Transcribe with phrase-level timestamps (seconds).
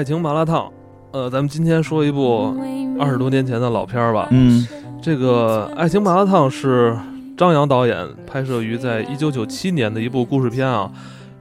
[0.00, 0.72] 爱情麻辣烫，
[1.10, 2.56] 呃，咱们今天说一部
[2.98, 4.28] 二十多年前的老片儿吧。
[4.30, 4.66] 嗯
[5.02, 6.96] 这个《爱情麻辣烫》是
[7.36, 10.90] 张扬导演拍摄于在一九九七年的一部故事片啊，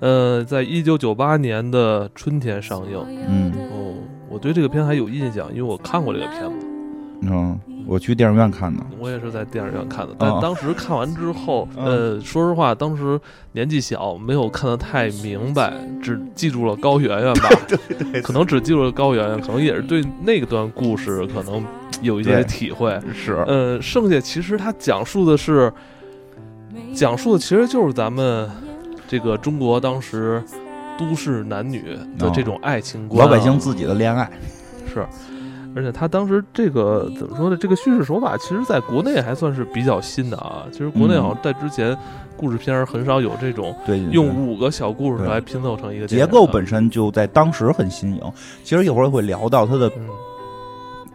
[0.01, 3.01] 呃，在一九九八年的春天上映。
[3.29, 3.95] 嗯哦，
[4.29, 6.67] 我对这个片还有印象，因为我看过这个片子，
[7.21, 7.57] 嗯，
[7.89, 8.83] 我去电影院看的。
[8.99, 10.15] 我也是在电影院看的。
[10.19, 13.19] 但哦当时看完之后，嗯呃，说实话，当时
[13.53, 17.49] 年纪小，没有看得太明白，只记住了高圆圆吧。
[17.67, 21.65] 对对，可能只记住了高圆圆，可能也是对那段故事可能
[22.01, 22.99] 有一些体会。
[23.11, 25.73] 是呃，剩下其实他讲述的是，
[26.93, 28.47] 讲述的其实就是咱们
[29.07, 30.43] 这个中国当时
[30.97, 34.29] 都市男女的这种爱情观、老百姓自己的恋爱。
[34.93, 35.05] 是，
[35.75, 37.57] 而且他当时这个怎么说呢？
[37.59, 40.65] 这个叙事手法其实在国内还算是比较新的啊。
[40.71, 41.95] 其实国内嗯好像在之前
[42.35, 48.21] 故事片儿很少有这种对，用五个小故事来拼凑成一个结构本身就在当时很新颖。
[48.63, 50.07] 其实一会儿会聊到他的嗯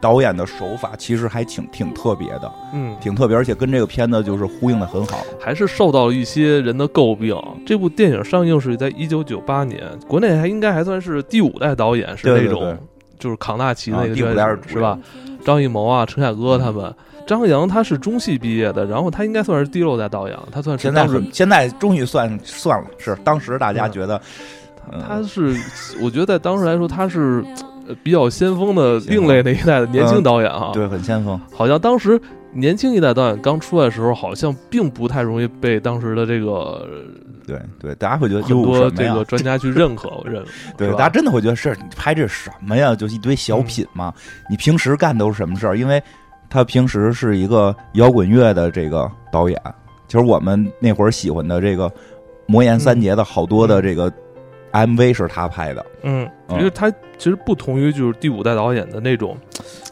[0.01, 5.17] 导演的手法，其实还挺挺特别的，嗯，挺特别，而且跟这个片子就是呼应的很好。
[5.41, 7.35] 还是受到了一些人的诟病。
[7.65, 12.79] 这部电影上映是在一九九八年，国内还应该还算是第五代导演，是那种对对对
[13.25, 14.99] 就是扛大旗那个啊第五阵代是主是吧？
[15.47, 16.95] 张艺谋啊，陈凯歌他们。
[17.27, 24.21] 张扬他是中戏毕业的，然后他应该算是第六代导演，他算是现在当时很现在终于算算了，是当时大家嗯觉得，
[24.93, 25.57] 嗯他是，
[26.03, 27.43] 我觉得在当时来说，他是
[27.89, 30.71] 呃比较先锋的另类那一代的年轻导演啊。
[30.75, 31.41] 对很先锋。
[31.51, 32.21] 好像当时
[32.55, 36.87] 年轻一代导演刚出来的时候，好像并不太容易被当时的这个
[37.47, 42.95] 对对，大家会觉得很多这个专家去认可，我认为 对，大家真的会觉得是你拍这什么呀？
[42.95, 44.15] 就一堆小品嘛。
[44.49, 45.77] 你平时干都是什么事儿？
[45.77, 46.03] 因为
[46.49, 49.61] 他平时是一个摇滚乐的这个导演，
[50.07, 51.93] 其实我们那会儿喜欢的这个
[52.47, 54.13] 魔岩三杰的好多的这个
[54.75, 55.85] MV 是他拍的。
[56.03, 59.37] 嗯，嗯因为他其实不同于就是第五代导演的那种。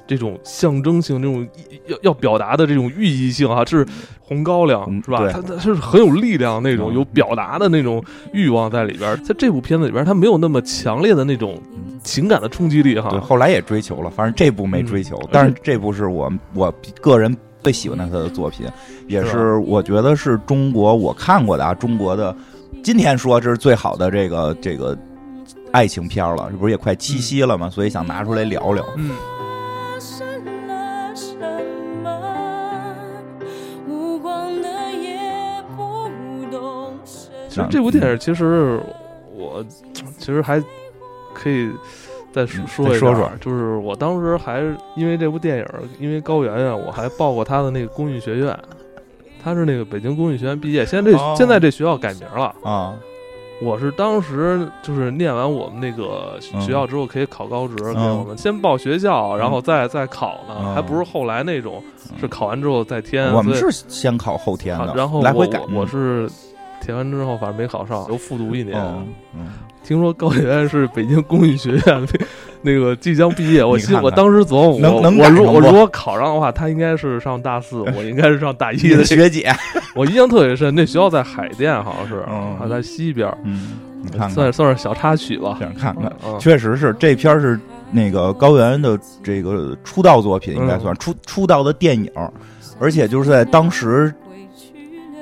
[0.05, 1.49] 这种象征性、这种
[1.87, 3.87] 要要表达的这种寓意性啊，是
[4.21, 5.19] 红高粱嗯是吧？
[5.21, 9.17] 对他他是很有力量那种，嗯有表达的那种欲望在里边儿。
[9.19, 11.57] 在这部片子里边儿，他没有那么强烈的那种
[12.03, 13.25] 情感的冲击力哈对，哈。
[13.25, 18.67] 后来也追求了，反正这部没追求，嗯但是这部是我我个人最喜欢的他的作品，
[19.07, 22.37] 也是是我觉得是中国我看过的啊，中国的
[22.83, 24.99] 今天说这是最好的这个这个
[25.71, 27.71] 爱情片了，这不是也快七夕了吗？
[27.71, 28.85] 所以想拿出来聊聊。
[28.97, 29.11] 嗯，
[29.95, 30.27] 发生
[30.67, 31.37] 了什
[32.03, 32.97] 么？
[33.89, 35.21] 无光的夜
[35.77, 36.11] 不
[36.51, 38.81] 懂深其实这部电影其实
[39.33, 39.65] 我
[40.19, 40.61] 其实还
[41.33, 41.71] 可以
[42.33, 44.61] 再说嗯说一说说就是我当时还
[44.97, 45.67] 因为这部电影，
[46.01, 48.59] 因为高圆圆，我还报过他的那个公益学院，
[49.43, 52.55] 她是那个北京工艺学院毕业，现在这、哦现在这学校改名了。
[52.63, 52.95] 啊，
[53.61, 61.83] 我是当时就是念完我们那个学校之后可以考高职，给嗯我们先报学校，然后再再考呢，嗯还不是后来那种
[62.21, 63.33] 是考完之后再填。
[63.33, 65.61] 我们是先考后填的，啊然后我来回改。
[65.73, 66.29] 我我是
[66.81, 68.81] 填完之后反正没考上，又复读一年。
[69.85, 72.07] 听说高圆圆是北京工艺学院
[72.63, 79.05] 那那个即将毕业，我心我当时琢磨，能我能我如我如果考上的话，她应该是上大四， 我应该是上大一的的。
[79.05, 79.53] 学姐，
[79.95, 83.73] 我印象特别深，那学校在海淀，好像是，嗯还在西边，嗯，
[84.03, 85.57] 你看看算，算是小插曲吧。
[85.61, 86.13] 想看看。
[86.27, 87.59] 嗯，确实是这片是
[87.91, 92.11] 那个高圆圆的这个出道作品，应该嗯算出出道的电影，
[92.79, 94.13] 而且就是在当时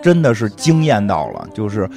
[0.03, 1.89] 真的是惊艳到了，就是。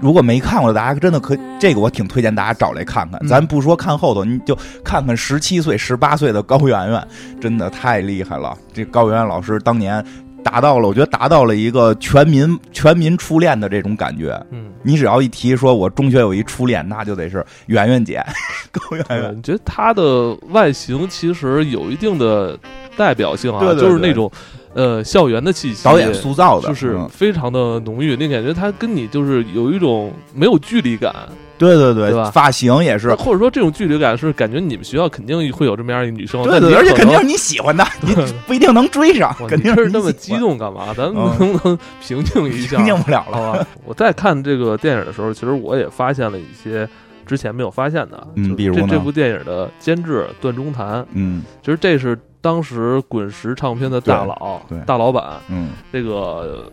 [0.00, 3.18] 如果没看过的，大家真的可以这个我挺推荐大家找来看看。
[3.22, 7.08] 嗯咱不说看后头，你就看看十七岁、十八岁的高圆圆，
[7.40, 8.56] 真的太厉害了。
[8.72, 10.04] 这高圆圆老师当年
[10.44, 14.40] 达到了，我觉得达到了一个全民全民初恋的这种感觉。
[14.50, 18.22] 嗯，你只要一提说我中学有一初恋，那就得是圆圆姐，
[18.70, 19.36] 高圆，圆。
[19.36, 22.56] 你觉得她的外形其实有一定的
[22.96, 24.30] 代表性啊，对对对就是那种
[24.76, 27.08] 呃校园的气息，导演塑造的，就是嗯。
[27.08, 31.14] 非常的浓郁，那感觉他跟你就是有一种没有距离感，
[31.56, 32.30] 对对对，对吧？
[32.30, 38.14] 发型也是，或者说这种距离感是感觉你们学校肯定会有这么样一个女生，但对对，而且肯定是你喜欢的， 你
[38.46, 40.92] 不一定能追上，肯定你你这那么激，动干嘛？
[40.94, 41.36] 咱们嗯。
[41.38, 42.76] 能不能平静一下？
[42.76, 43.54] 平静不了了。
[43.54, 46.86] 吧，我在看这个电影的时候，其实我也发现了一些
[47.24, 51.42] 之前没有发现的，就是嗯比如这这部电影的监制段中谈，嗯。
[51.62, 56.70] 其实这是当时滚石唱片的大佬大老板，嗯，这个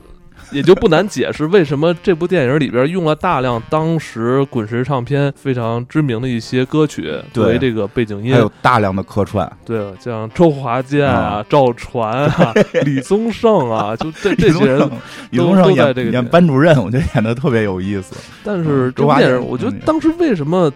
[0.52, 8.32] 也就不难解释为什么这部电影里边用了大量当时滚石唱片非常知名的一些歌曲作为这个背景音。
[8.32, 12.54] 还，有大量的客串，对，像周华健啊、赵传啊、
[12.84, 14.88] 李宗盛啊， 就这这些人。
[15.32, 18.16] 李宗盛都在这个演演班主任，我觉得演的特别有意思。
[18.44, 19.80] 但是嗯周华健这部电影，我觉得嗯。
[19.84, 20.72] 当时为什么，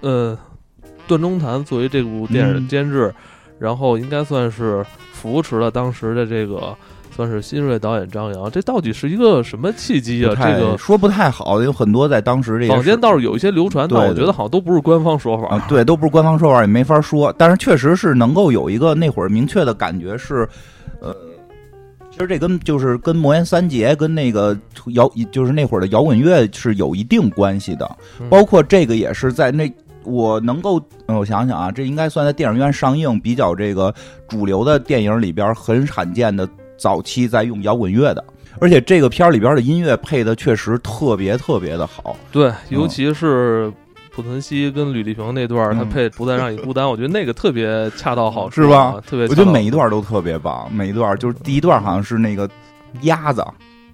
[0.00, 0.36] 呃，
[1.06, 2.66] 段中谈作为这部电影的嗯。
[2.66, 3.14] 监制，
[3.62, 6.76] 然后应该算是扶持了当时的这个
[7.14, 8.50] 算是新锐导演张扬。
[8.50, 10.34] 这到底是一个什么契机啊？
[10.34, 15.46] 这个说不太好，有很多在当时这个坊间倒是有一些流传，但我觉得好像都不是官方说法。
[15.46, 17.32] 啊，对，都不是官方说法，也没法说。
[17.38, 20.48] 但是确实是能够有一个那会儿明确的感觉是，
[21.00, 21.14] 呃，
[22.10, 24.58] 其实这跟就是跟魔岩三杰跟那个
[24.94, 27.88] 摇，就是那会儿的摇滚乐是有一定关系的。
[28.18, 29.72] 嗯包括这个也是在那。
[30.04, 33.94] 我能够，嗯我想想啊，这应该算在电影院上映比较这个
[34.28, 38.24] 主流的电影里边很罕见的早期在用摇滚乐的，
[38.60, 42.16] 而且这个片儿里边的音乐配的确实特别特别的好。
[42.30, 43.72] 对，尤其是
[44.14, 49.00] 濮存昕跟吕丽萍那段儿，他嗯配《不再让你孤单》，我觉得那个特别恰到好处， 是吧？
[49.06, 52.48] 特别，我觉得每一段都特别棒，每一段就是第一段好像是那个
[53.02, 53.42] 鸭子，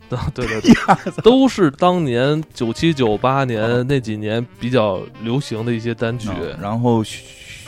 [0.08, 0.74] 对 对对，
[1.22, 6.28] 都是当年九七九八年那几年比较流行的一些单曲。
[6.40, 7.22] 嗯然后徐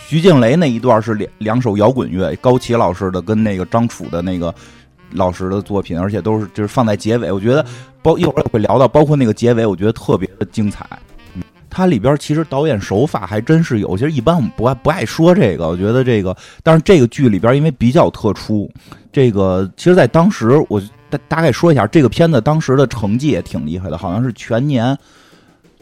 [0.08, 4.52] 徐静蕾那一段是两两首摇滚乐，高旗老师的跟那个张楚的那个
[5.12, 7.64] 老师的作品，而且都是就是放在结尾，我觉得
[8.02, 10.84] 包一会儿会聊到，包括那个结尾，我觉得特别的精彩。
[11.36, 11.42] 嗯
[11.72, 18.68] 它里边其实导演手法还真是有，其实一般我们不爱不爱说这个，我觉得这个，但是这个剧里边因为比较特殊，
[19.12, 24.96] 这个其实，在当时我大大概说一下，这个片子当时的成绩也挺厉害的，好像是全年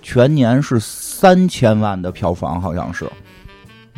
[0.02, 3.08] 全年是三千万的票房，好像是。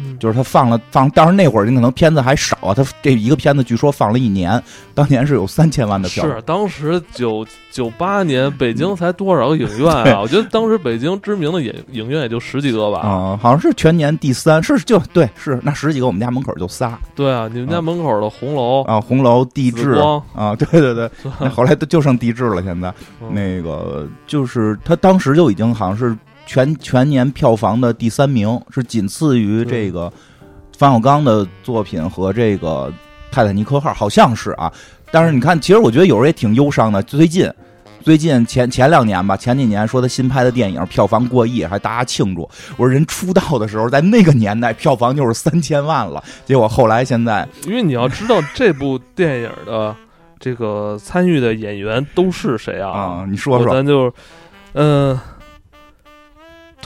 [0.03, 4.63] 嗯就是他放了放，当时那会儿你可能片子还少啊，他这一个片子据说放了一年，
[4.95, 6.25] 当年是有三千万的票。
[6.25, 10.21] 是当时九九八年北京才多少个影院啊？
[10.23, 13.01] 我觉得当时北京知名的影影院也就十几个吧。
[13.01, 19.93] 啊、好像是全年第三，是就对，是那十几个，我们家门口就仨对啊，你们家门口的红楼、啊，红楼、地质
[20.35, 21.11] 啊，对 对对，
[21.41, 22.93] 那后来都就剩地质了，现在
[23.23, 26.17] 嗯那个就是他当时就已经好像是
[26.51, 30.13] 全全年票房的第三名，是仅次于这个
[30.77, 32.93] 冯小刚的作品和这个
[33.31, 34.73] 泰坦尼克号，好像是啊。
[35.13, 37.01] 但是你看，其实我觉得有时候也挺忧伤的。
[37.05, 37.49] 最近，
[38.03, 42.43] 最近前前两年吧，前几年说他新拍的电影票房过亿，还大家庆祝。
[42.77, 49.95] 我说人出道的时候，在那个年代票房就是三千万了，结果后来现在因为你要知道这部电影的
[50.41, 52.91] 这个参与的演员都是谁啊？
[52.91, 54.13] 啊、你说说，咱就，
[54.73, 55.17] 嗯、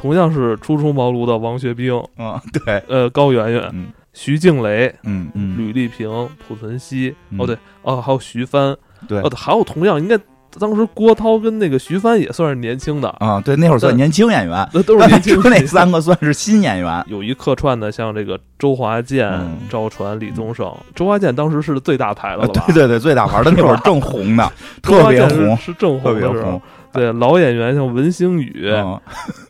[0.05, 3.87] 同样是初出茅庐的王学兵，嗯，对，呃，高圆圆、嗯。
[4.13, 6.07] 徐静蕾、嗯嗯，吕丽萍、
[6.47, 7.41] 濮存昕，嗯。
[7.41, 8.77] 哦对，哦还有徐帆，
[9.09, 9.19] 对。
[9.23, 10.15] 哦还有同样应该
[10.61, 17.03] 当时郭涛跟那个徐帆也算是年轻的，啊，对，那会儿算年轻演员，那都是年轻那三个算是新演员。
[17.09, 19.57] 有一客串的，像这个周华健、嗯。
[19.71, 20.71] 赵传、李宗盛。
[20.95, 22.63] 周华健当时是最大牌的啊了吧？
[22.67, 24.53] 对对对，最大牌的那会儿正红的，
[24.83, 26.35] 特别红，是正特别红。
[26.35, 26.63] 的时候红。。
[26.95, 28.99] 对老演员像文星宇，嗯，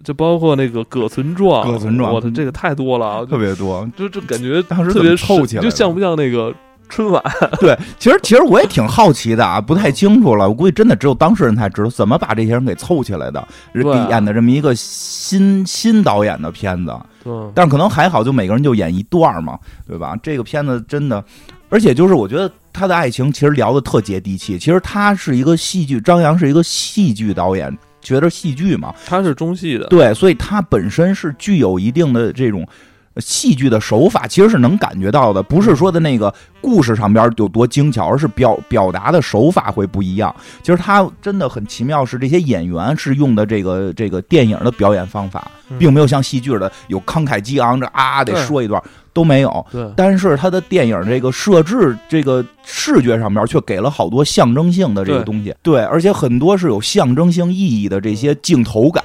[0.02, 3.88] 就包括那个葛存壮，葛存壮我的这个太多了啊，特别多。
[3.96, 6.52] 就就感觉当时特别凑起来就像不像那个
[6.88, 7.22] 春晚？
[7.60, 10.48] 对，其实其实我也挺好奇的啊，不太清楚了。
[10.48, 16.94] 我估计真的只有当事人才知道怎么把这些人给凑起来的，对啊演的这么一个新新导演的片子。
[17.26, 20.14] 嗯，但可能还好，就每个人就演一段嘛，对吧？
[20.22, 21.24] 这个片子真的，
[21.70, 24.58] 而且就是我觉得他的爱情其实聊的特接地气。
[24.58, 32.66] 其实他是一个戏剧，张扬是一个戏剧导演，觉得戏剧嘛，他是中戏的，对，所以他本身是具有一定的这种
[33.14, 40.34] 呃戏剧的手法，其实是能感觉到的，不是说的那个故事上边有多精巧，而是表表达的手法会不一样。
[40.62, 48.82] 其实他真的很奇妙，是这些演员是用的这个这个电影的表演方法，嗯并没有像戏剧的有慷慨激昂，这啊得说一段
[49.14, 49.66] 都没有。
[49.72, 49.88] 对。
[49.96, 59.02] 但是他的电影这个设置，这个视觉上面却给了好多象征性的这个东西，对，而且很多是有象征性意义的这些镜头感，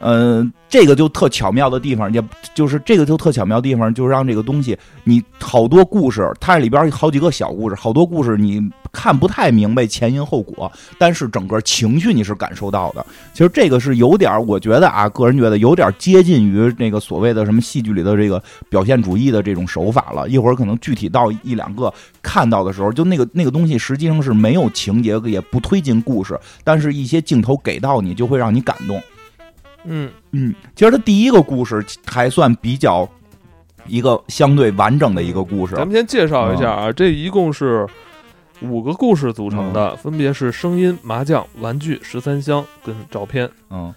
[0.00, 2.22] 嗯、这个就特巧妙的地方，也
[2.54, 13.04] 就是这个就特巧妙的地方，就让这个东西，你好多故事，它里边好几个小故事，好多故事你看不太明白前因后果，但是整个情绪你是感受到的。
[13.32, 20.28] 其实这个是有点儿，我觉得啊，个人觉得有点接近于那个所谓的什么戏剧里的这个表现主义的这种手法了。
[20.28, 21.92] 一会儿可能具体到一两个
[22.22, 29.00] 看到的时候，就那个那个东西实际上是没有情节，也不推进故事，但是一些镜头给到你，就会让你感动。
[29.84, 33.08] 嗯，嗯，其实它第一个故事还算比较
[33.86, 35.74] 一个相对完整的一个故事。
[35.74, 36.76] 咱们先介绍一下嗯。
[36.86, 37.86] 啊，这一共是
[38.60, 43.48] 五个故事组成的，分别是声音、麻将、玩具、十三香跟照片。
[43.70, 43.92] 嗯，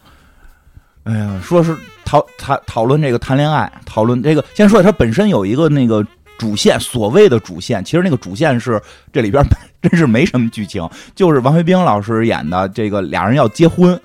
[1.04, 1.75] 哎呀，说是
[2.06, 6.06] 讨讨讨论这个谈恋爱，讨论这个，先说它本身有一个那个
[6.38, 9.44] 主线，所谓的主线，其实那个主线是这里边
[9.82, 14.00] 真是没什么剧情，就是王学兵老师演的这个俩人要结婚，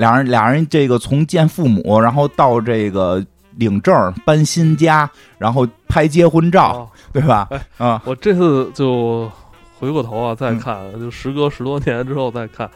[0.00, 3.22] 俩人俩人这个从见父母，然后到这个
[3.56, 6.80] 领证、搬新家，然后拍结婚照，啊
[7.12, 7.46] 对吧？
[7.50, 9.30] 哎啊，我这次就
[9.78, 12.68] 回过头啊，再嗯看，就时隔十多年之后再看，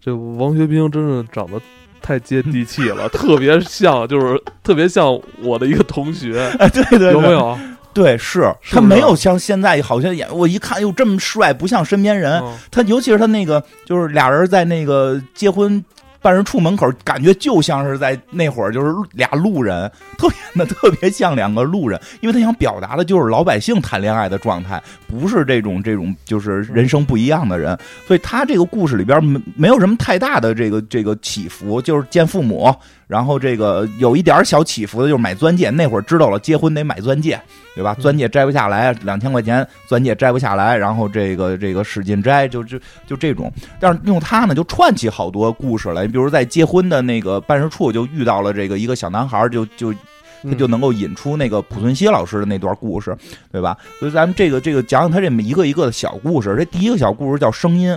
[0.00, 1.60] 这王学兵真是长得
[2.02, 5.06] 太接地气了， 特别像，就是特别像
[5.42, 7.30] 我的一个同学， 哎，对对对，有没？
[7.30, 7.56] 有？
[7.94, 12.40] 对，是他没有像现在好像演，我一看哟这么帅，不像身边人。
[12.42, 15.82] 嗯他尤其是他那个，就是俩人在那个结婚
[16.26, 27.78] 办事处门口，感觉就像是在那会儿就是俩路人，特别的特别像两个路人，因为他想表达的就是老百姓谈恋爱的状态，不是这种这种就是人生不一样的人，
[28.08, 32.74] 所以他这个故事里边没没有什么太大的这个这个起伏，就是见父母，
[33.06, 37.40] 然后这个有一点小起伏的就是买钻戒，那会儿知道了结婚得买钻戒，
[37.74, 37.94] 对吧？
[37.96, 43.52] 嗯钻戒摘不下来，两千块钱钻戒摘不下来，然后这个这个使劲摘，就就就这种。
[43.78, 49.98] 但是用它呢，就串起好多故事来，比如在结婚的那个办事处就遇到了这个一个小男孩，就就他
[50.42, 53.16] 嗯就能够引出那个濮存昕老师的那段故事，
[53.52, 53.76] 对吧？
[54.00, 56.56] 所以咱们这个这个讲讲他这么一个一个的小故事。
[56.58, 57.96] 这第一个小故事叫声音，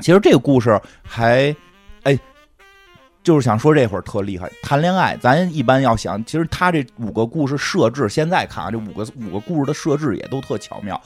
[0.00, 1.56] 其实这个故事还
[2.02, 2.18] 哎。
[3.22, 10.98] 就是想说这会儿特厉害，谈恋爱，咱一般要想，其实他这五个故事设置，现在看啊，这五个五个故事的设置也都特巧妙。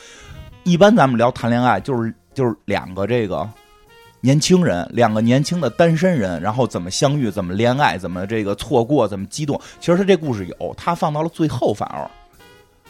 [0.62, 3.49] 一般咱们聊谈恋爱，就是就是两个这个
[4.21, 9.61] 年轻人，两个年轻的单身人，然后怎么相遇，怎么恋爱，怎么这个错过，怎么激动。
[9.80, 12.09] 其实他这故事有，他放到了最后，反而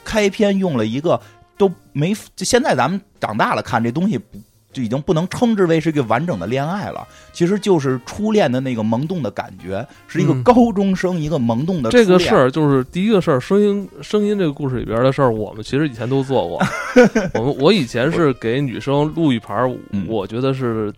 [0.04, 1.18] 开篇用了一个
[1.56, 4.38] 都没，现在咱们长大了看这东西不。
[4.74, 16.60] 就已经不能称之为是一个完整的恋爱了，其实就是初恋的那个萌动的感觉，是一个嗯高中生一个萌动的这个事儿就是第一个事儿，声音声音这个故事里边的事儿，我们其实以前都做过。
[17.34, 19.74] 我们我以前是给女生录一盘
[20.08, 20.92] 我觉得是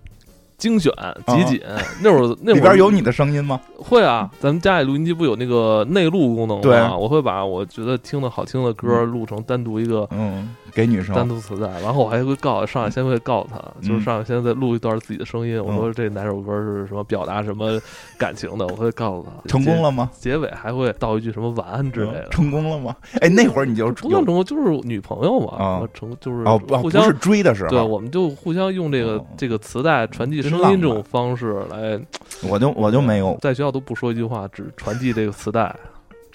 [0.59, 0.91] 精选
[1.27, 1.61] 集锦。
[2.03, 3.61] 那会儿那会儿里边有你的声音吗？
[3.77, 6.97] 会啊，咱们家里录音机不有那个内录功能对吗？
[6.97, 17.81] 我会把我觉得听的好听的歌录成单独一个嗯，给女生单独磁带，然后我还会告上海先会告诉他，就是嗯上海先再录一段自己的声音，我说这哪首歌是什么表达什么
[18.19, 19.49] 感情的， 我会告诉他。
[19.49, 20.11] 成功了吗？
[20.21, 22.31] 结，尾还会道一句什么晚安之类的嗯。
[22.31, 22.95] 成功了吗？
[23.23, 31.99] 哎，那会儿你就有不算成功，就是女朋友嘛，啊成就是哦，不互相不是追的时候，对，我们就互相用这个哦这个磁带传递声音这种方式来，
[32.47, 35.75] 我就我就没有，在学校都不说一句话，只传递这个磁带。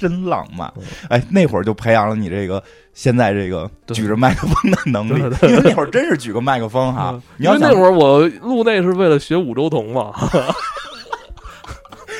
[0.01, 0.83] 真浪漫嗯。
[1.09, 2.61] 哎，那会儿就培养了你这个
[2.93, 7.21] 现在这个举着麦克风的能力因为那会儿真是举个麦克风哈嗯。
[7.37, 10.11] 你要那会儿我录那是为了学五周同嘛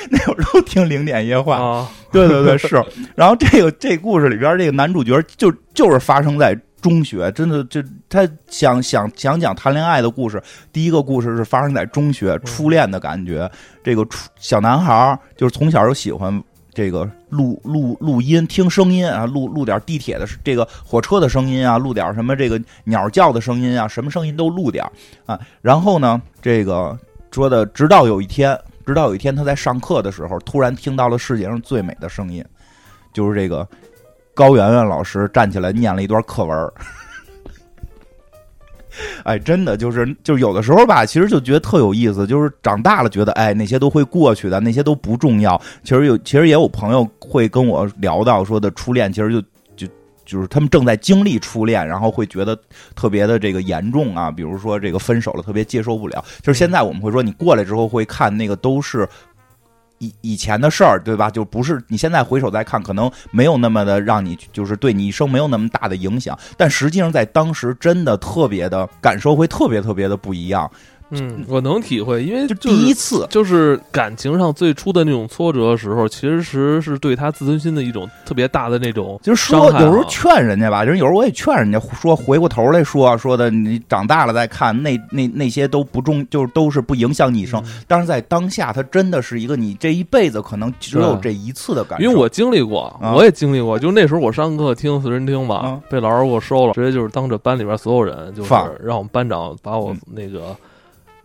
[0.10, 2.84] 那会儿都听零点夜话，啊，对对对，是。
[3.16, 10.42] 然后这个这故事里边，这个男主角就就是发生在中学，真的，就他想想想讲谈恋爱的故事。
[10.74, 13.50] 第一个故事是发生在中学，初恋的感觉。
[13.84, 24.86] 这个初小男孩儿就是从小就喜欢这个录录录音，听声音啊，录录点地铁的这个火车的声音啊，录点什么这个鸟叫的声音啊，什么声音都录点
[25.26, 25.40] 啊。
[25.62, 26.98] 然后呢，这个
[27.32, 32.44] 说的，直到有一天，直到有一天他在上课的时候，突然听到了世界上最美的声音，
[33.14, 33.68] 就是这个
[34.34, 36.72] 高圆圆老师站起来念了一段课文。
[39.24, 45.60] 哎，真的就是就是有的时候吧，其实就觉得特有意思，就是长大了觉得哎那些都会过去的，那些都不重要。
[45.84, 49.42] 其实有其实也有朋友会跟我聊到说的初恋，其实就
[49.76, 49.94] 就
[50.26, 52.58] 就是他们正在经历初恋，然后会觉得
[52.96, 56.24] 特别的这个严重啊，比如说这个分手了特别接受不了。
[56.42, 59.08] 就是现在我们会说，你过来之后会看那个都是。
[60.02, 61.30] 以以前的事儿，对吧？
[61.30, 70.70] 就不是你现在回首再看，可能没有那么的让你，就是对你一生没有那么大的影响，但实际上在当时真的特别的感受会特别特别的不一样。
[71.12, 87.62] 嗯，我能体会，因为就就第一次，就是感情上最初的那种挫折的时候，其实是是对他自尊心的一种特别大的那种就是说有时候劝人家吧，就是有时候我也劝人家说，回过头来说说的，你长大了再看，那那那些都不重，就是都是不影响你一生。
[87.88, 92.04] 但是在当下，他真的是一个你这一辈子可能只有这一次的感受。
[92.06, 93.14] 因为我经历过，啊。
[93.14, 95.82] 我也经历过，就那时候我上课听四人听嘛，啊。
[95.90, 100.00] 被老师给我收了，直接就是当着班里边所有人，就是让我们班长把我嗯。
[100.14, 100.56] 那个、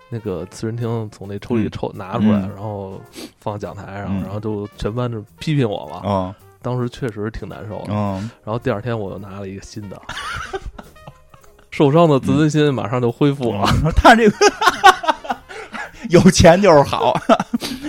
[0.09, 3.01] 那个四人厅从那抽屉里抽、拿出来，嗯然后
[3.41, 6.03] 放讲台上，嗯然后就全班就批评我嘛。
[6.05, 7.91] 嗯当时确实挺难受的。
[7.91, 10.01] 嗯，然后第二天我又拿了一个新的，
[11.71, 13.65] 受伤的自尊心马上就恢复了。
[13.85, 14.37] 嗯他这个
[16.11, 17.17] 有钱就是好。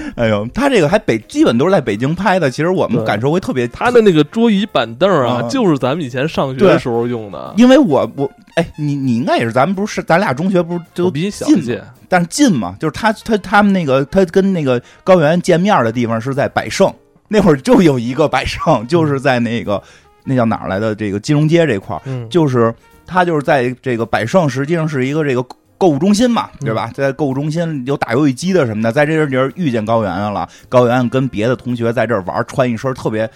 [0.16, 3.68] 哎呦，他这个还北基本都是在北京拍的，其实我们感受会特别。
[3.68, 5.50] 他的那个桌椅板凳啊，啊。
[5.50, 7.54] 就是咱们以前上学的时候用的。
[7.58, 16.94] 因为我我哎，你你应该也是，咱们不是咱俩中学不是都我比你小近但是近嘛，就是他他他们那个他跟那个高原见面的地方是在百盛，
[17.28, 19.82] 那会儿就有一个百盛，就是在那个
[20.24, 20.96] 那叫哪儿来的？
[20.96, 22.74] 这个金融街这块儿，嗯，就是
[23.06, 25.46] 他就是在这个百盛，实际上是一个这个
[25.78, 26.92] 购物中心嘛，对嗯吧？
[26.94, 30.48] 在购物中心有打游戏机的什么的，在这地儿遇见高圆圆了。
[30.70, 33.30] 高圆圆跟别的同学在这儿玩，穿一身特别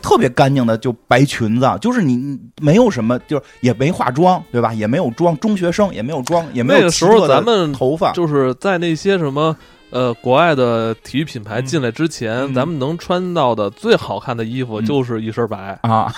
[0.00, 4.72] 特别干净的就白裙子，就是你你没有什么，就是也没化妆，对吧？
[4.72, 9.56] 也没有妆，中学生也没有妆，也没有那个时候咱们头发，就是在那些什么
[9.90, 16.14] 呃国外的体育品牌进来之前，嗯咱们能穿到的最好看的衣服嗯就是一身白，啊，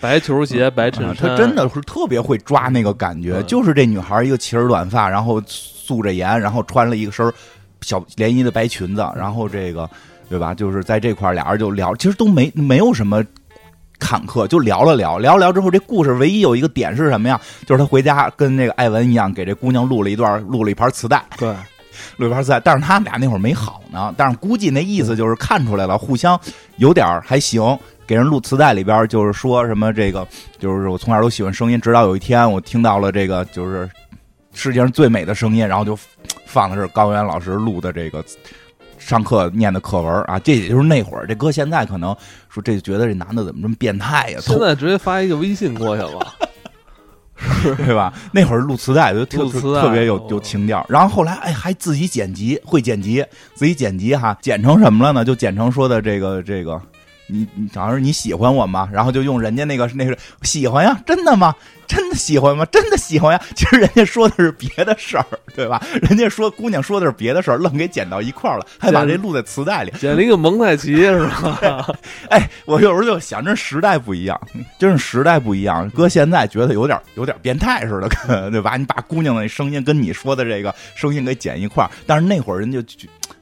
[0.00, 7.32] 白球鞋、白衬啊衫，他真的是特别会抓那个感觉，嗯就是这女孩一个齐耳短发，然后素着颜，然后穿了一个身
[7.80, 9.88] 小连衣的白裙子，然后这个
[10.28, 10.54] 对吧？
[10.54, 13.24] 就是在这块儿俩人就聊，其实都没没有什么。
[13.98, 17.40] 坎坷就聊了聊，聊了聊之后，这故事唯一有一个点是什么呀？
[17.64, 21.48] 就是他回家跟那个艾文一样，给这姑娘录了一段，录了一盘磁带，对，
[22.18, 22.60] 录一盘磁带。
[22.60, 26.38] 但是他们俩那会儿没好呢，但是估计那意思就是看出来了，互相
[26.76, 27.62] 有点还行。
[28.06, 30.26] 给人录磁带里边就是说什么这个，
[30.58, 33.90] 就是我从小都喜欢声音，直到有一天我听到了这个就是
[34.54, 35.98] 世界上最美的声音，然后就
[36.46, 38.24] 放的是高原老师录的这个
[38.96, 41.26] 上课念的课文啊，这也就是那会儿。
[41.26, 42.16] 这搁现在可能
[42.48, 46.34] 说这觉得这男的怎么这么变态呀、现在直接发一个微信过去了，
[47.84, 48.12] 对吧？
[48.32, 55.24] 那会儿录磁带就特别有哦有情调，然后后来哎还自己剪辑，会剪辑，自己剪辑哈，剪成什么了呢？
[55.24, 56.80] 就剪成说的这个这个。
[57.28, 58.88] 你你假如你喜欢我吗？
[58.92, 61.54] 然后就用人家那个那个喜欢呀，真的吗？
[61.86, 62.64] 真的喜欢吗？
[62.66, 63.40] 真的喜欢呀。
[63.54, 65.82] 其实人家说的是别的事儿，对吧？
[66.02, 69.92] 人家说姑娘说的是别的事儿，愣给剪到一块儿了，还把这录在磁带里。
[69.98, 71.86] 剪了一个蒙太奇是吧？
[72.30, 74.38] 哎，我有时候就想，这时代不一样，
[74.78, 75.88] 真是时代不一样。
[75.90, 78.08] 搁现在觉得有点有点变态似的，
[78.50, 78.76] 对吧？
[78.76, 82.82] 你把姑娘的声音跟你说的这个声音给剪一块儿，但是那会儿人就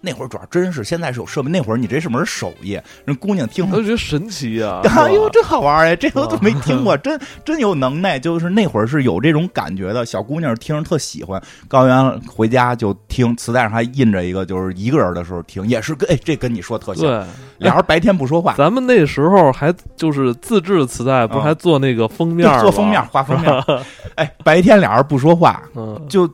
[0.01, 3.73] 那会儿主要真是现在是有设备，那会儿你这是门手艺，人姑娘听了。
[3.73, 4.81] 我就觉得神奇啊！
[4.85, 5.97] 哎呦，真好玩哎！
[5.97, 8.19] 这我都没听过，真真有能耐。
[8.19, 11.43] 就是那会儿是有这种感觉的，小姑娘听着特喜欢。
[11.69, 17.05] 高原回家就听，磁带上还印着一个，就是一个人的时候听，也是跟哎，这跟你说特像。
[17.05, 17.25] 对，
[17.59, 23.65] 俩人白天不说话，咱们那时候还就是自制磁带，不是啊还做那个封面做封面画封面。
[24.17, 26.29] 哎，白天俩人不说话，嗯，就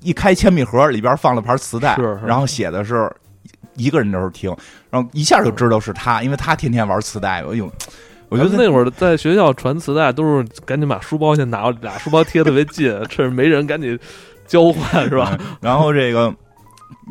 [0.00, 3.10] 一开铅笔盒，里边放了盘磁带，是是然后写的是
[3.74, 4.54] 一个人的时候听，
[4.90, 7.42] 然后一下就知道是他，因为他天天玩磁带。
[7.42, 7.70] 哎呦，
[8.28, 13.98] 我觉得那会儿在学校传磁带都是赶紧把书包先拿过来，俩书包贴特别近，趁着没人赶紧
[14.46, 15.36] 交换是吧？
[15.40, 16.34] 嗯然后这个，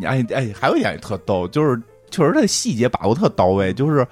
[0.04, 4.06] 哎哎，还有一点也特逗，就是确实他的细节把握特到位，就是。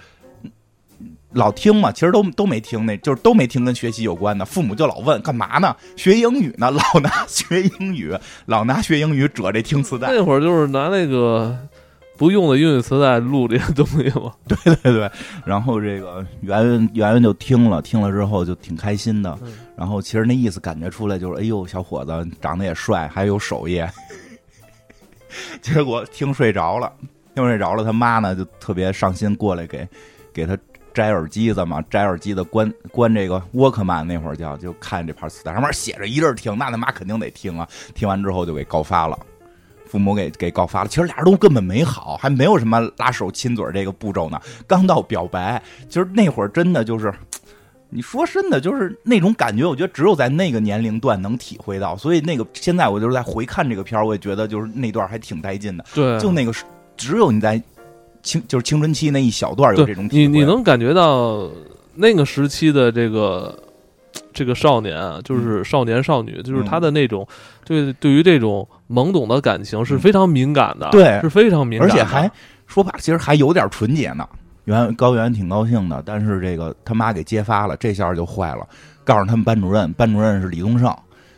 [1.31, 4.45] 老听嘛，其实都都没听那，就是都没听跟学习有关的。
[4.45, 5.75] 父母就老问干嘛呢？
[5.97, 6.71] 学英语呢？
[6.93, 8.15] 老拿学英语，
[8.45, 10.07] 老拿学英语褶这听磁带。
[10.13, 11.53] 那会儿就是拿那个
[12.17, 14.33] 不用的英语磁带录这些东西嘛。
[14.47, 15.11] 对对对，
[15.45, 19.37] 然后这个圆圆圆圆就听了，听了之后就挺开心的。
[19.43, 23.83] 嗯然后其实那意思感觉出来就是，哎呦，小伙子长得也帅，还有手艺。
[25.61, 26.89] 结果听睡着了，
[27.33, 29.85] 听睡着了，他妈呢就特别上心过来给
[30.31, 30.57] 给他
[30.93, 37.67] 摘耳机子嘛，摘耳机子关关这个沃克曼那会儿叫就看这盘磁带上面写着一阵听，那他妈肯定得听啊！
[37.93, 39.19] 听完之后就给告发了。
[39.87, 45.61] 父母给给告发了，其实俩人都根本没好，还没有什么拉手亲嘴这个步骤呢，刚到表白。
[45.87, 47.13] 其实那会儿真的就是，
[47.89, 51.95] 你说真的就是那种感觉，我觉得只有在那个年龄段能体会到。
[51.95, 55.85] 所以那个现在我就是在回看这个片儿，我也觉得就是那段还挺带劲的。
[55.93, 56.65] 对，就那个是
[56.97, 57.61] 只有你在
[58.23, 60.27] 青就是青春期那一小段有这种体会。
[60.27, 61.49] 你你能感觉到
[61.93, 63.57] 那个时期的这个
[64.35, 67.25] 这个少年啊，就是少年少女，就是他的那种
[67.65, 72.29] 对对于这种懵懂的感情是非常敏感的，对是非常敏感，而且还
[72.67, 74.27] 说白，其实还有点纯洁呢。
[74.65, 78.67] 原高原挺高兴的，但是这个他妈给揭发了，这下就坏了。
[79.03, 80.91] 告诉他们班主任，班主任是李宗盛，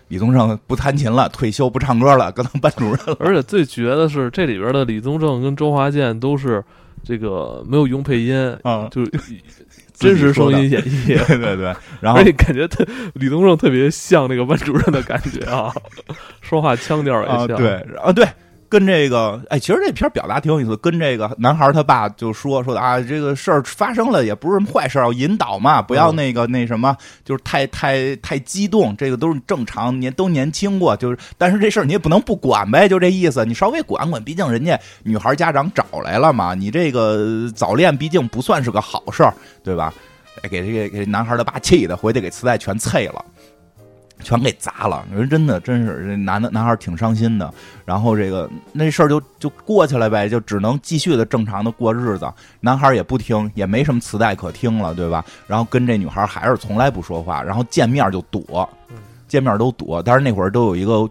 [0.08, 3.18] 李宗盛不弹琴了，退休不唱歌了，搁当班主任了。
[3.20, 6.64] 而且最绝的是，这里边的李宗盛跟周华健都是
[7.04, 9.12] 这个没有用配音，啊，就是
[9.98, 15.74] 真实声音演绎， 对对对，然后而且感觉特李宗盛特别像那个班主任的感觉啊，
[16.42, 18.26] 说话腔调也啊，像，对啊，对，
[18.70, 39.94] 跟这个，哎，其实这片儿表达挺有意思，跟这个男孩儿他爸就说说的啊，这个事儿发生了也不是什么坏事儿，要引导嘛，不要嗯那个那什么，就是太太太激动，这个都是正常，年都年轻过，就是，但是这事儿你也不能不管呗，就这意思，你稍微管管，毕竟人家女孩家长找来了嘛，你这个早恋毕竟不算是个好事儿，对吧？
[40.44, 43.26] 哎，给这个给男孩儿的爸气的，回去给磁带全碎了。
[44.24, 45.06] 全给砸了。
[45.14, 47.54] 人真的真是这男的男孩挺伤心的。
[47.86, 52.32] 然后这个那事儿就就过去了呗，就只能继续的正常的过日子。
[52.60, 55.24] 男孩也不听，也没什么磁带可听了，对吧？
[55.48, 58.68] 然后跟这女孩还是从来不说话，然后见面就躲，
[59.28, 60.04] 见面都躲。
[60.04, 61.10] 但是那会儿都有一个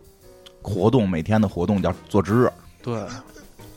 [0.61, 2.51] 活动，每天的活动叫做值日。
[2.83, 3.01] 对，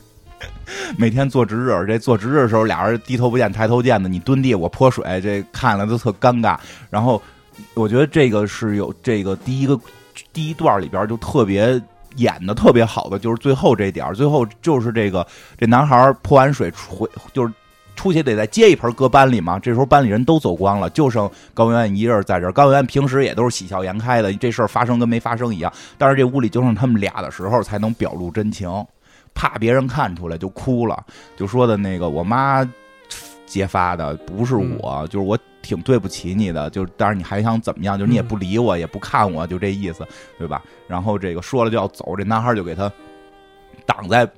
[0.98, 6.58] 每天做值日，这做值日的时候，俩人低头不见抬头见的，你蹲地，我泼水，这看了都特尴尬。
[6.90, 7.22] 然后，
[7.74, 9.80] 我觉得这个是有这个第一个
[10.34, 11.82] 第一段里边就特别
[12.16, 15.26] 演的特别好的，就是最后这点儿，最后就是这个
[15.58, 17.54] 这男孩泼完水回，就是
[17.96, 19.60] 出去得再接一盆搁班里嘛。
[19.60, 22.52] 这时候班里人都走光了，就剩高圆圆一人在这儿。
[22.52, 25.72] 高圆圆平时也都是喜笑颜开的，这事儿发生跟没发生一样。
[25.98, 28.70] 但是这屋里就剩他们俩的时候，才能表露真情。
[29.36, 31.06] 怕别人看出来就哭了，
[31.38, 32.68] 就说的那个我妈
[33.46, 37.98] 揭发的不是我，就是我挺对不起你的，就是但是你还想怎么样？
[37.98, 40.64] 就是你也不理我，也不看我，就这意思，对吧？
[40.88, 42.92] 然后这个说了就要走，这男孩就给他
[43.86, 44.30] 挡在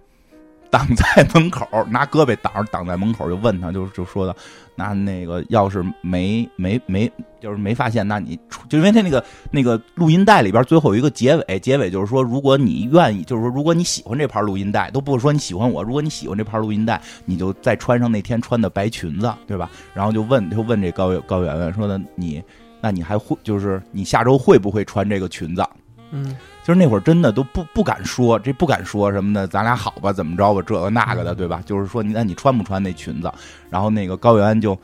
[0.71, 4.33] 挡在门口，拿胳膊挡着挡在门口，就问他，就就说的
[4.75, 19.69] 那那个要是没没没就是没发现，那你就因为他那个那个录音带里边最后有一个结尾，结尾就是说，如果你愿意，就是说如果你喜欢这盘录音带，都不是说你喜欢我，如果你喜欢这盘录音带，你就再穿上那天穿的白裙子，对吧？
[19.93, 22.41] 然后就问就问这高高圆圆说的你，
[22.79, 25.61] 那你还会就是你下周会不会穿这个裙子？
[26.11, 31.61] 嗯，就是那会儿真的都不不敢说，这不敢说什么的，咱俩好吧，怎么着吧，这个那个的，对吧？
[31.65, 33.31] 就是说你那你穿不穿那裙子？
[33.69, 34.77] 然后那个高原就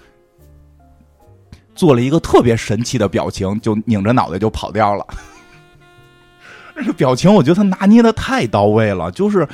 [1.76, 5.06] 做了一个特别神奇的表情，就拧着脑袋就跑掉了。
[6.74, 9.48] 那个表情我觉得他拿捏的太到位了，就是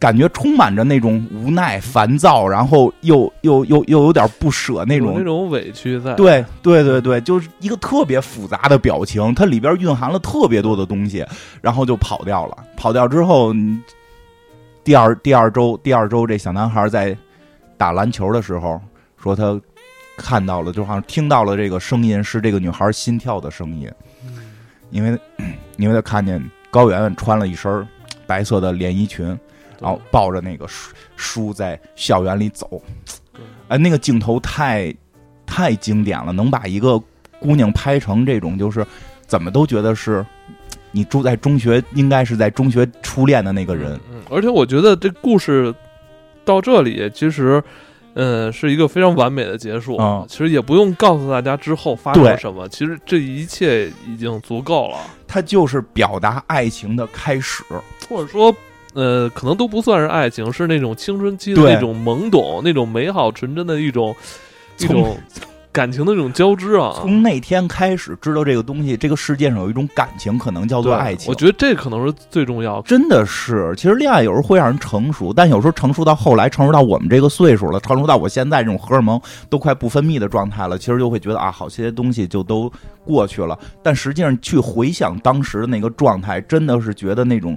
[0.00, 6.14] 感觉充满着那种无奈、烦躁，然后又又又又有点不舍那种那种委屈在。
[6.14, 11.22] 对对对对，就是一个特别复杂的表情，它里边蕴含了特别多的东西，
[11.60, 12.56] 然后就跑掉了。
[12.78, 13.80] 跑掉之后，嗯
[14.82, 17.14] 第二第二周第二周，这小男孩在
[17.76, 18.80] 打篮球的时候
[19.22, 19.60] 说他
[20.16, 23.90] 看到了，就好像听到了这个声音是这个女孩心跳的声音，
[24.88, 25.18] 因为
[25.76, 27.86] 因为他看见高圆圆穿了一身
[28.26, 29.38] 白色的连衣裙，
[29.80, 32.82] 然后抱着那个书书在校园里走，
[33.68, 34.94] 哎，那个镜头太
[35.46, 37.02] 太经典了，能把一个
[37.38, 38.86] 姑娘拍成这种，就是
[39.26, 40.24] 怎么都觉得是
[40.92, 43.98] 你住在中学，应该是在中学初恋的那个人。
[44.12, 45.74] 嗯，而且我觉得这故事
[46.44, 47.62] 到这里其实。
[48.14, 49.96] 嗯，是一个非常完美的结束。
[50.00, 57.62] 嗯其实也不用告诉大家之后发生了什么，其实这一切已经足够了，它就是表达爱情的开始。
[58.08, 58.52] 或者说，
[58.94, 64.14] 呃，可能都不算是爱情，是那种青春期的那种懵懂、那种美好纯真的一种
[64.78, 65.16] 一种
[65.72, 66.92] 感情的那种交织啊。
[66.96, 71.30] 从那天开始知道这个东西，这个世界上有一种感情，可能叫做爱情。
[71.30, 72.82] 我觉得这可能是最重要的。
[72.82, 82.68] 真的是，其实恋爱有时候会让人成熟，但有时候成熟到后来，成熟到我们这个岁数了，成熟到我现在这种荷尔蒙都快不分泌的状态了，其实就会觉得啊，好些东西就都
[83.04, 83.56] 过去了。
[83.84, 87.56] 但实际上去回想当时的那个状态，真的是觉得那种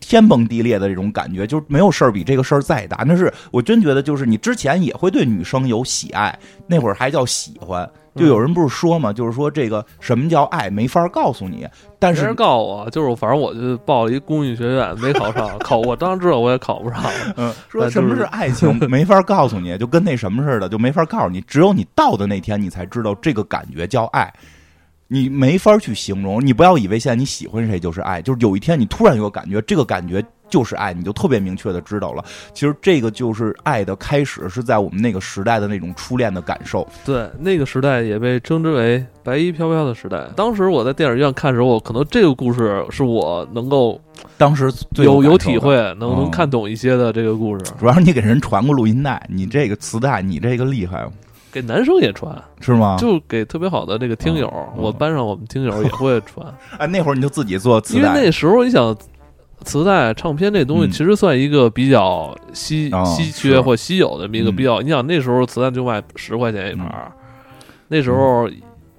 [0.00, 3.04] 天崩地裂的这种感觉，就是没有事儿比这个事儿再大。
[3.06, 7.88] 那是我真觉得，就是你之前也会对女生有喜爱，那会儿还叫喜欢。
[8.16, 11.66] 就有人不是说嘛，就是说这个什么叫爱，没法告诉你，
[11.98, 17.02] 但是人告诉我，就是反正我就报了一公益学院，没考上，考我当然知道我也考不上。
[17.36, 21.40] 嗯， 说什么是爱情， 没法告诉你，就跟那什么似的，就没法告诉你。
[21.40, 24.32] 只有你到的那天，你才知道这个感觉叫爱，
[25.08, 26.44] 你没法去形容。
[26.44, 32.24] 你不要以为现在你喜欢谁就是爱，就是有一天你突然有个感觉，这个感觉就是爱，你就特别明确的知道了。
[32.52, 36.86] 其实这个就是爱的开始，是在我们那个时代的那种初恋的感受。
[37.04, 40.28] 对，那个时代也被称之为“白衣飘飘”的时代。
[40.36, 44.00] 当时我在电影院看的时候，可能这个故事是我能够
[44.36, 47.64] 当时最有有体会，能嗯能看懂一些的这个故事。
[47.78, 51.04] 主要是你给人传过录音带，你这个磁带，你这个厉害
[51.54, 52.96] 给男生也穿，是吗？
[52.98, 56.44] 就给特别好的这个听友，我班上我们听友也会穿，
[56.78, 58.96] 哎，那会儿你就自己做磁因为，那时候你想。
[59.64, 64.82] 磁带、唱片这东西嗯其实算一个比较稀、哦稀缺或稀有的一个嗯比较。
[64.82, 67.10] 你想那时候磁带就卖十块钱一盘儿，
[67.88, 68.46] 那时候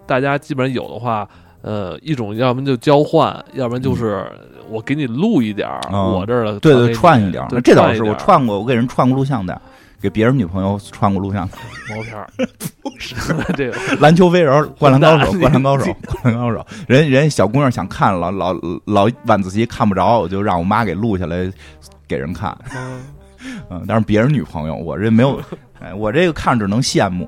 [0.07, 1.27] 大家基本上有的话，
[1.61, 4.25] 呃，一种要不然就交换，要不然就是
[4.67, 9.59] 我给你录一点儿、哦我这儿的，对对，串一点儿对，这倒是我串过，我给人串过录像带，
[10.05, 11.57] 给别人女朋友穿过录像带。
[11.89, 12.29] 毛片儿，
[12.83, 13.15] 不是
[13.57, 15.91] 这个篮球飞人、灌篮高手、 灌篮高手、
[16.21, 18.53] 灌篮高手，人人小姑娘想看老，老
[18.85, 21.51] 老晚自习看不着，我就让我妈给录下来
[22.07, 22.55] 给人看。
[22.75, 23.03] 嗯
[23.71, 25.41] 嗯，但是别人女朋友，我这没有，
[25.81, 27.27] 哎，我这个看着只能羡慕。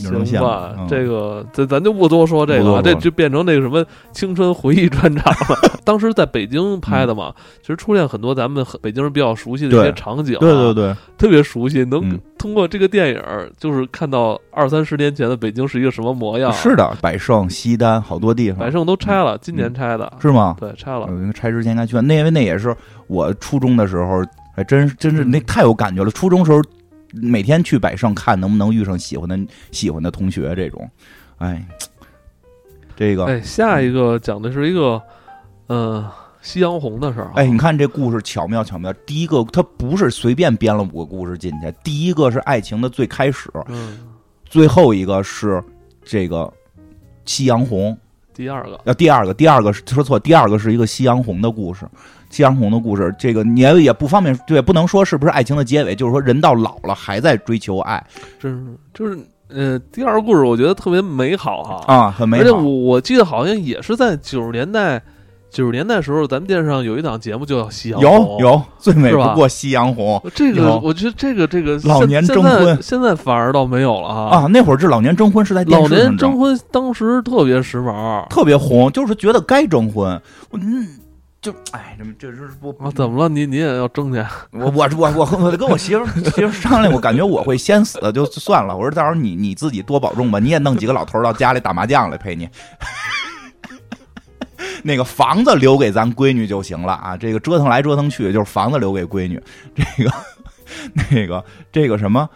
[0.00, 5.70] 行吧，嗯这个这咱就不多说这个了，这就变成那个什么青春回忆专场了。
[5.84, 13.22] 当时在北京拍的嘛，其实出现很多咱们北京人比较熟悉的一些场景、啊，对对对，特别熟悉，能嗯通过这个电影，
[13.58, 16.52] 就是看到二三十年前的北京是一个什么模样。
[16.52, 20.56] 是的，百盛、西单好多地方，百盛都拆了，今年拆的，嗯是吗？
[20.58, 21.06] 对，拆了。
[21.10, 22.74] 嗯，拆之前应该去看，那因为那也是
[23.08, 24.22] 我初中的时候，
[24.54, 26.10] 还真真是那太有感觉了。
[26.10, 26.62] 初中时候
[27.12, 29.38] 每天去百盛看能不能遇上喜欢的
[29.72, 30.88] 喜欢的同学这种，
[31.38, 31.66] 哎，
[32.96, 35.02] 这个哎，下一个讲的是一个，
[35.66, 37.32] 呃，夕阳红的事儿啊。
[37.36, 38.92] 哎，你看这故事巧妙巧妙。
[39.04, 43.98] 第一个，它不是随便编了五个故事进去，第一个是爱情的最开始，嗯，
[44.44, 45.62] 最后一个是
[46.04, 46.52] 这个
[47.24, 47.96] 夕阳红。
[48.32, 51.86] 第二个，呃，第二个，第二个是说错，第二个是一个夕阳红的故事。
[52.30, 58.02] 夕阳红的故事，这个你也也不方便，对，不能说是不是爱情的结尾，就是说人到老了还在追求爱
[58.38, 61.84] 真是就是，呃，第二个故事我觉得特别美好哈。
[61.92, 62.64] 啊，很美而且我好。
[62.64, 65.02] 我记得好像也是在九十年代，
[65.50, 68.38] 九十年代时候，咱们电视上有一档节目叫《夕阳有红》。
[68.40, 74.36] 有有，最美不过夕阳红这个我觉得这个这个老年征婚现在反而倒没有了哈。
[74.36, 74.46] 啊。
[74.46, 80.20] 那会儿是老年征婚是在电老视上征，年征婚当时特别时髦特别红，就是觉得该征婚。
[80.52, 80.86] 嗯，
[81.40, 82.90] 就哎，这这是不啊！
[82.94, 83.28] 怎么了？
[83.28, 84.22] 你你也要争去？
[84.50, 88.76] 我我我我我跟我媳妇媳妇商量，我感觉我会先死，就算了。
[88.76, 92.46] 我说到时候你你自己多保重吧，你也弄几个老头到家里打麻将来陪你。
[94.84, 99.42] 那个房子留给咱闺女就行了啊，这个折腾来折腾去，就是房子留给闺女。
[99.74, 100.12] 这个
[101.10, 102.28] 那个这个什么。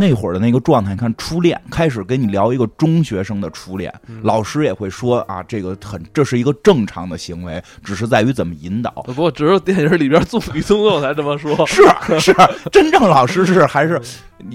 [0.00, 8.92] 那会儿的那个状态，看初恋开始跟你聊一个中学生的初恋，嗯老师也会说啊，这个很这是一个正常的行为，只是在于怎么引导。
[9.04, 11.66] 不过只有电影里边宋李宗佑才这么说。
[11.66, 11.82] 是
[12.20, 12.32] 是，
[12.70, 14.00] 真正老师是还是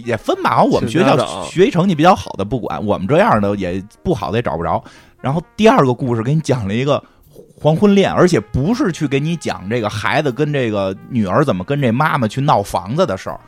[0.05, 0.63] 也分吧。
[0.63, 4.81] 我们学校学习成绩比较好的不管，我们这样的也不好的也找不着。
[5.19, 7.03] 然后第二个故事给你讲了一个
[7.59, 13.39] 黄昏恋，而且不是去给你讲这个孩子跟这个女儿怎么跟这妈妈去闹房子的事儿，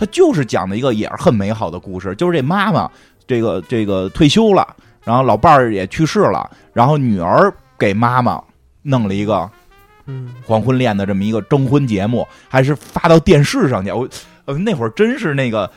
[0.00, 2.90] 他就是讲的一个也是很美好的故事，就是这妈妈
[3.26, 4.66] 这个这个退休了，
[5.04, 8.42] 然后老伴儿也去世了，然后女儿给妈妈
[8.80, 9.48] 弄了一个
[10.06, 13.92] 嗯，黄昏恋的这么一个征婚节目，还是发到电视上去。
[13.92, 14.08] 我
[14.46, 15.70] 呃那会儿真是那个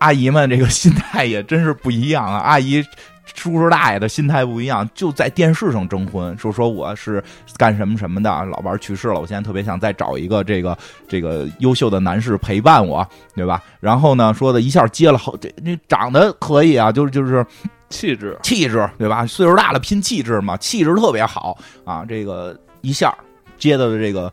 [0.00, 2.84] 阿姨们这个心态也真是不一样啊，阿姨。
[3.34, 7.22] 叔叔大爷的心态不一样，就在电视上征婚，说说我是
[7.56, 10.76] 干什么什么的，老伴儿去世了，我现在特别想再找一个这个
[11.08, 13.62] 这个优秀的男士陪伴我，对吧？
[13.80, 17.44] 然后呢，说的一下接了好，这你长得可以啊，就是就是
[17.88, 18.38] 气质。
[18.42, 19.26] 气质，对吧？
[19.26, 22.04] 岁数大了拼气质嘛，气质特别好啊。
[22.08, 23.14] 这个一下
[23.58, 24.32] 接到的这个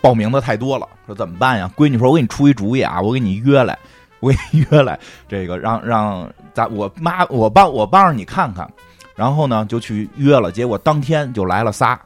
[0.00, 1.70] 报名的太多了，说怎么办呀？
[1.76, 3.78] 闺女说：“我给你出一主意啊，我给你约来，
[4.20, 8.66] 我给你约来，这个让让咱我妈我帮我帮着你看看。”
[9.14, 11.98] 然后呢，就去约了，结果当天就来了仨。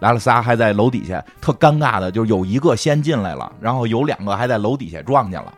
[0.00, 5.54] 来了仨，还在楼底下，特尴尬的，就是有一个先进来了，然后有两个还在楼底下撞见了，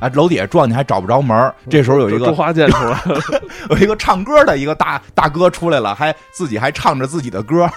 [0.00, 3.20] 啊，楼底下撞见还找不着门儿这时候有一个周华健出来了，
[3.70, 7.70] 有一个唱歌的一个大大哥出来了，还自己还唱着自己的歌，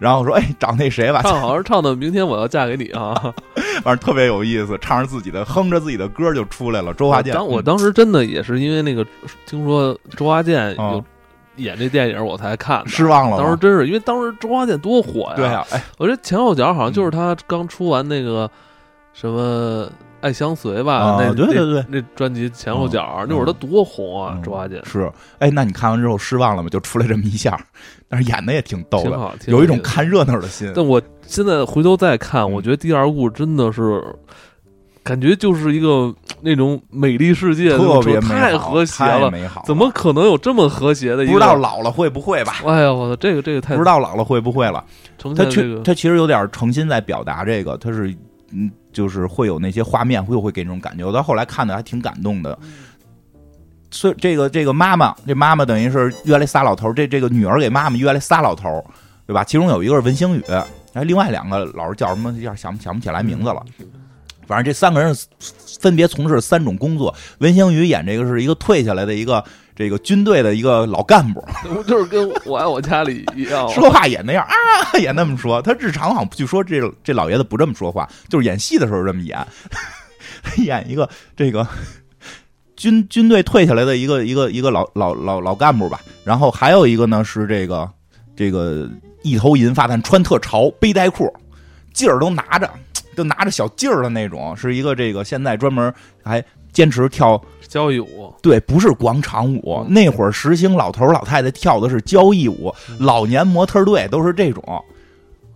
[0.00, 3.14] 然后说：“哎，找那谁吧。”唱好像唱的《明天我要嫁给你》啊。
[3.82, 6.92] 反正特别有意思，唱着自己的哼着自己的歌就出来了。
[6.94, 9.06] 周华健，当我嗯当时真的也是因为那个
[9.46, 11.04] 听说周华健有哦
[11.56, 12.88] 演这电影，我才看的。
[12.88, 15.34] 失望了，当时真是因为当时周华健多火呀！
[15.36, 18.50] 对啊，哎，我觉得前后脚好像就是他刚出完那个
[19.14, 19.86] 什么
[20.26, 26.68] 《爱相随》吧，啊那对对对那那专辑前后脚嗯那会儿他多红啊嗯，周华健是，哎，那你看完之后失望了吗？
[26.68, 27.58] 就出来这么一下，
[28.08, 30.72] 但是演的也挺逗的，有一种看热闹的心。
[30.74, 34.02] 但我现在回头再看，嗯我觉得第二部真的是，
[35.04, 41.24] 感觉就是一个那种美丽世界，特别太和谐了，美好，怎么可能有这么和谐的？
[41.26, 42.54] 不知道老了会不会吧？
[42.66, 44.84] 哎呀，我操，这个这个太不知道老了会不会了？
[45.36, 48.12] 他确他其实有点诚心在表达这个，他是
[48.52, 51.04] 嗯，就是会有那些画面，会会给那种感觉。
[51.04, 52.58] 我到后来看的还挺感动的。
[53.90, 58.84] 所以这个这个妈妈，这妈妈等于是约来仨老头儿，这这个女儿给妈妈约来仨老头儿，
[59.26, 59.44] 对吧？
[59.44, 60.42] 其中有一个是文星宇，
[60.94, 62.32] 哎，另外两个老师叫什么？
[62.32, 63.62] 一下想想不起来名字了。
[64.46, 65.14] 反正这三个人
[65.80, 67.14] 分别从事三种工作。
[67.40, 69.44] 文星宇演这个是一个退下来的一个
[69.76, 71.46] 这个军队的一个老干部，
[71.86, 74.54] 就是跟我爱我家里一样， 说话也那样啊，
[74.98, 75.60] 也那么说。
[75.60, 79.46] 他日常好像据说这这老爷子不这么说话，就是演戏的时候这么演，
[80.64, 81.66] 演一个这个
[82.74, 86.00] 军军队退下来的一个一个一个老老老老干部吧。
[86.24, 87.88] 然后还有一个呢是这个
[88.34, 88.88] 这个
[89.22, 91.30] 一头银发，但穿特潮，背带裤，
[91.92, 92.70] 劲儿都拿着，
[93.14, 95.92] 就拿着小劲儿的那种，是一个这个现在专门
[96.24, 96.42] 还
[96.76, 99.82] 坚持跳，交谊舞，对，不是广场舞。
[99.88, 104.62] 嗯那会儿实行老头儿老太太跳的是交谊舞，嗯老年模特队都是这种。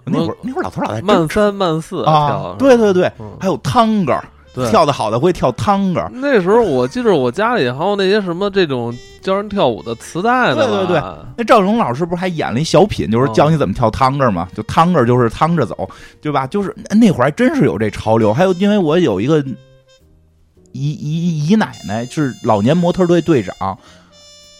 [0.06, 4.66] 那会儿那会儿老头老太太慢三慢四啊跳，，对对对，嗯还有汤个儿，对。
[4.70, 6.10] 跳的好的会跳汤个儿。
[6.14, 11.02] 那时候我记得我家里还有那些什么这种教人跳舞的磁带呢，对对对
[11.36, 14.48] 那赵荣老师不是还演了一小品，就是教你怎么跳汤个儿嘛？
[14.56, 15.86] 就汤个儿就是趟着走，
[16.22, 16.46] 对吧？
[16.46, 18.32] 就是那会儿还真是有这潮流。
[18.32, 19.44] 还有，因为我有一个
[20.72, 23.78] 姨姨姨奶奶是老年模特队队长，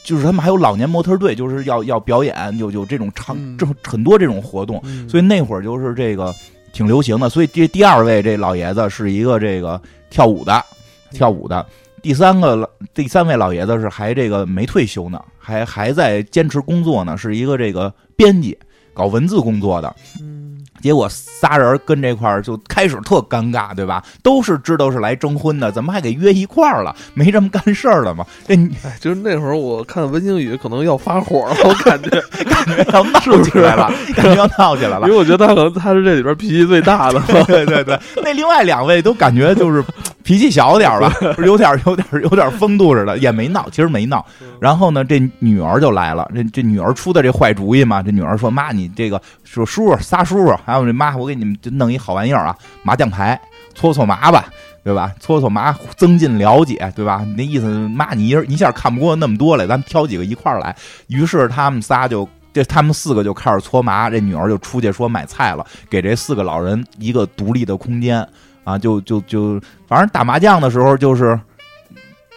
[0.02, 6.34] 就是他们还有老年模特队，就是要要表演，有有这种长嗯这很多这种活动，嗯所以那会儿就是这个
[6.72, 7.28] 挺流行的。
[7.28, 10.64] 所以这第二位这老爷子是一个这个跳舞的，
[11.12, 11.64] 跳舞的。
[12.02, 18.56] 第三个老第三位老爷子是还这个没退休呢，还还在坚持工作呢，是一个这个编辑，
[18.94, 19.96] 搞文字工作的。
[20.18, 20.39] 嗯
[20.80, 24.02] 结果仨人跟这块儿就开始特尴尬，对吧？
[24.22, 26.94] 都是知道是来征婚的，怎么还给约一块儿了？
[27.14, 28.24] 没这么干事儿了吗？
[28.46, 32.10] 这哎，就是那会儿我看文星宇可能要发火了，我感觉，
[32.44, 35.12] 感觉要闹起来了， 感觉要闹起来了因。
[35.12, 37.20] 为我觉得他可能他是这里边脾气最大的。
[37.46, 39.84] 对对对，那另外两位都感觉就是
[40.22, 41.12] 脾气小点儿吧，
[41.44, 44.24] 有点有点有点风度似的，也没闹，其实没闹。
[44.60, 53.40] 然后呢，这女儿就来了，这这女儿出的这坏主意嘛，这女儿说：“妈，你这个说叔叔仨叔叔，还有这妈，我给你们就弄一好玩意儿啊，麻将牌，
[53.74, 54.46] 搓搓麻吧。”
[54.82, 55.12] 对吧？
[55.20, 57.22] 搓搓麻，增进了解，对吧？
[57.26, 60.74] 你那意思，妈，你一一下看不过那么多来，咱们挑几个一块儿来。
[61.08, 68.26] 于是他们仨就，这他们四个就开始搓麻，这女儿就出去说买菜了，给这四个老人一个独立的空间
[68.64, 71.38] 啊，就就就，反正打麻将的时候就是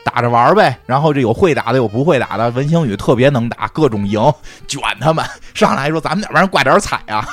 [0.04, 0.78] 打着玩呗。
[0.86, 2.52] 然后这有会打的，有不会打的。
[2.52, 4.22] 文星宇特别能打，各种赢，
[4.68, 5.26] 卷他们。
[5.54, 7.26] 上来说咱们哪边挂点彩啊？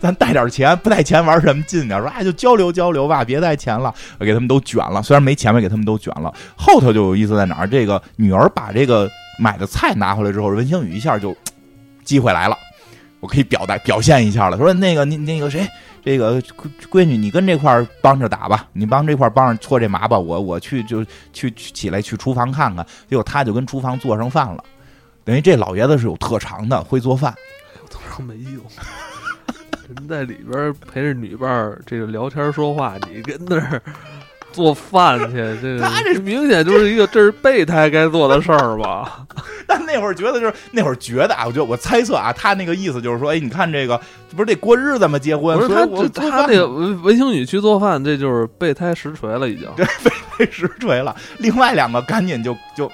[0.00, 1.98] 咱带点钱，不带钱玩什么劲呢？
[2.00, 5.02] 说哎，就交流交流吧，别带钱了，给他们都卷了。
[5.02, 6.32] 虽然没钱，也给他们都卷了。
[6.56, 7.66] 后头就有意思在哪儿？
[7.66, 11.36] 这个女儿把这个买的菜拿回来之后，文星宇一下就
[12.04, 12.56] 机会来了，
[13.20, 14.56] 我可以表达表现一下了。
[14.56, 15.66] 说那个你那个谁，
[16.04, 22.84] 这个闺闺女，你跟这块帮着打吧，你帮这块帮着搓这麻吧，我我去就去起来去厨房看看。
[23.08, 24.64] 结果他就跟厨房做上饭了，
[25.24, 27.34] 等于这老爷子是有特长的，会做饭。
[27.90, 28.62] 当然没用。
[29.94, 33.82] 人在里边陪着女伴儿这个聊天说话，你跟那儿
[34.52, 39.26] 做饭去，这个他这明显就是一个这是备胎该做的事儿吧？
[39.66, 45.18] 但那会儿觉得就是那会儿觉得啊，我觉得我猜测啊，他那个意思就是说，哎，你看这个这不是得过日子吗？
[45.18, 49.68] 结婚，不是他他那个文文星宇去做饭，这就是备胎实锤了，已经。
[49.76, 50.10] 对备
[50.46, 51.14] 胎实锤了。
[51.38, 52.90] 另外两个赶紧就就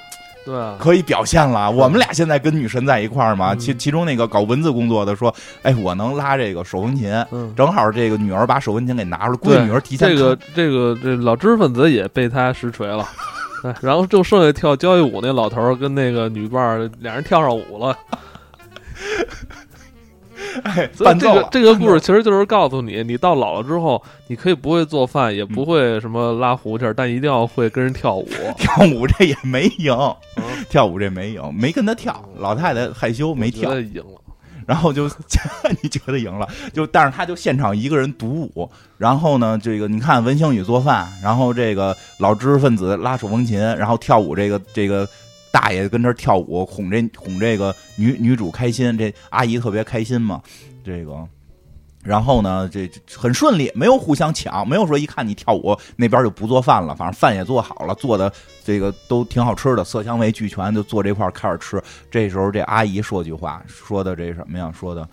[0.46, 1.68] 对啊，可以表现了。
[1.70, 7.12] 我们俩现在跟女神在一块儿嘛，嗯其其中那个搞文字工作的说，哎，我能拉这个手风琴。
[7.32, 13.04] 嗯，正好这个女儿把手风琴给拿出来，估计女儿提前这个这个这老知识分子也被他实锤了。
[13.62, 17.96] 对， 然后就剩下跳交谊舞那老头儿跟那个女伴儿俩人跳上舞了，
[20.64, 28.29] 哎所以这个这个故事其实就是告诉你，你到老了之后，你可以不会做饭，也不会什么拉胡琴儿，但一定要会跟人跳舞。
[28.57, 29.92] 跳舞这也没赢，
[30.37, 32.23] 嗯跳舞这没赢，没跟他跳。
[32.38, 33.71] 老太太害羞没跳。
[34.66, 35.09] 然后就
[35.81, 45.09] 你觉得赢了，就但是他就现场一个人独舞，然后呢，这个你看文星宇做饭，然后这个老知识分子拉手风琴，然后跳舞，这个这个
[45.57, 50.42] 大爷跟这儿跳舞，哄这哄这个女女主开心，这阿姨特别开心嘛，
[50.85, 51.27] 这个。
[52.05, 58.31] 然后呢，这这很顺利，没有互相抢，没有说一看你跳舞那边就不做饭了，反正饭也做好了，做的
[58.62, 61.83] 这个都挺好吃的，色香味俱全，就坐这块儿开始吃。
[62.11, 64.71] 这时候这阿姨说句话，说的这什么呀？
[64.79, 65.09] 说的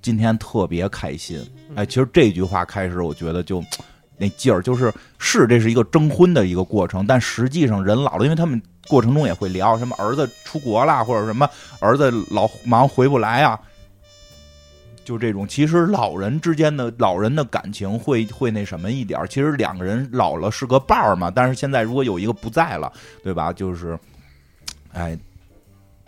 [0.00, 1.38] 今天特别开心。
[1.74, 3.62] 哎，其实这句话开始，我觉得就
[4.16, 11.48] 那劲儿，就是是这是一个征婚的一个过程，但实际上人老了，因为他们过程中也会聊什么儿子出国啦，或者什么
[11.78, 13.60] 儿子老忙回不来啊。
[15.04, 22.92] 就这种，其实老人之间的老人的感情会会那什么一点其实两个人老了是个伴儿嘛，但是现在如果有一个不在了，
[23.24, 23.50] 对吧？
[23.50, 23.98] 就是，
[24.92, 25.18] 哎，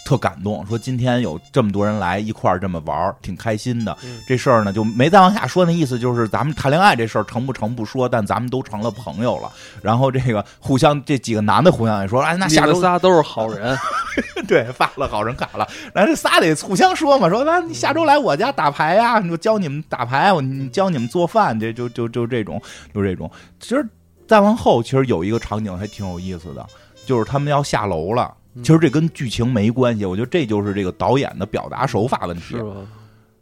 [0.05, 3.97] 特感动，说今天有这么多人来一块儿这么玩儿，挺开心的。
[4.03, 9.51] 嗯这事儿呢就没再往下说，那意思就是咱们谈恋爱这事儿成不成不说，但咱们都成了朋友了。
[9.83, 13.77] 然后这个互相这几个男的互相也说，哎，那下周仨都是好人，
[14.49, 20.43] 对发了好人卡了，然后这仨得互相说嘛，说那你下周来我家打牌呀，我教你们打牌，我
[20.73, 22.61] 教你们做饭，这就就就这种
[22.95, 23.31] 就这种。
[23.59, 23.87] 其实
[24.27, 26.67] 再往后，其实有一个场景还挺有意思的，
[27.07, 28.33] 就是他们要下楼了。
[28.55, 32.65] 嗯其实这跟剧情没关系，我觉得这就是这个导演的表达手法问题是。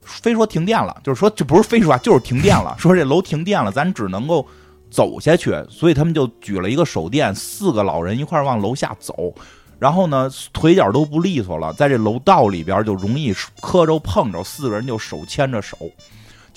[0.02, 2.74] 非说停电了，就是说这不是非说啊，就是停电了。
[2.80, 4.46] 说这楼停电了，咱只能够
[4.90, 9.34] 走下去，所以他们就举了一个手电，四个老人一块往楼下走。
[9.78, 15.76] 然后呢，腿脚都不利索了，在这楼道里边就容易磕着碰着，四个人就手牵着手。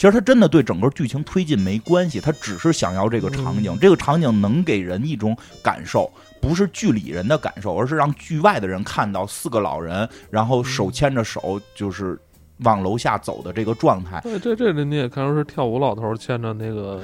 [0.02, 12.20] 其实他真的对整个剧情推进没关系，他只是想要这个场景，这个场景能给人一种感受，不是剧里人的感受，而是让剧外的人看到四个老人，然后手牵着手，就是
[12.64, 14.20] 往楼下走的这个状态。
[14.22, 17.00] 对，这这里你也看出是跳舞老头牵着那个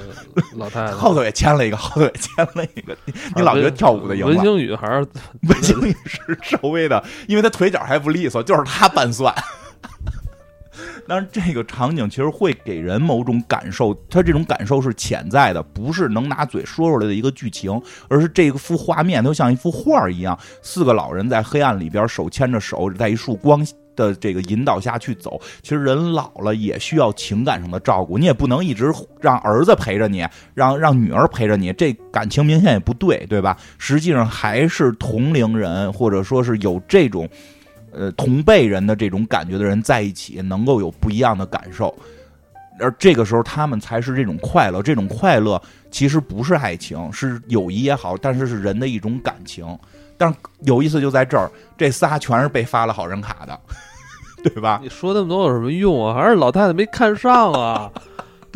[0.56, 4.32] 老太太， 后头也牵了一个，后头也牵了一个，你你老觉得跳舞的赢了？
[4.32, 5.06] 文星宇还是
[5.48, 9.32] 文星宇是稍微的，因为他腿脚还不利索，就是他拌蒜。
[11.08, 25.40] 但是这个场景其实会给人某种感受，他这种感受是潜在的，不是能拿嘴说出来的一个剧情，而是这个幅画面就像一幅画一样，四个老人在黑暗里边手牵着手，在一束光的这个引导下去走。
[25.62, 33.56] 其实人老了也需要情感上的照顾，你也不能一直让儿子陪着你，让让女儿陪着你，这感情明显也不对，对吧？
[33.78, 37.26] 实际上还是同龄人或者说是有这种。
[37.92, 41.94] 呃，同辈人的这种感觉的人在一起，能够有不一样的感受，
[42.78, 44.82] 而这个时候他们才是这种快乐。
[44.82, 45.60] 这种快乐
[45.90, 49.66] 其实不是爱情，是友谊也好，但是是人的一种感情。
[50.16, 53.60] 但是有意思就在这儿，这仨全是被发了好人卡的，
[54.42, 54.80] 对吧？
[54.82, 56.14] 你说那么多有什么用啊？
[56.14, 57.90] 还是老太太没看上啊？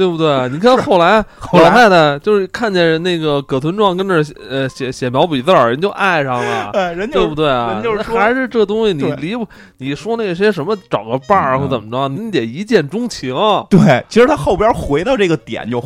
[0.03, 0.49] 对不对？
[0.49, 1.25] 你看后来
[1.55, 7.75] 老太太就是看见那个葛存壮跟那儿呃写写毛笔字儿，人就爱上了， 哎，人对不对啊？
[7.75, 9.47] 人就是还是这东西你离不，
[9.79, 13.33] 你说那些什么找个伴儿或怎么着，你得一见钟情。
[13.71, 15.81] 对，其实他后边回到这个点就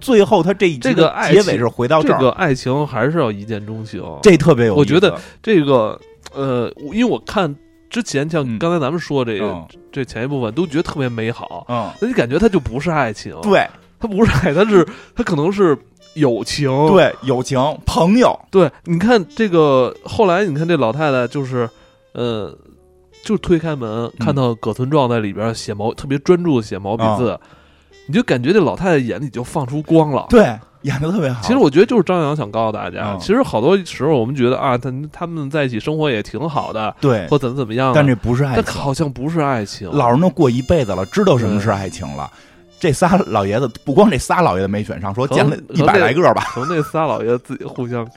[0.00, 4.02] 最后他这一这个结尾是回到这儿，这个爱情还是要一见钟情。
[4.22, 4.80] 这特别有意思。
[4.80, 5.98] 我觉得这个
[6.34, 7.54] 呃，因为我看
[7.90, 8.58] 之前像嗯。
[8.58, 9.66] 刚才咱们说这个嗯。
[9.92, 13.66] 这前一部分都觉得特别美好，嗯，那你感觉它就不是爱情，对。
[14.02, 14.82] 它不是爱，它是
[15.14, 15.76] 它可能是
[16.14, 16.70] 友情。
[16.86, 21.68] 对，友情朋友，对，你看这个后来，你看这老太太就是，
[22.14, 22.56] 呃，
[23.22, 27.38] 就推开门看到葛存壮在里边写毛，特别专注的写毛笔字，
[28.06, 30.24] 你就感觉这老太太眼里就放出光了。
[30.30, 31.40] 对，演的特别好。
[31.42, 38.74] 其实我觉得就是张扬想告诉大家，嗯其实好多时候我们觉得啊，他他们在一起生活也挺好的，对，或怎么怎么样，但这不是爱但情。
[38.74, 39.90] 好像不是爱情。
[39.90, 42.30] 老人都过一辈子了，知道什么是爱情了。
[42.78, 46.44] 这仨老爷子，不光这仨老爷子没选上，说见了一百来个吧。
[46.54, 48.08] 可能那仨老爷子自己互相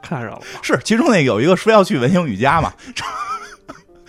[0.00, 0.40] 看上了。
[0.62, 2.72] 是，其中那有一个说要去文星宇家嘛，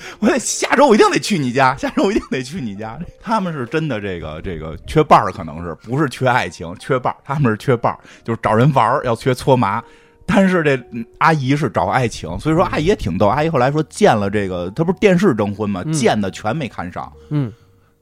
[0.20, 3.00] 我得下周我一定得去你家，下周我一定得去你家。
[3.22, 9.84] 他们是真的这个这个缺伴儿，可能是不是缺爱情，缺伴儿，他们是缺伴儿，就是找人玩儿要缺搓麻。
[10.26, 13.28] 但是这嗯阿姨是找爱情，所以说阿姨也挺逗。
[13.28, 17.52] 阿姨后来说见了这个，她不是电视征婚嘛，嗯见的全没看上，嗯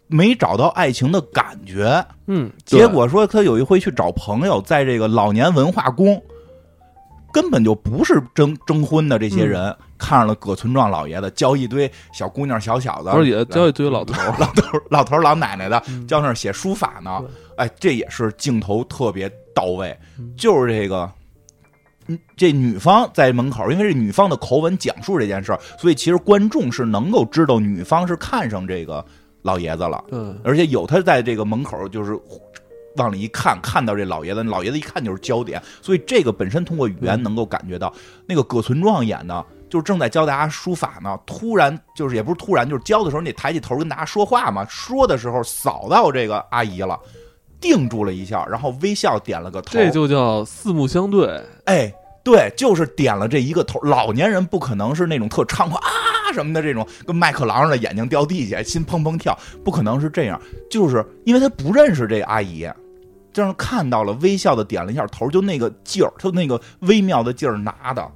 [0.05, 2.05] 没找到爱情的感觉。
[2.27, 6.21] 嗯，结果说她有一回去找朋友，在这个老年文化宫，
[7.31, 17.21] 根本就不是征征婚的这些人，看上了葛存壮老爷子，教一堆小姑娘小小的，而且教一堆老头， 老头老头老奶奶的，嗯教那儿写书法呢。
[17.57, 21.09] 哎，这也是镜头特别到位嗯，就是这个。
[22.07, 29.05] 嗯，这女方在门口，因为这女方的口吻讲述这件事儿，所以其实观众是能够知道女方是看上这个
[29.43, 30.03] 老爷子了。
[30.09, 32.17] 嗯，而且有他在这个门口，就是
[32.95, 37.93] 往里一看，看到这老爷子，老爷子一看就是焦点，所以这个本身通过语言嗯能够感觉到，
[38.25, 46.99] 那个葛存壮演的，就是正在教大家书法呢，突然就是也不是突然，就是教的时候你得抬起头跟大家说话嘛，说的时候扫到这个阿姨了，
[47.59, 51.41] 定住了一下，然后微笑点了个头，这就叫四目相对。
[51.65, 51.93] 哎，
[52.23, 53.79] 对，就是点了这一个头。
[53.81, 60.39] 老年人不可能是那种特猖狂啊什么的这种，跟麦克狼似的，眼睛掉地下，心砰砰跳，不可能是这样。
[60.69, 62.69] 就是因为他不认识这阿姨，
[63.33, 68.07] 这样看到了，微笑的点了一下头，就那个劲儿，就那个微妙的劲儿拿的。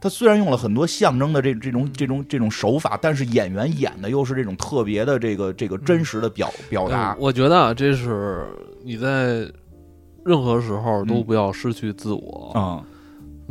[0.00, 7.16] 他虽然用了很多象征的这这种这种这种手法，但是演员演的又是这种特别的这个这个真实的表表达嗯。
[7.20, 8.46] 我觉得啊，这是
[8.84, 9.48] 你在
[10.24, 12.84] 任何时候都嗯不要失去自我，嗯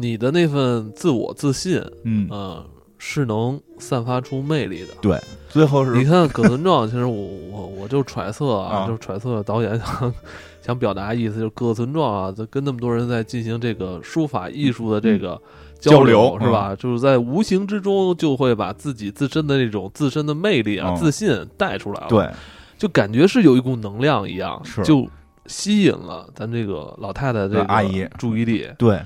[0.01, 2.65] 你的那份自我自信，嗯，嗯，
[2.97, 4.93] 是能散发出魅力的。
[5.01, 10.13] 对，最后是你看葛存壮，其实我我我就揣测啊，啊就揣测导演想
[10.61, 15.39] 想表达意思，就是葛存壮啊，在跟那么多人在进行这个书法艺术的这个
[15.79, 16.75] 交流，流是吧？
[16.75, 22.29] 就是在无形之中就会把自己自身的那种自身的魅力啊、嗯自信带出来了，，对，
[22.77, 25.07] 就感觉是有一股能量一样，是就
[25.47, 28.69] 吸引了咱这个老太太这个阿姨注意力。
[28.77, 29.01] 对，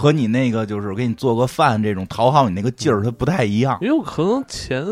[0.00, 3.76] 和你那个就是给你做个饭这种讨好你那个劲儿，它不太一样。
[3.82, 4.82] 因为可能前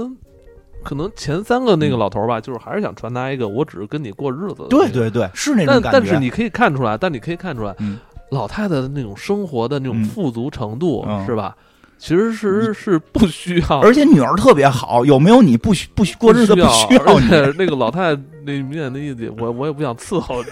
[0.84, 4.66] 可能前三个那个老头儿吧，就是还是想传达一个，我只是跟你过日子。
[4.68, 4.90] 对。
[4.92, 5.90] 对对，是那种感觉。
[5.92, 7.98] 但是你可以看出来，但你可以看出来，嗯
[8.30, 11.56] 老太太的那种生活的那种嗯富足程度，嗯是吧？
[11.96, 17.28] 其实是是不需要，而且女儿特别好，有没有你不需不需过日子不需要而你。
[17.28, 20.48] 且那个老太太那明显的意思，我我也不想伺候你。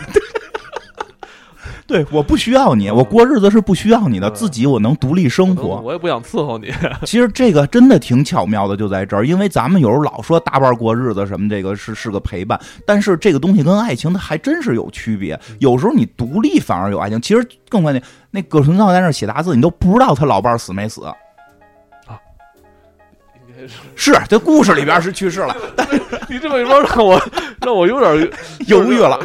[1.88, 5.80] 对，我不需要你，嗯我过日子是不需要你的，嗯自己我能独立生活。
[5.84, 6.72] 我也不想伺候你。
[7.06, 15.38] 其实这个真的挺巧妙的，就在这儿，因为咱们有时候老说搭伴过日子什么，这个是是个陪伴，但是这个东西跟爱情它还真是有区别。
[15.60, 21.02] 有时候你独立反而有爱情，其实更关键，那葛存道在那儿写大字，你都不知道他老伴儿死没死。
[23.48, 27.16] 应该是是，这故事里边是去世了，但是你这么一说，让我
[27.60, 28.30] 让我有点
[28.66, 29.18] 犹豫了。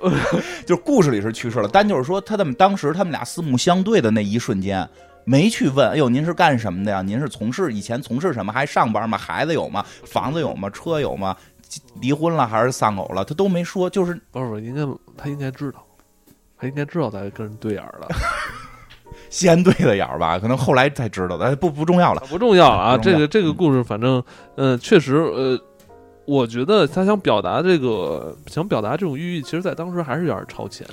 [0.66, 4.88] 就是故事里是去世了，但就是说，他们当时他们俩四目相对的那一瞬间，
[5.24, 7.02] 没去问，哎呦，您是干什么的呀？
[7.02, 8.52] 您是从事以前从事什么？
[8.52, 9.18] 还上班吗？
[9.18, 9.84] 孩子有吗？
[10.04, 10.70] 房子有吗？
[10.70, 11.36] 车有吗？
[12.00, 13.24] 离婚了还是丧偶了？
[13.24, 14.82] 他都没说，就是不是不是，应该
[15.16, 15.84] 他应该知道，
[16.56, 18.06] 他应该知道咱跟人对眼了，
[19.30, 22.22] 先对的眼儿吧，可能后来才知道的，哎不不重要了。
[22.28, 22.96] 不重要啊。
[22.96, 24.22] 这个这个故事，反正
[24.54, 25.58] 呃，确实呃，
[26.26, 30.86] 我觉得他想表达这个想表达这种寓意，其实在当时还是有点超前。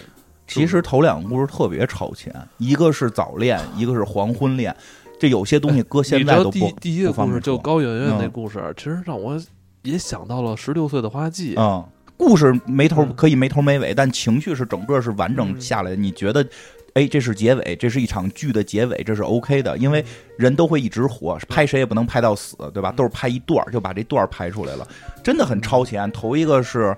[0.45, 4.75] 其实头两个故事特别超前，一个是早恋， 一个是黄昏恋，
[5.19, 9.39] 这有些东西搁现在都不第第一个故事就高圆圆那嗯故事，其实让我
[9.81, 11.55] 也想到了十六岁的花季。
[11.57, 11.83] 嗯，
[12.17, 15.95] 故事没头嗯可以没头没尾，但情绪是整个是完整嗯下来的。
[15.95, 16.45] 你觉得，
[16.93, 20.03] 哎，这是结尾，这是一场剧的结尾，这是 OK 的，因为
[20.37, 22.91] 人都会一直活，拍谁也不能拍到死，对吧？
[22.91, 24.87] 嗯都是拍一段儿，就把这段儿拍出来了，
[25.23, 26.11] 真的很超前。
[26.11, 26.95] 头一个是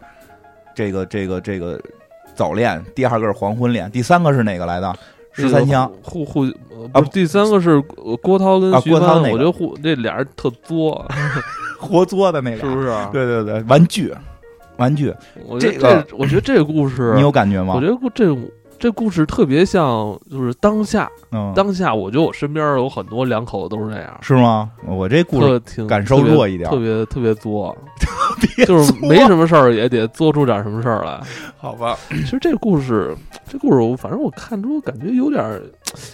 [0.75, 1.79] 这个这个这个
[2.33, 4.93] 早恋，第二个是黄昏恋，第三个是哪个来的？
[5.31, 5.89] 十三香。
[6.01, 11.05] 互互呃啊不第三个是呃郭涛跟啊徐帆，郭涛那个我觉得互这俩人特作，
[11.79, 12.87] 活作的那个，是不是？
[13.13, 14.13] 对对对，玩具，
[14.77, 15.13] 玩具，
[15.45, 17.75] 我觉得这我觉得这个故事，你有感觉吗？
[17.75, 18.49] 我觉得这种
[18.85, 24.69] 这故事特别像，就是当下嗯，当下，我觉得我身边有很多两口子都是这样，是吗？
[24.85, 27.75] 我这故事挺感受弱一点特别特别作，
[28.55, 31.19] 别就是没什么事儿也得作出点什么事儿来。
[31.57, 33.17] 好吧，其实这故事，
[33.49, 35.59] 这故事我反正我看出感觉有点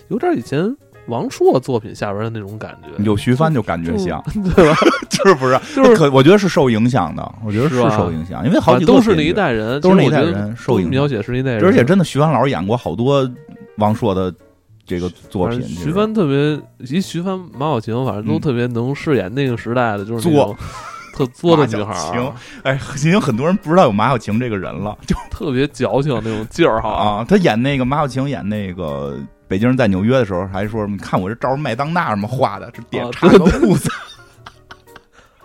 [0.07, 0.74] 有点以前
[1.12, 4.24] 王朔作品下边的那种感觉，有徐帆就感觉像，
[4.55, 4.76] 对吧？
[5.12, 5.59] 是不是？
[5.76, 13.30] 就是可我觉得是受影响的，我觉得是受影响，因为好几个都是那一，代人，都是那一代人受影响描写是一代人，而且真的徐帆老师演过好多
[13.78, 14.34] 王朔的
[14.86, 20.57] 这个作品徐帆特别，以徐帆、马小晴，反正都嗯特别能饰演那个时代的，就是那作
[21.14, 22.32] 特作的女孩儿晴，
[22.64, 26.89] 哎，已经很多人不知道有马小晴这个人了，就特别矫情那种劲儿哈。
[26.89, 29.20] 啊，他演那个马小晴演那个。
[29.52, 33.89] 北京人在纽约的时候，还说：“你看我这照着麦当娜什么画的，这点啊插个裤子。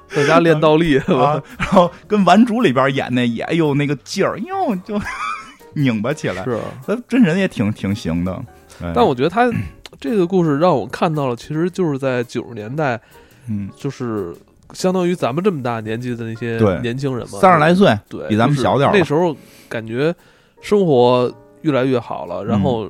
[0.07, 1.33] 在家练倒立， 是吧？
[1.33, 4.97] 啊。”然后跟《顽主》里边演那也，哎呦那个劲儿，哟就
[5.75, 6.45] 拧巴起来。
[6.45, 8.33] 是，他真人也挺挺行的。
[8.81, 8.93] 哎。
[8.95, 9.51] 但我觉得他
[9.99, 13.01] 这个故事让我看到了，其实就是在九十年代，
[13.49, 14.33] 嗯，就是
[14.73, 19.37] 相当于咱们这么大年纪的那些年轻人嘛，三十来岁，对，比咱们小点那时候
[19.69, 20.15] 感觉
[20.61, 21.29] 生活
[21.63, 22.63] 越来越好了，然嗯。
[22.63, 22.89] 后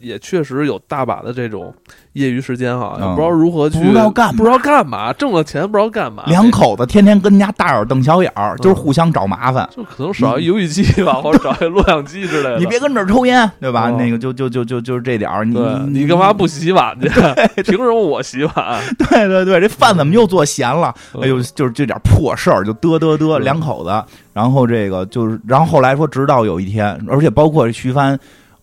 [0.00, 1.72] 也确实有大把的这种
[2.12, 9.68] 业余时间哈，嗯也不知道如何去，不知道干嘛不知道干嘛，挣了钱不知道干嘛，两口子天天跟人家大眼瞪小眼儿，就是互相找麻烦。
[9.74, 12.58] 就可能少一游戏机吧，或者找一录像机之类的。
[12.58, 13.88] 你别跟这儿抽烟，对吧？
[13.90, 16.46] 哦那个就就就就就是这点儿，你你干嘛不？
[16.46, 17.08] 洗碗去？
[17.62, 18.80] 凭什么我洗碗？
[18.98, 20.92] 对对对，这饭怎么又做咸了？
[21.20, 24.02] 哎呦，就是这点破事儿就嘚嘚嘚，嗯两口子。
[24.32, 28.18] 然后这个就是，然后后来说，直到有一天，而且包括徐帆，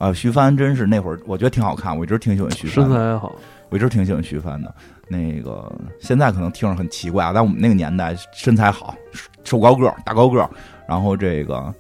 [0.06, 3.36] 啊，徐帆真是那会儿我觉得挺好看，我一直挺喜欢徐帆的，身材好，
[3.70, 4.72] 我一直挺喜欢徐帆的。
[5.08, 8.95] 那个现在可能听着很奇怪啊，但我们那个年代身材好，
[9.43, 10.49] 瘦高个儿，大高个儿，
[10.88, 11.74] 然后这个。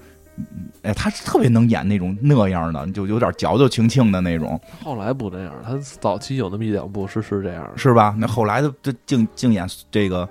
[0.81, 7.71] 哎，他特别能演那种那样的，就有点矫矫情情的那种，后来不这样，他早期有那么一两部是是这样。
[7.77, 8.13] 是吧？
[8.17, 10.27] 那后来的就净净演这个，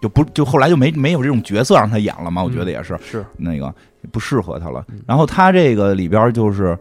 [0.00, 2.42] 就不就后来就没没有这种角色让他演了嘛？
[2.42, 3.72] 我觉得也是、是，那个
[4.10, 5.00] 不适合他了嗯。
[5.06, 6.78] 然后他这个里边就是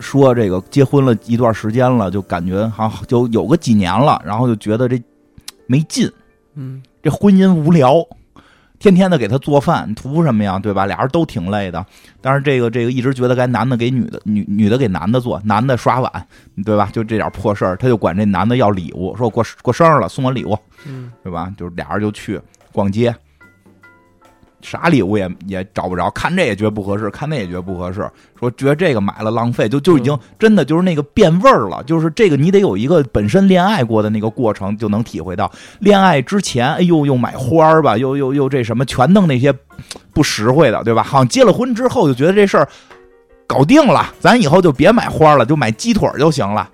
[0.00, 5.00] 说这个结婚了一段时间了，就感觉好像就有个几年了，然后就觉得这
[5.66, 6.10] 没劲，
[6.54, 8.04] 嗯，这婚姻无聊。
[8.78, 10.58] 天天的给他做饭，图什么呀？
[10.58, 10.86] 对吧？
[10.86, 11.84] 俩人都挺累的，
[12.20, 16.26] 但是这个这个一直觉得该男的给女的，女女的给男的做，男的刷碗，
[16.64, 16.88] 对吧？
[16.92, 20.56] 就这点破事儿，他就管这男的要礼物，说过过生日了，送我礼物，
[20.86, 21.52] 嗯，对吧？
[21.56, 22.40] 就是俩人就去
[22.72, 23.14] 逛街，
[24.60, 39.54] 啥礼物也也找不着，看这也觉得不合适，看那也觉得不合适，说觉得这个买了浪费，就就已经真的就是那个变味儿了，就是这个你得有一个本身恋爱过的那个过程，就能体会到恋爱之前，哎呦又买花儿吧，又又又这什么，全弄那些
[40.12, 41.02] 不实惠的，对吧？
[41.02, 42.68] 好像结了婚之后就觉得这事儿。
[43.48, 46.68] 搞定了，咱以后就别买花了，就买鸡腿就行了，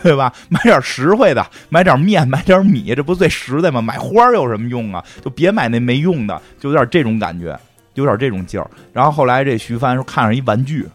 [0.00, 0.32] 对吧？
[0.48, 3.82] 买点实惠的，买点面，买点米，这不最实在吗？
[3.82, 5.04] 买花有什么用啊？
[5.24, 7.58] 就别买那没用的，就有点这种感觉，
[7.94, 8.70] 有点这种劲儿。
[8.92, 10.88] 然后后来这徐帆说看上一玩具，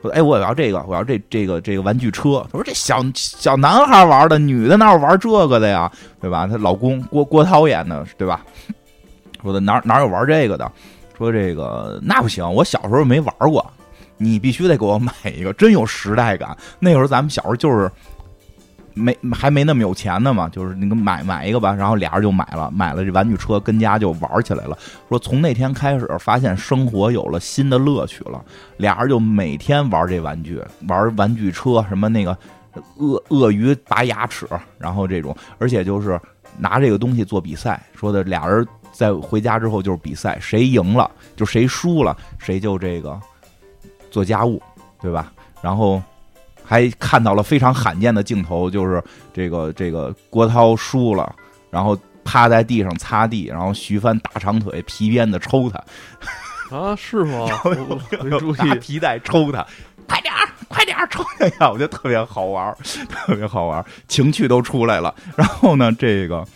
[0.00, 5.90] 说：“哎，我要这个，我要这这个这个玩具车。”他说：“这小小男孩玩的，女的哪有玩这个的呀？
[6.20, 8.40] 对吧？”她老公郭郭涛演的，对吧？
[9.42, 10.70] 说的哪哪有玩这个的？
[11.18, 13.68] 说这个那不行，我小时候没玩过。
[14.22, 16.54] 你必须得给我买一个，真有时代感。
[16.78, 17.90] 那会儿咱们小时候就是
[18.92, 24.76] 没还没那么有钱呢嘛，就是那个买买一个吧，然后俩人就买了，买了这玩具车，跟家就玩起来了。
[25.08, 28.44] 说从那天开始，发现生活有了新的乐趣了，
[28.76, 32.36] 俩人就每天玩这玩具，玩玩具车，什么那个
[32.98, 34.46] 鳄鳄鱼拔牙齿，
[34.76, 36.20] 然后这种，而且就是
[36.58, 43.18] 拿这个东西做比赛，说的俩人在回家之后就是比赛，谁赢了就谁输了，谁就这个。
[44.10, 44.62] 做家务，
[45.00, 45.32] 对吧？
[45.62, 46.02] 然后
[46.64, 49.02] 还看到了非常罕见的镜头，就是
[49.32, 51.34] 这个这个郭涛输了，
[51.70, 57.46] 然后趴在地上擦地，然后徐帆大长腿皮鞭子抽他啊，是吗？
[58.22, 59.66] 没注意，皮带抽他，
[60.06, 61.68] 快点儿，快点儿抽他呀！
[61.72, 62.76] 我觉得特别好玩儿，
[63.08, 65.14] 特别好玩儿，情趣都出来了。
[65.36, 66.46] 然后呢，这个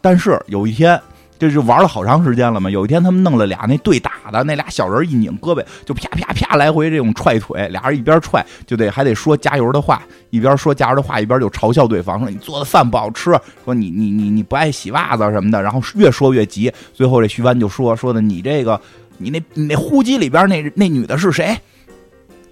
[0.00, 1.00] 但是有一天。
[1.38, 2.68] 这就玩了好长时间了嘛。
[2.68, 18.80] 有一天他们弄了俩那对打的，那俩小人一拧胳膊就啪啪啪来回这种踹腿，俩人一边踹就得还得说加油的话，一边说加油的话一边就嘲笑对方说你做的饭不好吃，说你你你你不爱洗袜子什么的，然后越说越急，最后这徐帆就说说的你这个
[19.18, 21.56] 你那你那呼机里边那那女的是谁？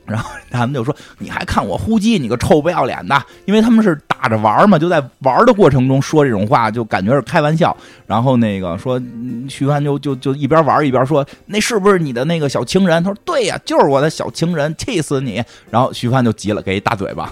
[0.05, 7.77] 然后他们就说：“你还看我呼机，你个臭不要脸的！”因为他们是打着玩嘛，就在玩的过程中说这种话，就感觉是开玩笑。
[8.07, 9.01] 然后那个说
[9.49, 17.31] 徐帆就就就一边玩一边说：“那是不是你的那个小情人？”他说：“对呀，就是我的小情人，气死你！”然后徐帆就急了，给一大嘴巴。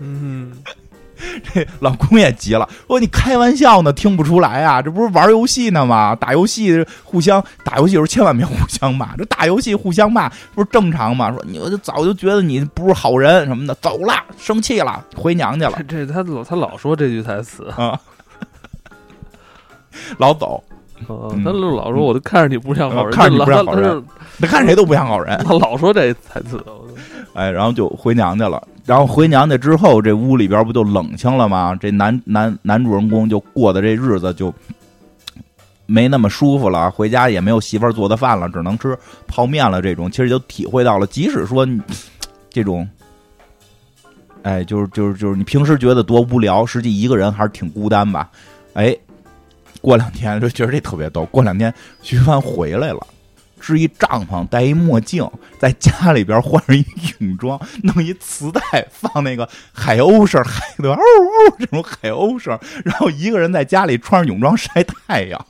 [0.00, 0.52] 嗯，
[1.52, 4.82] 这老公也急了，说你开玩笑呢，听不出来啊？
[4.82, 6.14] 这不是玩游戏呢吗？
[6.14, 11.30] 打游戏互相打游戏时候千万别 互相骂，这打游戏互相骂不是正常吗？
[11.30, 17.98] 说你我就早就觉得你不是好人什么的，走了，生气了，回娘家了这这他老他老说这句台词，啊，
[20.18, 20.73] 老走，啊
[21.08, 24.04] 嗯他老说我都看着你不像好人，看着你不像好人
[24.40, 25.38] 他看谁都不像好人。
[25.44, 26.86] 他老说这台词，我
[27.34, 28.62] 哎，然后就回娘家了。
[28.84, 31.76] 然后回娘家之后，这屋里边不就冷清了吗？
[31.80, 34.52] 这男男男主人公就过的这日子就
[35.86, 38.96] 没那么舒服了，回家也没有媳妇儿做的饭了，只能吃
[39.26, 39.80] 泡面了。
[39.82, 41.80] 这种其实就体会到了，即使说你
[42.50, 42.88] 这种，
[44.42, 48.30] 哎，就是就是就是你平时觉得多无聊，实际一个人还是挺孤单吧。
[48.74, 48.94] 哎，
[49.84, 51.24] 过两天 就觉得这特别逗。
[51.26, 51.72] 过两天
[52.02, 53.06] 徐帆回来了。
[53.60, 55.26] 支一帐篷，戴一墨镜，
[55.58, 56.84] 在家里边换上一
[57.18, 58.60] 泳装，弄一磁带
[58.90, 60.90] 放那个海鸥声，海的？
[60.90, 65.46] 嗷 嗷这种海鸥声，然后一个人在家里穿着泳装晒太阳。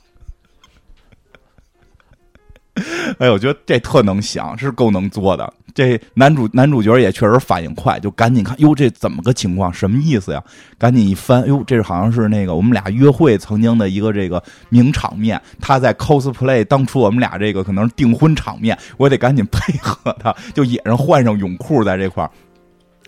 [3.19, 5.51] 哎，我觉得这特能想，是够能作的。
[5.73, 9.73] 这男主男主角也确实反应快，就赶紧看，哟，这怎么个情况？
[9.73, 10.41] 什么意思呀？
[10.77, 15.41] 赶紧一翻，哟，这好像是那个我们俩约会曾经的一个这个名场面。
[15.59, 22.31] 他在 cosplay 当初我们俩这个可能是订婚场面，我得赶紧配合他，就也是换上泳裤在这块儿。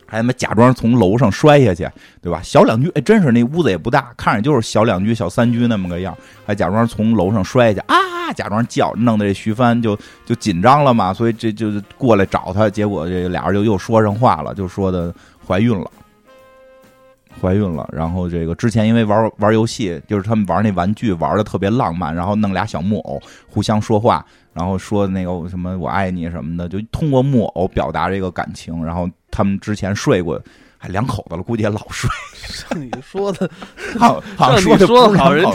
[0.08, 1.88] 还他妈假装从楼上摔下去，
[2.22, 2.42] 对吧？
[2.42, 15.14] 小两居，哎，真是那屋子也不大，看着就是小两居、小三居那么个样，还假装从楼上摔下去啊，假装叫，弄得这徐帆就就紧张了嘛，所以这就过来找他，结果这俩人就又说上话了，就说的
[15.46, 15.92] 怀孕了。
[17.40, 28.84] 怀孕了，然后这个之前因为玩玩游戏，就是他们玩那玩具玩的特别浪漫，然后弄俩小木偶互相说话，然后说那个什么我爱你什么的，就通过木偶表达这个感情。
[28.84, 30.42] 然后他们之前睡过，
[30.80, 32.10] 还两口子了，估计也老睡。
[32.34, 33.48] 像你说的，
[34.00, 35.46] 好，好像像你的说的好人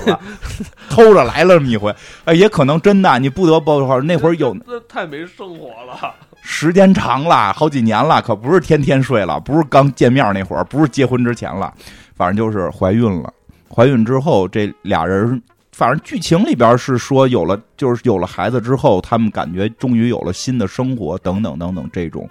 [0.88, 1.92] 偷着来了这么一回，
[2.24, 6.14] 哎，也可能真的，你不得不说，那会儿有 那太没生活了。
[6.44, 11.74] 时间长了，好几年了，可不是天天睡了，不是刚见面那会儿，不是结婚之前了，
[12.14, 13.34] 反正就是怀孕了。
[13.68, 22.28] 怀孕之后，这俩人，反正剧情里边是说有了，就是有了孩子之后，他们感觉终于有了新的生活，等等等等这种。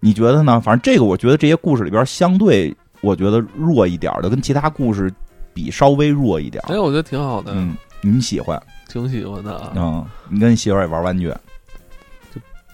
[0.00, 0.60] 你觉得呢？
[0.60, 5.12] 反正这个，我觉得这些故事里边相对，我觉得弱一点的，跟其他故事
[5.54, 6.62] 比稍微弱一点。
[6.68, 7.52] 哎，我觉得挺好的。
[7.54, 8.60] 嗯，你喜欢？
[8.88, 9.72] 挺喜欢的啊。
[9.76, 11.32] 嗯，你跟你媳妇儿也玩玩具，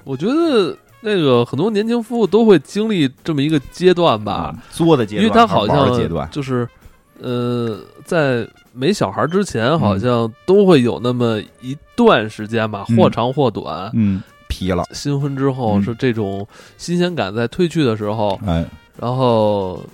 [0.05, 6.67] 我觉得那个很多年轻夫妇都会经历这么一个阶段吧，嗯作的阶段，因为他好像就是
[7.21, 13.91] 呃，在没小孩之前，嗯好像都会有那么一段时间吧，嗯或长或短。
[13.95, 15.83] 嗯，疲了，新婚之后嗯。
[15.83, 18.65] 是这种新鲜感在褪去的时候，哎，
[18.99, 19.85] 然后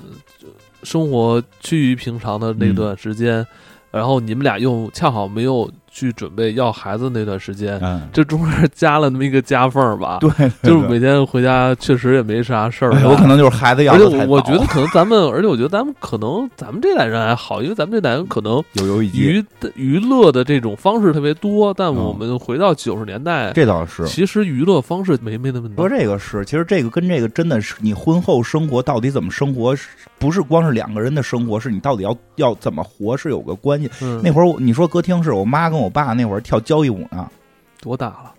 [0.40, 0.48] 呃
[0.82, 3.46] 生活趋于平常的那段时间，
[3.90, 10.18] 然后你们俩又恰好没有去准备要孩子那段时间，嗯，这中间加了那么一个夹缝儿吧。
[10.20, 10.30] 对，
[10.62, 13.01] 就是每天回家确实也没啥事儿干。
[13.01, 24.07] 哎有可能就是孩子要而且我我觉得可能咱们， 而且我觉得咱们可能咱们这代人还好，因为咱们这代人可能有游娱娱乐的这种方式特别多，但嗯我们回到九十年代，这倒是。
[24.07, 25.99] 其实娱乐方式没没那么多说。
[25.99, 29.76] 这个是，其实这个跟这个真的是你婚后生活到底怎么生活，
[30.18, 33.90] 不是光是两个人的生活，是你到底要要怎么活是有个关系。
[34.01, 37.30] 嗯，那会儿你说歌厅是我妈跟我爸那会儿跳交谊舞呢，
[37.80, 38.33] 多大了？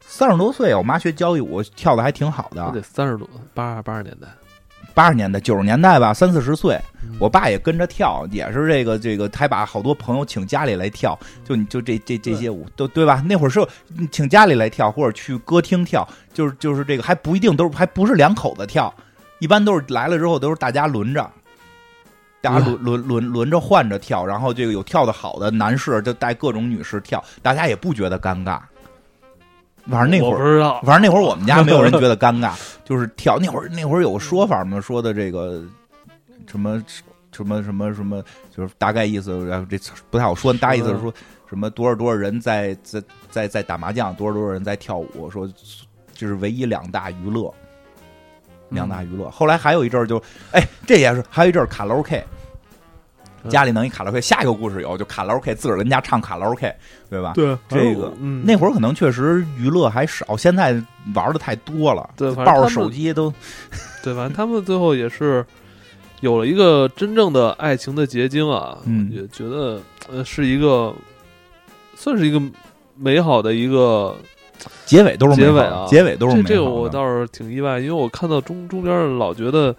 [0.00, 4.28] 三十多岁，我妈学交谊舞跳的还挺好的，那得三十多，八八十年代。
[4.94, 13.22] 八十年代九十年代吧，三四十岁，嗯我爸也跟着跳，也是这个这个，还把好多朋友请家里来跳，就你就这这这些舞都对吧？
[13.26, 13.60] 那会儿是
[14.10, 18.92] 请家里来跳，或者去歌厅跳，就是就是这个还不一定都是还不是两口子跳，
[19.38, 21.30] 一般都是来了之后都是大家轮着。
[22.40, 28.60] 大家轮轮轮轮着换着跳，然后这个有跳的好的男士就带各种女士跳，大家也不觉得尴尬。
[29.88, 32.52] 反正那会儿我不知道，反正那会儿我们家没有人觉得尴尬，
[32.84, 35.64] 就是跳那会儿那会儿有个说法嘛，说的这个
[36.48, 36.82] 什么
[37.32, 38.22] 什么什么什么，
[38.54, 41.12] 就是大概意思，然后这词不太好说，大概意思是说
[41.48, 45.48] 什么多少多少人在在在在打麻将，多少多少人在跳舞，说
[46.12, 47.52] 这是唯一两大娱乐，
[48.70, 49.30] 两大娱乐。
[49.30, 52.16] 后来还有一阵儿就，哎，这也是还有一阵儿卡拉 OK。
[52.18, 52.26] 嗯
[53.48, 56.68] 家里弄一卡拉 OK，下一个故事有就卡拉 OK，自个儿跟家唱卡拉 OK，
[57.08, 57.32] 对吧？
[57.32, 60.72] 对这个嗯，那会儿可能确实娱乐还少，现在
[61.14, 63.32] 玩的太多了，对抱着手机都
[64.02, 65.46] 对，反正他们最后也是
[66.22, 70.92] 有了一个真正的爱情的结晶啊，嗯也觉得呃是一个
[71.94, 72.42] 算是一个
[72.96, 74.16] 美好的一个
[74.84, 79.74] 结尾都是结尾啊结尾都是这个我倒是挺意外，因为我看到中中间老觉得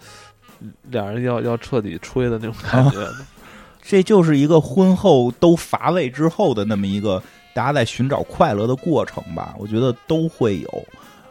[0.90, 3.08] 俩人要要彻底吹的那种感觉。
[3.82, 7.22] 这就是一个婚后都乏味之后的那么一个
[7.54, 9.56] 大家在寻找快乐的过程吧。
[9.58, 10.84] 我觉得都会有，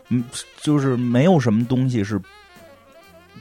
[0.09, 0.25] 嗯，
[0.63, 2.21] 就是没有什么东西是。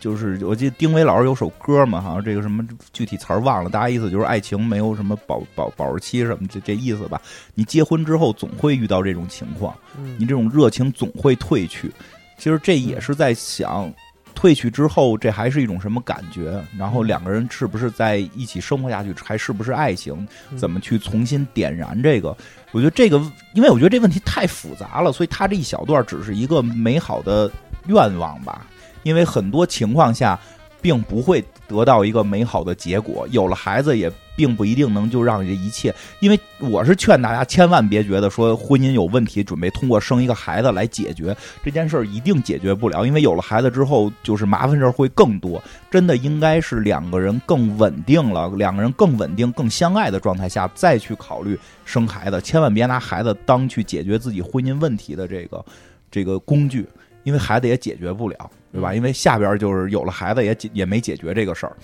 [0.05, 7.19] 就是我记得丁薇老师有首歌嘛，好像这个什么具体词儿忘了，大家意思就是爱情没有什么保保保质期什么这这意思吧。
[7.55, 11.91] 你结婚之后总会遇到这种情况，嗯你这种热情总会褪去。
[12.37, 13.91] 其实这也是在想，
[14.35, 16.63] 褪去之后这还是一种什么感觉？
[16.77, 20.15] 然后两个人是不是在一起生活下去，还是不是爱情？
[20.51, 22.37] 嗯怎么去重新点燃这个？
[22.73, 23.17] 我觉得这个，
[23.55, 27.49] 因为我觉得这问题太复杂了，所以他这一小段只是一个美好的
[27.87, 28.67] 愿望吧。
[29.05, 30.37] 因为很多情况下，
[30.81, 33.27] 并不会得到一个美好的结果。
[33.29, 35.93] 有了孩子，也并不一定能就让这一切。
[36.19, 43.05] 因为我是劝大家千万别觉得说婚姻有问题，准备通过生一个孩子来解决这件事儿，一定解决不了。
[43.05, 45.63] 因为有了孩子之后，就是麻烦事儿会更多。
[45.91, 52.41] 真的应该是两个人更稳定了，两个人更稳定、更相爱的状态下再去考虑生孩子。
[52.41, 55.63] 千万别拿孩子当去解决自己婚姻问题的这个
[56.11, 56.87] 这个工具。
[57.25, 58.93] 因为孩子也解决不了，对吧？
[58.93, 61.75] 因为下边就是有了孩子也解也没解决这个事儿，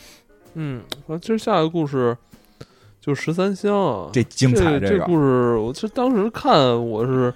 [0.53, 2.15] 嗯，我其实下一个故事
[3.01, 5.03] 就十三香啊，这精彩这个。
[5.03, 7.33] 故事，我其实当时看我是。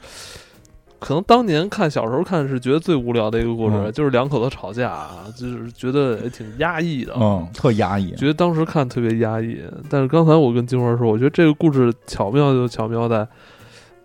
[0.98, 8.16] 可能当年看小时候看是觉得最无聊的一个故事，嗯就是两口子吵架啊，就是觉得也挺压抑的，嗯，特压抑。
[8.16, 9.62] 觉得当时看特别压抑。
[9.88, 13.28] 但是刚才我跟金花说，我觉得这个故事巧妙就巧妙在，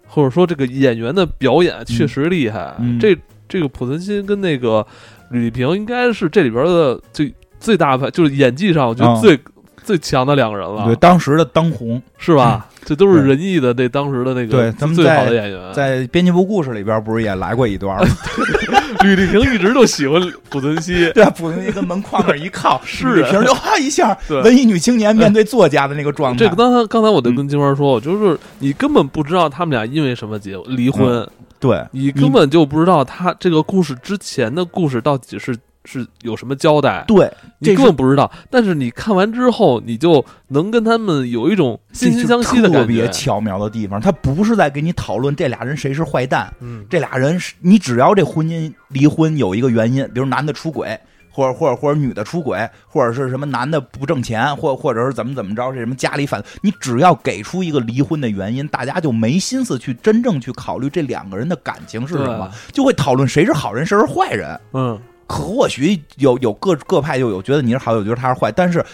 [0.06, 2.74] 或者说这个演员的表演确实厉害。
[2.80, 3.16] 嗯这
[3.50, 4.86] 这个濮存昕跟那个
[5.30, 9.38] 吕丽萍应该是这里边的最最大牌，就是演技上我觉啊得最、
[9.84, 12.66] 最强的两个人了，对，当时的当红，是吧？
[12.82, 15.72] 这都是仁义的那当时的那个对他们最好的演员。
[15.74, 18.08] 在编辑部故事里边不是也来过一段吗？
[19.04, 20.20] 吕丽萍一直都喜欢
[20.50, 26.38] 濮存昕，对啊，濮存昕跟门框那儿一靠，是吕萍就哈一下，对文艺女青年面对作家的那个状态。
[26.38, 31.28] 这个刚才刚才我就嗯跟金花说，就是你根本不知道他们俩因为什么结离婚。
[31.60, 38.30] 对，你根本就不知道他这个故事之前的故事到底是是有什么交代，对，你根本不知道。
[38.50, 42.86] 但是你看完之后，你就能跟他们有一种惺惺相惜的特感觉。
[42.88, 50.98] 别巧妙的地方，他不是在给你讨论这俩人谁是坏蛋，嗯，这俩人是你只要这婚姻离婚有一个原因，比如男的出轨，
[51.30, 64.60] 或者或者或者女的出轨，或者是什么男的不挣钱，或或者是怎么怎么着，这什么家里反，你只要给出一个离婚的原因，大家就没心思去真正去考虑这两个人的感情是什么，就会讨论谁是好人，谁是坏人。
[64.72, 68.84] 嗯，可或许有有各各派就有觉得你是好，有觉得他是坏，但是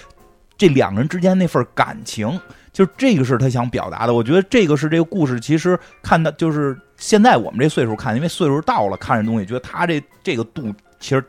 [0.59, 2.39] 这两个人之间那份感情，
[2.72, 4.14] 就是这个是他想表达的。
[4.14, 11.22] 我觉得这个是这个故事，其实看到就是现在我们这岁数看，因为岁数到了，看这东西，觉得他这这个度其实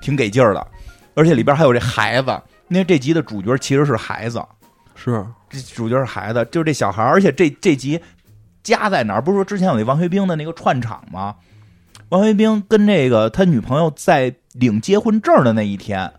[0.00, 0.66] 挺挺给劲儿的，
[1.14, 4.42] 而且里边还有这孩子，因为这集的主角其实是孩子，
[4.94, 8.00] 是这主角是孩子，就是这小孩儿，而且这这集
[8.62, 9.22] 家在哪儿？
[9.22, 11.36] 不是说之前有那王学兵的那个串场吗？
[12.08, 16.12] 王学兵跟这个他女朋友在领结婚证的那一天，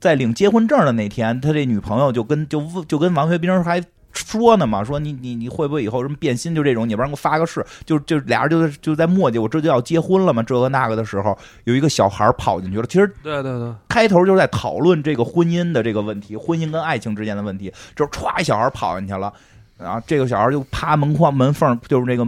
[0.00, 3.82] 在领结婚证的那天，他这女朋友就跟就问就跟王学兵还
[4.14, 6.54] 说呢嘛，说你你你会不会以后什么变心？
[6.54, 12.86] 就这种，你不然给我发个誓，就就俩人就就在磨叽，我这就要结婚了嘛，这个那个的时候，有一个小孩跑进去了。
[12.86, 17.72] 其实对对对，开头就是在讨论这个婚姻的这个问题，婚姻跟爱情之间的问题。
[17.96, 19.32] 就是歘，一小孩跑进去了，
[19.76, 22.26] 然后这个小孩就趴门框门缝，就是那个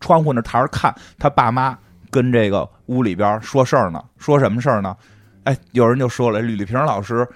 [0.00, 1.78] 窗户那台儿看他爸妈
[2.10, 4.96] 跟这个屋里边说事儿呢，说什么事儿呢？
[5.44, 7.26] 哎，有人就说了，吕丽萍老师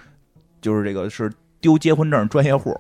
[0.60, 2.78] 就是这个是丢结婚证专业户，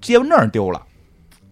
[0.00, 0.82] 结婚证丢了，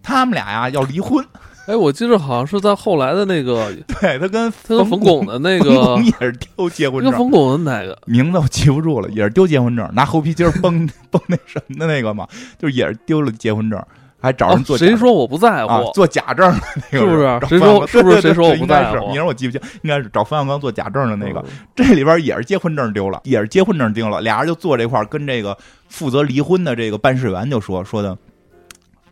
[0.01, 1.25] 他们俩呀要离婚。
[1.65, 7.97] 哎，我记得好像是在后来的那个，对他跟他跟冯巩的那冯个巩，也是丢结婚证，跟冯巩的哪个？
[8.05, 12.27] 名字我记不住了，也是丢结婚证，拿猴皮筋儿绷绷 那什么的那个嘛，
[12.59, 13.81] 就是也是丢了结婚证，
[14.19, 15.89] 还找哦人做假、谁说我不在啊乎？
[15.93, 21.39] 做假证的那个是不是找谁说是不是谁说我不在乎名儿我记不清，应该是找冯小刚做假证的那个。
[21.39, 28.17] 嗯这里边也是结婚证丢了，也是结婚证丢了，俩人就坐这块儿跟这个负责离婚的这个办事员就说说的。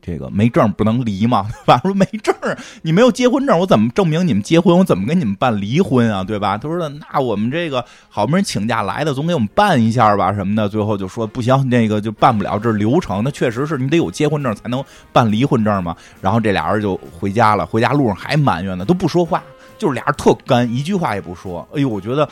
[0.01, 1.79] 这个没证不能离嘛， 对吧？
[1.83, 2.35] 说没证，
[2.81, 4.75] 你没有结婚证，我怎么证明你们结婚？
[4.77, 6.23] 我怎么跟你们办离婚啊？
[6.23, 6.57] 对吧？
[6.57, 10.67] 他说那我们这个好不容易请假来的，总给我们办一下吧什么的。
[10.67, 13.23] 最后就说不行，那个就办不了，这流程。
[13.23, 15.95] 那确实是你得有结婚证才能办离婚证嘛。
[16.19, 19.43] 然后这俩人就回家了，回家路上还埋怨呢，都不说话，
[19.77, 21.67] 就是俩人特干，一句话也不说。
[21.75, 22.27] 哎呦，我觉得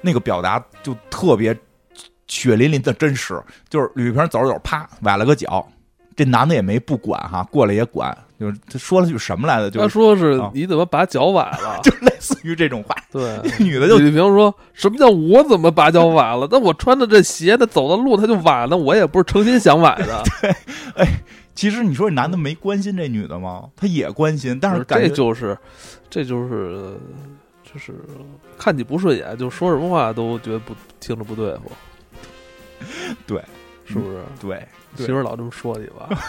[0.00, 1.54] 那个表达就特别
[2.26, 3.38] 血淋淋的真实。
[3.68, 5.66] 就是吕萍走着走着，啪崴了个脚，
[6.16, 9.70] 这男的也没不管哈，过来也管，就是他说了句什么来的？
[9.70, 11.80] 就他说是啊你怎么把脚崴了？
[11.82, 16.48] 就类似于这种话，对， 女的就李丽萍说什么叫我怎么把脚崴了？
[16.50, 20.22] 那我穿的这鞋，他走的路他就崴了，我也不是诚心想崴的。
[20.40, 20.50] 对，
[20.96, 21.20] 哎
[21.54, 23.68] 其实你说这男的没关心这女的吗？
[23.76, 25.56] 他也关心，但是感这觉就是，
[26.10, 26.96] 这就是，
[27.62, 27.94] 就是
[28.58, 31.70] 看你不顺眼，就说什么话都觉得不听着不对付。
[33.24, 33.40] 对，
[33.84, 34.18] 是不是？
[34.40, 34.66] 对，对
[34.96, 36.08] 媳妇儿老这么说你吧？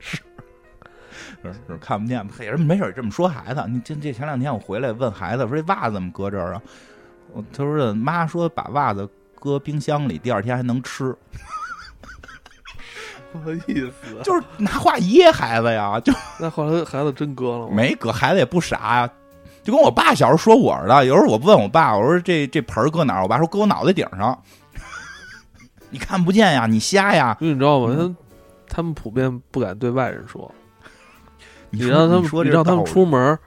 [0.00, 3.62] 是是看不见，黑人没事儿这么说孩子。
[3.68, 6.62] 你这这前两天我回来问孩子说这袜子怎么搁这儿啊？
[7.32, 9.06] 我他说妈说把袜子
[9.38, 11.14] 搁冰箱里，第二天还能吃，
[13.32, 14.22] 什么意思？
[14.22, 17.74] 就是拿话噎孩子呀，就 那后来孩子真割了吗？
[17.74, 19.10] 没搁孩子也不傻呀。
[19.62, 23.22] 就跟我爸小时候说我似的，有时候我问我爸，我说这这盆儿搁哪儿？
[23.22, 24.42] 我爸说搁我脑袋顶上，
[25.94, 27.36] 你看不见呀，你瞎呀。
[27.40, 27.94] 因为你知道吗？
[27.96, 28.16] 嗯
[28.66, 30.52] 他他们普遍不敢对外人说，
[31.70, 33.38] 你让他们说你让他们出门儿，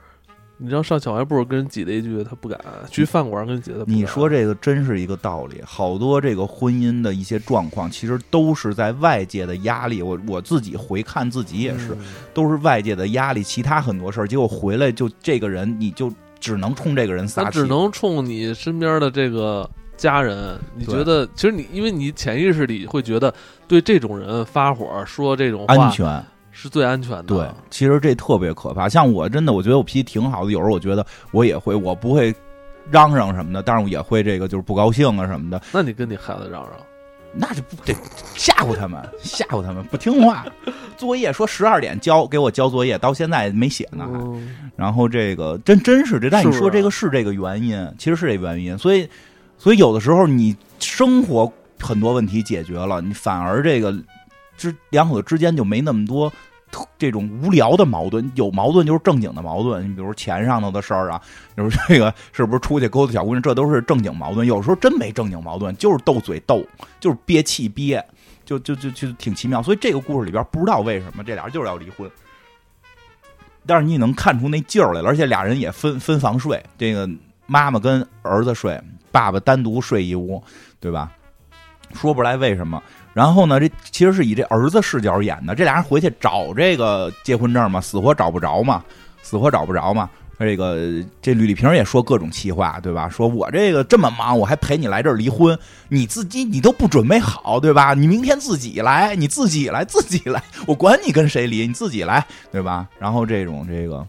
[0.56, 2.58] 你让上小卖部跟人挤了一句，他不敢；
[2.90, 10.00] 去饭馆跟人挤了，你说这个真是一个道理，好多这个婚姻的一些状况，其实都是在外界的压力。
[10.00, 19.68] 我我自己回看自己也是，嗯都是外界的压力，其他很多事儿，结果回来就这个人，你就只能冲这个人撒气，只能冲你身边的这个
[19.98, 20.58] 家人。
[20.74, 23.34] 你觉得，其实你因为你潜意识里会觉得，
[23.66, 26.24] 对这种人发火说这种话安全。
[26.50, 27.22] 是最安全的。
[27.22, 28.88] 对，其实这特别可怕。
[28.88, 32.34] 像我真的，我觉得我脾气挺好的，有时候我觉得我也会，我不会
[32.90, 36.72] 嚷嚷什么的，但是我也会这个就是不高兴啊什么的，那你跟你孩子嚷嚷，
[37.32, 37.94] 那就不得
[38.34, 40.44] 吓唬他们， 吓唬他们不听话。
[40.98, 44.04] 作业说十二点交，给我交作业，到现在没写呢
[44.74, 49.08] 然后这个真真是这，但你说这个是这个原因，其实是这原因，所以
[49.58, 53.92] 所以有的时候你生活很多问题解决了，你反而这个
[54.56, 56.32] 之两口子之间就没那么多
[56.98, 61.20] 这种无聊的矛盾，有矛盾就是正经的矛盾，你比如钱上头的事儿啊，
[61.54, 64.46] 比如这个是不是出去勾搭小姑娘，这都是正经矛盾。
[64.46, 66.64] 有时候真没正经矛盾，就是斗嘴斗，
[67.00, 68.04] 就是憋气憋，
[68.44, 69.62] 就就就就挺奇妙。
[69.62, 72.10] 所以这个故事里边不知道为什么这俩人就是要离婚。
[73.64, 77.08] 但是你也能看出那劲儿来了，而且俩人也分分房睡，这个
[77.46, 78.78] 妈妈跟儿子睡，
[79.18, 80.40] 爸爸单独睡一屋，
[80.78, 81.10] 对吧？
[81.92, 82.80] 说不来为什么。
[83.12, 88.84] 然后呢，这其实是以这儿子视角演的，这俩人回去找这个结婚证嘛，死活找不着嘛，
[89.20, 90.08] 死活找不着嘛。
[90.38, 93.08] 这个这吕丽萍也说各种气话，对吧？
[93.08, 95.58] 说我这个这么忙，我还陪你来这儿离婚，
[95.88, 97.94] 你自己你都不准备好，对吧？
[97.94, 102.86] 你明天自己来，你自己来，自己来，我管你跟谁离，你自己来，对吧？
[103.00, 104.06] 然后这种这个。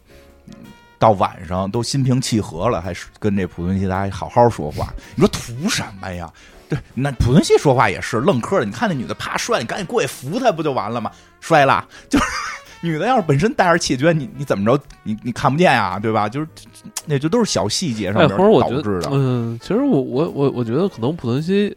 [0.99, 4.93] 到晚上都心平气和了，还是跟这濮存昕还好好说话。
[5.15, 6.31] 你说图什么呀？
[6.67, 8.65] 对，那濮存昕说话也是愣磕的。
[8.65, 11.09] 你看那女的啪摔，你赶紧过去扶她不就完了吗？
[11.39, 12.25] 摔了，就是
[12.81, 14.79] 女的要是本身带着气绝，你你怎么着？
[15.03, 16.29] 你你看不见呀，对吧？
[16.29, 16.47] 就是
[17.05, 21.75] 那就都是小细节上哎，面或者我觉导致的。，得嗯，其实我我我我觉得可能濮存昕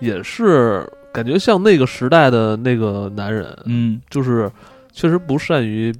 [0.00, 4.50] 也是感觉像那个时代的那个男人，嗯，就是
[4.92, 5.94] 确实不善于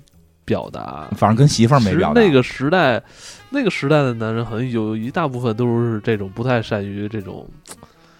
[0.46, 1.06] 表达。
[1.14, 2.18] 反正跟媳妇儿没表达。
[2.18, 3.02] 那个时代，
[3.50, 7.46] 那个时代的男人，好像有一大部分都是这种不太善于这种，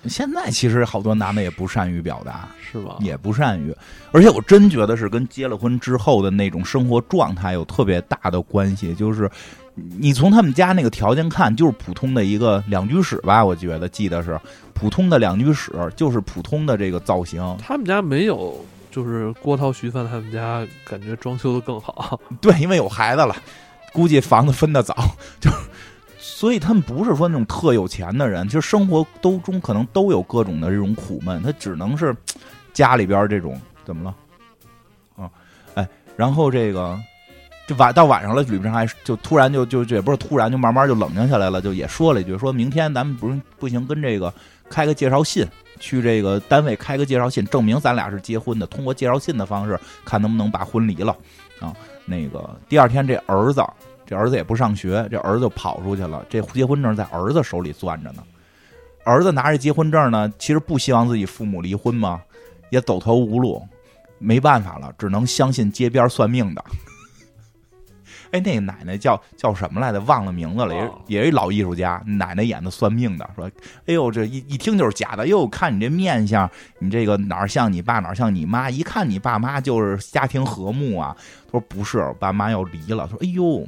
[0.05, 2.47] 现在其实好多男的也不善于表达。
[2.69, 2.97] 是吧？
[3.01, 3.75] 也不善于，
[4.11, 8.93] 而且我真觉得是跟结了婚之后的那种生活状态有特别大的关系。
[8.93, 9.31] 就是
[9.75, 14.39] 你从他们家那个条件看，就是普通的一个两居室吧，我觉得记得是
[14.75, 17.57] 普通的两居室，就是普通的这个造型。
[17.59, 18.63] 他们家没有，
[18.97, 22.19] 就是郭涛、徐帆他们家感觉装修的更好。
[22.41, 23.37] 对，因为有孩子了，
[23.93, 24.97] 估计房子分的早，
[25.39, 25.51] 就
[26.19, 32.17] 所以他们不是说那种特有钱的人，其实生活都中可能都有各种的这种苦闷，他只能是
[32.73, 35.23] 家里边这种怎么了？
[35.23, 35.31] 啊，
[35.75, 35.87] 哎，
[36.17, 36.99] 然后这个
[37.67, 44.33] 就晚到晚上了，吕平还就突然就就就也不是突然，就慢慢就冷静下来了，就也说了一句，说明天咱们不是不行，跟这个
[44.71, 45.47] 开个介绍信。
[45.79, 48.67] 去这个单位开个介绍信，证明咱俩是结婚的。
[48.67, 51.17] 通过介绍信的方式，看能不能把婚离了
[51.61, 51.75] 啊。
[52.05, 53.65] 那个第二天，这儿子，
[54.05, 56.25] 这儿子也不上学，这儿子跑出去了。
[56.29, 58.23] 这结婚证在儿子手里攥着呢。
[59.05, 62.21] 儿子拿着结婚证呢，其实不希望自己父母离婚嘛，
[62.71, 63.63] 也走投无路，
[64.19, 66.65] 没办法了，只能相信街边算命的。
[68.33, 70.01] 哎，那个奶奶叫叫什么来着？
[70.01, 72.03] 忘了名字了，也也是一老艺术家。
[72.05, 73.51] 奶奶演的算命的，说
[73.87, 75.27] ：“哎呦，这一一听就是假的。
[75.27, 78.69] 哟，看你这面相，你这个哪儿像你爸，哪儿像你妈？
[78.69, 81.17] 一看你爸妈就是家庭和睦啊。”
[81.47, 83.67] 他说：“不是，我爸妈要离了。”说：“哎呦，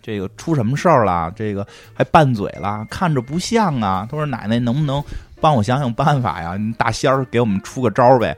[0.00, 1.30] 这个出什么事儿了？
[1.36, 5.02] 这个还拌嘴了，看着不像啊。”他说：“奶奶能不能
[5.40, 6.56] 帮我想想办法呀？
[6.56, 8.36] 你大仙儿给我们出个招儿呗。”：“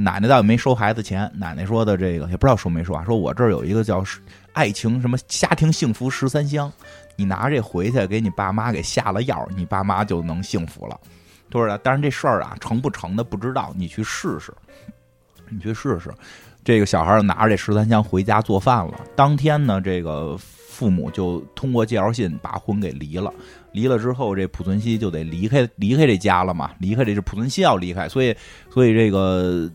[0.00, 1.30] 奶奶倒也没收孩子钱。
[1.34, 3.04] 奶奶说的这个也不知道收没收啊。
[3.04, 4.04] 说我这儿有一个叫
[4.52, 6.72] 爱情什么家庭幸福十三香，
[7.16, 10.98] 你拿这回去给你爸妈给下了药，你爸妈就能幸福了。
[11.50, 14.52] 他说的，但是这事儿啊成不成的不知道，你去试试，
[15.48, 16.10] 你去试试。
[16.64, 19.00] 这个小孩拿着这十三香回家做饭了。
[19.16, 23.32] 当天呢，这个父母就通过介绍信把婚给离了。
[23.72, 28.34] 离了之后，这濮存昕就得离开离开这家了嘛，离开这是濮存昕要离开，所以
[28.70, 29.68] 所以这个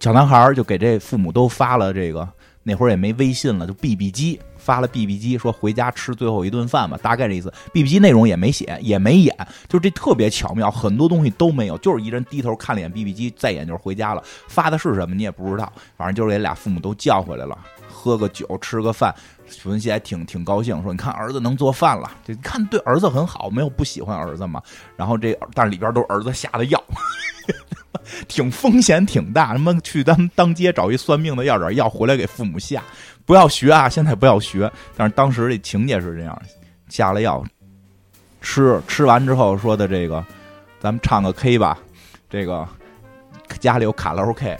[0.00, 2.28] 小男孩就给这父母都发了这个，
[2.62, 7.52] 那会儿也没微信了，就 BB 机发了 BB 机，说回家吃最后一顿饭吧，大概这意思。
[7.72, 9.36] BB 机内容也没写，也没演，
[9.68, 14.22] 就这特别巧妙，很多东西都没有，就是一人低头看了眼 BB 机，再演就是回家了。
[14.46, 17.58] 发的是什么你也不知道，反正就是给俩父母都叫回来了，
[17.90, 19.14] 喝个酒，吃个饭。
[19.48, 24.62] 濮存昕还挺挺高兴，说：“你看儿子能做饭了，这看对儿子很好，没有不喜欢儿子嘛。”
[24.94, 26.84] 然后这但是里边都是儿子下的药，
[28.28, 29.52] 挺风险挺大。
[29.52, 32.82] 他妈去当当街找一算命的要点药回来给父母下，
[33.24, 33.88] 不要学啊！
[33.88, 34.70] 现在不要学。
[34.96, 36.40] 但是当时这情节是这样，
[36.88, 37.44] 下了药，
[38.40, 40.24] 吃吃完之后说的这个，
[40.80, 41.78] 咱们唱个 K 吧。
[42.30, 42.66] 这个
[43.58, 44.54] 家里有卡拉 OK，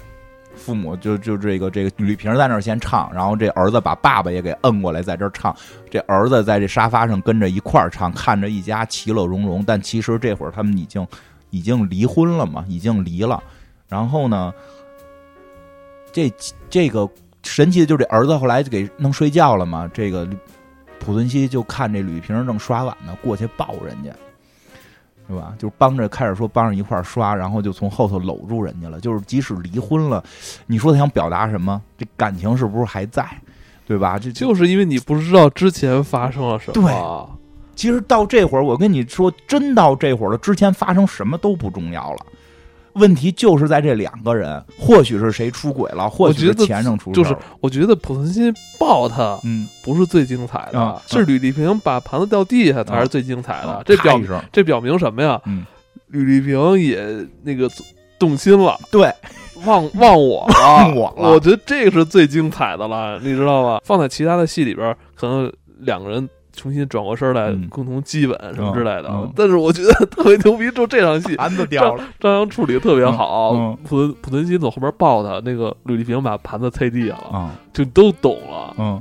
[0.56, 5.54] 父母就就这个这个吕萍在那儿先唱，然后这儿子把爸爸也给摁过来在这儿唱。
[5.90, 9.62] 这儿子在这沙发上跟着一块儿唱，看着一家其乐融融。
[9.62, 11.06] 但其实这会儿他们已经
[11.50, 13.42] 已经离婚了嘛，已经离了。
[13.88, 14.52] 然后呢，
[16.12, 16.32] 这
[16.68, 17.08] 这个
[17.42, 19.90] 神奇的就是这儿子后来就给弄睡觉了嘛。
[19.92, 20.26] 这个
[20.98, 24.10] 濮存昕就看这吕萍正刷碗呢，过去抱人家，
[25.28, 25.54] 是吧？
[25.58, 29.00] 就帮着开始说帮着一块儿刷，然后就从后头搂住人家了。
[29.00, 30.22] 就是即使离婚了，
[30.66, 31.80] 你说他想表达什么？
[31.96, 33.26] 这感情是不是还在？
[33.86, 34.18] 对吧？
[34.18, 37.38] 这就是因为你不知道之前发生了什么，
[37.78, 42.26] 其实到这会儿，我跟你说，真到这会儿了，之前发生什么都不重要了。
[42.94, 53.68] 问题就是在这两个人，或许是谁出轨了，或许是前生出事就是我觉得濮存昕抱他嗯，不是最精彩的，啊是吕丽萍把盘子掉地下才是最精彩的。
[53.68, 54.20] 啊这表
[54.50, 55.40] 这表明什么呀？
[55.46, 55.64] 嗯，
[56.08, 57.70] 吕丽萍也那个
[58.18, 59.08] 动心了，对，
[59.64, 63.80] 忘忘我了，忘我了我觉得这个是最精彩的了，你知道吗？
[63.84, 66.28] 放在其他的戏里边，可能两个人
[66.58, 69.30] 重新转过身来，嗯共同激吻什么之类的。
[69.34, 73.76] 但是我觉得特别牛逼，就这场戏，盘子掉了，张扬处理的特别好。
[73.84, 78.74] 普普存濮存昕从后边抱他，那个吕丽萍把盘子踩地下了，嗯就都懂了。
[78.78, 79.00] 嗯。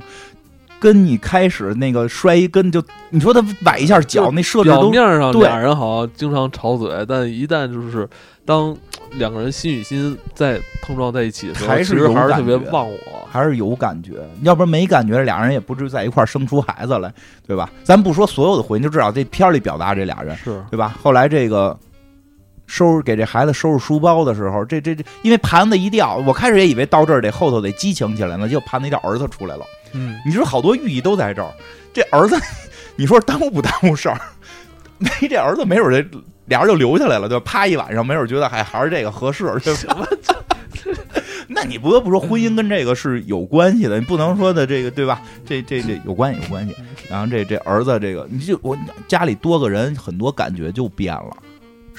[0.80, 2.80] 跟你开始那个摔一跟就，
[3.10, 8.08] 你说他崴一下脚，那设置都表面上对俩人好像经常吵嘴，但一旦就是
[8.44, 8.76] 当
[9.14, 12.96] 两个人心与心在碰撞在一起的时候，还是其实还是特别忘我。
[13.38, 17.12] 还是有感觉，要不然没感觉，俩人也不至于在一块儿生出孩子来，
[17.46, 17.70] 对吧？
[17.84, 20.96] 咱不说所有的婚姻，就至少这片儿里表达这俩人，是对吧？
[21.02, 21.78] 后来这个
[22.66, 29.64] 收拾给这孩子收拾书包的时候，这这这，因为盘子一掉，我开始也以为到这儿得后头得激情起来呢，结果盘子一掉，儿子出来了。
[29.92, 31.50] 嗯，你说好多寓意都在这儿，
[31.94, 32.36] 这儿子，
[32.96, 34.20] 你说耽误不耽误事儿？
[34.98, 37.44] 没这儿子，没准这俩人就留下来了，对吧？
[37.46, 40.06] 趴一晚上，没准觉得还还是这个合适，对吧？
[41.50, 45.22] 那你不得不说，婚姻跟这个是有关系的，你不能说的这个对吧？
[45.46, 46.74] 这这这有关系有关系。
[47.08, 48.76] 然后这这儿子这个，你就我
[49.08, 51.36] 家里多个人，很多感觉就变了。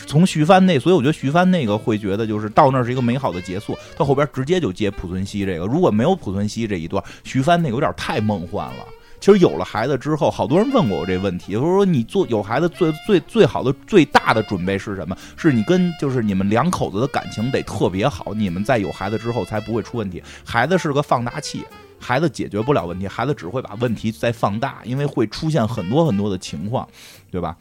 [0.05, 5.65] 从徐帆那，所以我觉得徐帆那个会觉得就是到那儿是一个美好的结束，到后边直接就接濮存昕这个。
[5.65, 8.85] 如果没有濮存昕这一段，徐帆那个有点太梦幻了。
[9.29, 15.15] 其实有了孩子之后，好多人问过我这问题，就是说你做有孩子最最最好的最大的准备是什么？
[15.37, 20.23] 是你跟就是你们两口子的感情得特别好，你们在有孩子之后才不会出问题。
[20.43, 21.63] 孩子是个放大器，
[21.99, 26.89] 孩子解决不了问题，孩子只会把问题再放大，因为会出现很多很多的情况，
[27.29, 27.55] 对吧？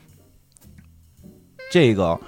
[1.70, 2.18] 这个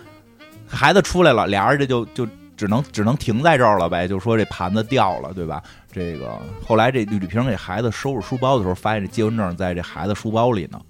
[0.69, 2.29] 孩子出来了，俩人这就就
[2.59, 5.63] 只能只能停在这儿了呗，就说这盘子掉了，对吧？
[5.93, 10.81] 这个后来这吕丽萍给孩子收拾书包的时候，发现这结婚证在这孩子书包里呢，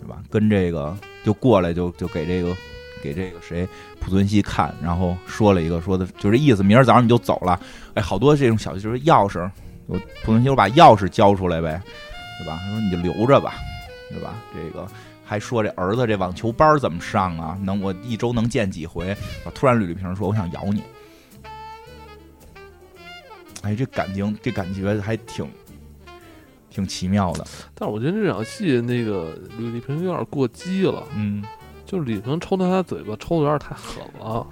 [0.00, 0.22] 对吧？
[0.30, 2.56] 跟这个就过来就就给这个
[3.02, 3.66] 给这个谁
[4.00, 7.58] 濮存昕看，然后说了一个说的就这意思，明儿早上你就走了。
[7.94, 9.50] 哎，好多这种小就是钥匙，
[9.86, 11.82] 我濮存昕我把钥匙交出来呗，
[12.38, 12.58] 对吧？
[12.62, 13.54] 他说你就留着吧，
[14.10, 14.34] 对吧？
[14.54, 14.86] 这个。
[15.26, 17.58] 还说这儿子这网球班怎么上啊？
[17.62, 19.16] 能我一周能见几回？
[19.54, 20.82] 突然吕丽萍说：“我想咬你。”
[23.64, 25.48] 哎，这感情这感觉还挺
[26.70, 27.44] 挺奇妙的。
[27.74, 31.42] 但是我觉得这场戏那个吕丽萍有点过激了，嗯，
[31.86, 34.46] 就是李萍抽他他嘴巴抽的有点太狠了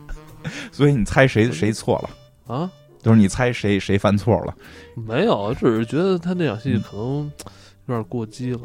[0.70, 1.98] 所以你猜谁 谁错
[2.46, 2.54] 了？
[2.54, 2.70] 啊！
[3.02, 4.54] 就是你猜谁谁犯错了？
[4.94, 7.32] 没有，只是觉得他那场戏嗯可能
[7.86, 8.60] 有点过激了。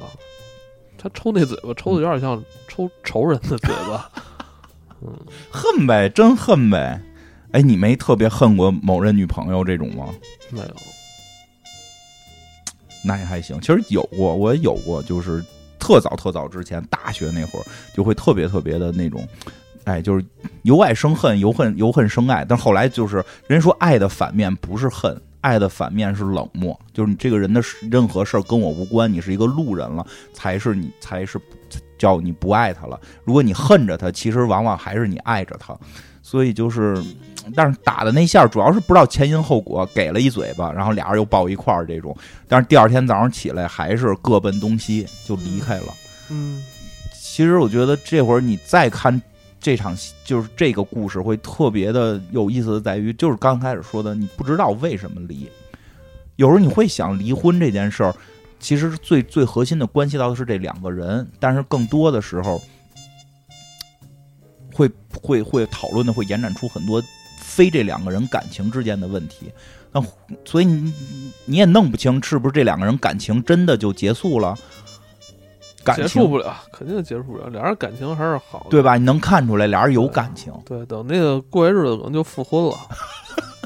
[0.97, 4.11] 他抽那嘴巴抽的有点像抽仇人的嘴巴，
[5.01, 5.13] 嗯，
[5.49, 7.01] 恨呗，真恨呗。
[7.51, 10.07] 哎，你没特别恨过某任女朋友这种吗？
[10.51, 10.75] 没有。
[13.03, 13.59] 那也还行。
[13.61, 15.43] 其实有过，我也有过，就是
[15.79, 19.27] 特早特早之前，大学那会儿就会特别特别的那种，
[19.85, 20.23] 哎，就是
[20.63, 22.45] 由爱生恨，由恨由恨生爱。
[22.45, 31.39] 但后来就是人说爱的反面不是恨，爱的反面是冷漠，就是你这个人的任何事儿跟我无关，你是一个路人了，才是你才是
[31.97, 32.99] 叫你不爱他了。
[33.23, 35.75] 如果你恨着他，其实往往还是你爱着他。
[36.21, 37.01] 所以就是，
[37.55, 42.15] 但是打的那下主要是不知道前因后果，给了一嘴巴，然后俩人又抱一块儿这种。
[42.47, 45.93] 但是第二天早上起来还是各奔东西，就离开了。
[46.29, 46.63] 嗯，
[47.13, 49.21] 其实我觉得这会儿你再看
[49.59, 55.49] 这场戏，就是这个故事会特别的有意思的在于，就是刚开始说的，你不知道为什么离。
[56.35, 58.15] 有时候你会想离婚这件事儿，
[58.59, 62.61] 其实最最核心的关系到的是这两个人，但是更多的时候。
[64.71, 64.89] 会
[65.21, 67.03] 会会讨论的会延展出很多
[67.49, 69.51] 非这两个人感情之间的问题，
[69.91, 70.01] 那
[70.45, 70.93] 所以你
[71.45, 74.55] 你也弄不清是不是这两个人感情真的就结束了，
[75.83, 77.49] 感结束不了，肯定结束不了。
[77.49, 78.95] 俩人感情还是好的，对吧？
[78.97, 82.77] 你能看出来俩人有感情，对，等那个过些日子可能就复婚了，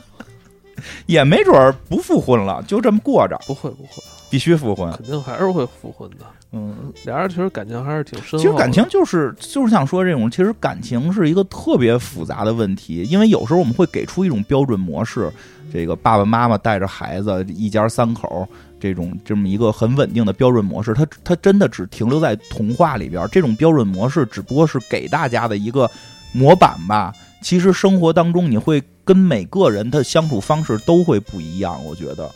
[1.06, 4.02] 也没准儿不复婚了，就这么过着，不会不会，
[4.34, 4.92] 必须复婚。
[4.94, 6.26] 肯定还是会复婚的。
[6.54, 8.38] 嗯，俩人其实感情还是挺深的。
[8.40, 15.32] 其实感情就是就是想说这种，其实感情是一个特别复杂的问题，因为有时候我们会给出一种标准模式，
[15.72, 18.48] 这个爸爸妈妈带着孩子一家三口
[18.80, 25.88] 这种这么一个很稳定的标准模式，它它真的只停留在童话里边，这种标准模式只不过是给大家的一个
[26.32, 27.14] 模板吧。
[27.44, 32.32] 其实生活当中你会跟每个人的相处方式都会不一样，我觉得。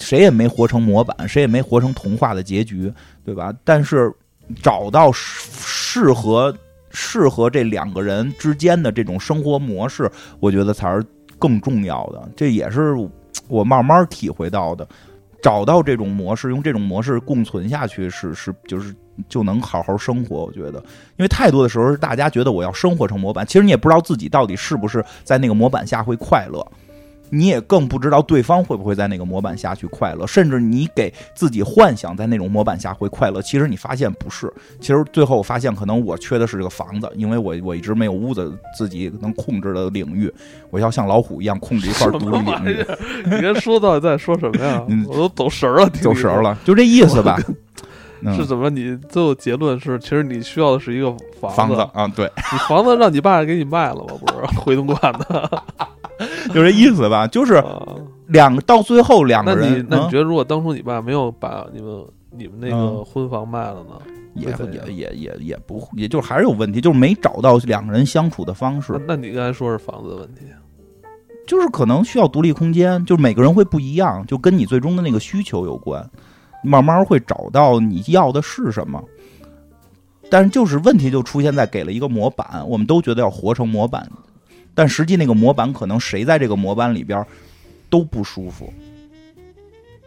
[0.00, 2.92] 谁也没活成模板，谁也没活成童话的结局，
[3.24, 3.52] 对吧？
[3.64, 4.12] 但是
[4.62, 6.56] 找到适合
[6.90, 10.10] 适合这两个人之间的这种生活模式，
[10.40, 11.04] 我觉得才是
[11.38, 12.28] 更重要的。
[12.36, 12.94] 这也是
[13.48, 14.86] 我慢慢体会到的。
[15.42, 18.92] 找到这种模式，用这种模式共存下去，是是就是
[19.28, 20.44] 就能好好生活。
[20.44, 20.78] 我觉得，
[21.16, 26.66] 因为太多的时候，大家觉得我要生活成模板，其实你也不知道自己到底是不是在那个模板下会快乐。
[27.30, 40.32] 你也更不知道对方会不会在那个模板下去快乐，甚至你给自己幻想在那种模板下会快乐，其实你发现不是，其实最后发现可能我缺的是这个房子，因为我我一直没有屋子自己能控制的领域，
[40.70, 42.86] 我要像老虎一样控制一块独立领域，
[43.24, 45.04] 你刚才说到底在说什么呀 嗯？
[45.08, 45.88] 我都走神儿了。
[45.90, 47.38] 走神儿了，就这意思吧。
[47.48, 48.70] 嗯是怎么？
[48.70, 54.14] 你最后结论是，其实你需要的是一个房房子啊，对，你房子让你爸给你卖了吗？
[54.18, 55.62] 不是回东莞的。
[56.48, 57.26] 就这意思吧。
[57.26, 57.82] 就是啊
[58.28, 64.00] 两个到最后两个人，那你那你觉得，如果当初你爸没有把你们你们那个嗯婚房卖了呢？
[64.34, 70.42] 也也也也也不，也就是还是有问题，就是没找到两个人相处的方式那，那你刚才说是房子的问题，
[71.46, 76.06] 就是可能需要独立空间，就是每个人会不一样，就跟你最终的那个需求有关，
[76.62, 79.02] 慢慢会找到你要的是什么。
[80.28, 84.06] 但是就是问题就出现在给了一个模板，我们都觉得要活成模板，
[84.76, 87.26] 但实际那个模板可能谁在这个模板里边
[87.90, 88.72] 都不舒服。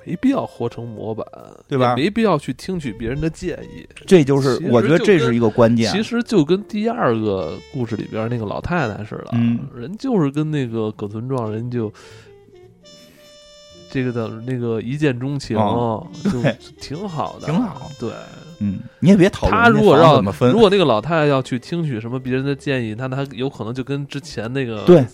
[0.06, 1.28] 没必要活成模板，
[1.68, 3.86] 对吧没必要去听取别人的建议。
[4.08, 5.92] 这就是我觉得这是一个关键。
[5.92, 11.92] 其实就跟第二个故事里边那个老太太似的，嗯人就是跟那个葛存壮人就。
[13.92, 16.30] 这个的那个一见钟情，哦就
[16.80, 18.12] 挺好的，挺好对，
[18.60, 25.06] 嗯，你也别讨论他如果让怎么分，如果那个老太太要去听取什么别人的建议，那他有可能就跟之前那个对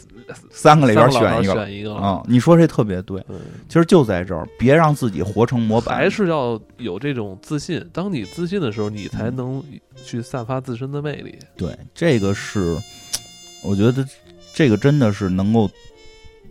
[0.49, 5.95] 三个里边选一个选一个了啊、你说这特别对，嗯其实就在这儿，别让自己活成模板。
[5.95, 7.84] 还是要有这种自信。
[7.93, 9.63] 当你自信的时候，你才能
[10.03, 11.38] 去散发自身的魅力。
[11.55, 12.76] 对，这个是
[13.63, 14.03] 我觉得
[14.53, 15.69] 这个真的是能够，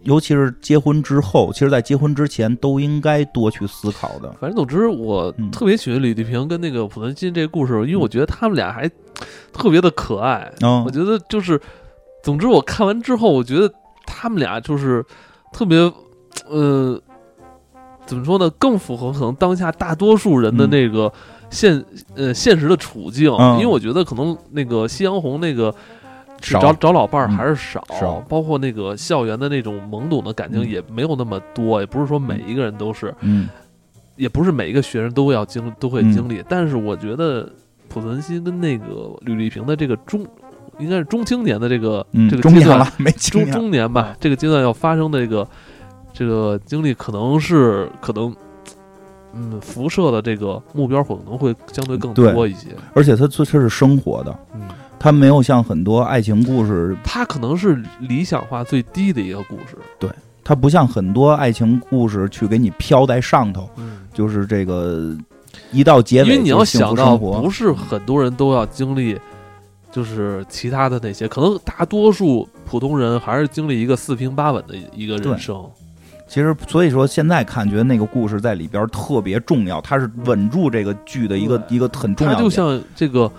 [0.05, 4.31] 尤其是结婚之后，其实在结婚之前都应该多去思考的。
[4.41, 8.89] 反正总之，我嗯特别喜欢李丽萍跟那个濮存昕这个故事，因为我觉得他们俩还
[9.53, 10.53] 特别的可爱。
[10.61, 11.61] 嗯我觉得就是，
[12.23, 13.73] 总之我看完之后，我觉得
[14.07, 15.05] 他们俩就是
[15.53, 15.79] 特别，
[16.49, 17.01] 呃，
[18.07, 18.51] 怎么说呢？
[18.51, 21.13] 更符合可能当下大多数人的嗯那个
[21.51, 23.33] 现、呃现实的处境。
[23.33, 25.75] 嗯因为我觉得可能那个夕阳红那个。
[26.45, 26.61] 少。
[26.61, 28.21] 找找老伴儿嗯还是少，少。
[28.29, 30.69] 包括那个校园的那种懵懂的感情嗯。
[30.69, 33.49] 也没有那么多，也不是说每一个人都是，嗯。
[34.17, 36.13] 也不是每一个学生都要经都会嗯。
[36.13, 37.51] 经历，但是我觉得
[37.89, 40.25] 濮存昕跟那个吕丽萍的这个中，
[40.79, 45.49] 应该是中青年的这个、嗯，这个阶段了，没中年中年吧啊，这个阶段要发生的这个
[46.13, 48.35] 这个经历，可能是可能。
[49.37, 52.69] 嗯，辐射的这个目标可能会相对更多一些。
[52.95, 54.61] 而且它这是生活的，嗯，
[55.05, 59.77] 它没有像很多爱情故事，它可能是理想化最低的一个故事。
[59.99, 60.09] 对
[60.43, 65.15] 它不像很多爱情故事去给你飘在上头，嗯，就是这个
[65.71, 69.21] 一到结尾因为你要想到，不是很多人都要经历，
[69.93, 75.71] 就是其他的那些，可能大多数普通人还是经历一个四平八稳的一个人生。
[76.27, 82.39] 其实，所以说现在看，觉得那个故事在里边特别重要，它是稳住这个剧的一个一个很重要的。
[82.39, 83.31] 它就像这个，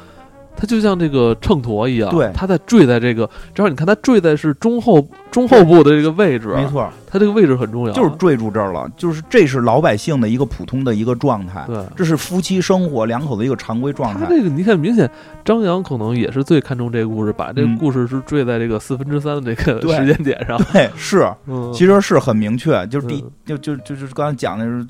[0.58, 2.32] 它就像这个秤砣一样，对。
[2.34, 11.78] 它在坠在这个，只要你看它坠在是中后中后部的这个位置，没，错，它这个位置很重要，就是坠住这儿了，就是这是老百姓的一个普通的一个状态，对。
[11.96, 14.22] 这是夫妻生活两口子一个常规状态。
[14.22, 15.10] 他这个你看，明显
[15.44, 17.78] 张扬可能也是最看重这个故事，把这个嗯。
[17.78, 20.58] 故事是坠在这个四分之三的这个时间点上。
[20.72, 24.86] 对， 是，嗯，其实是很明确，就是第就就就是刚才讲的是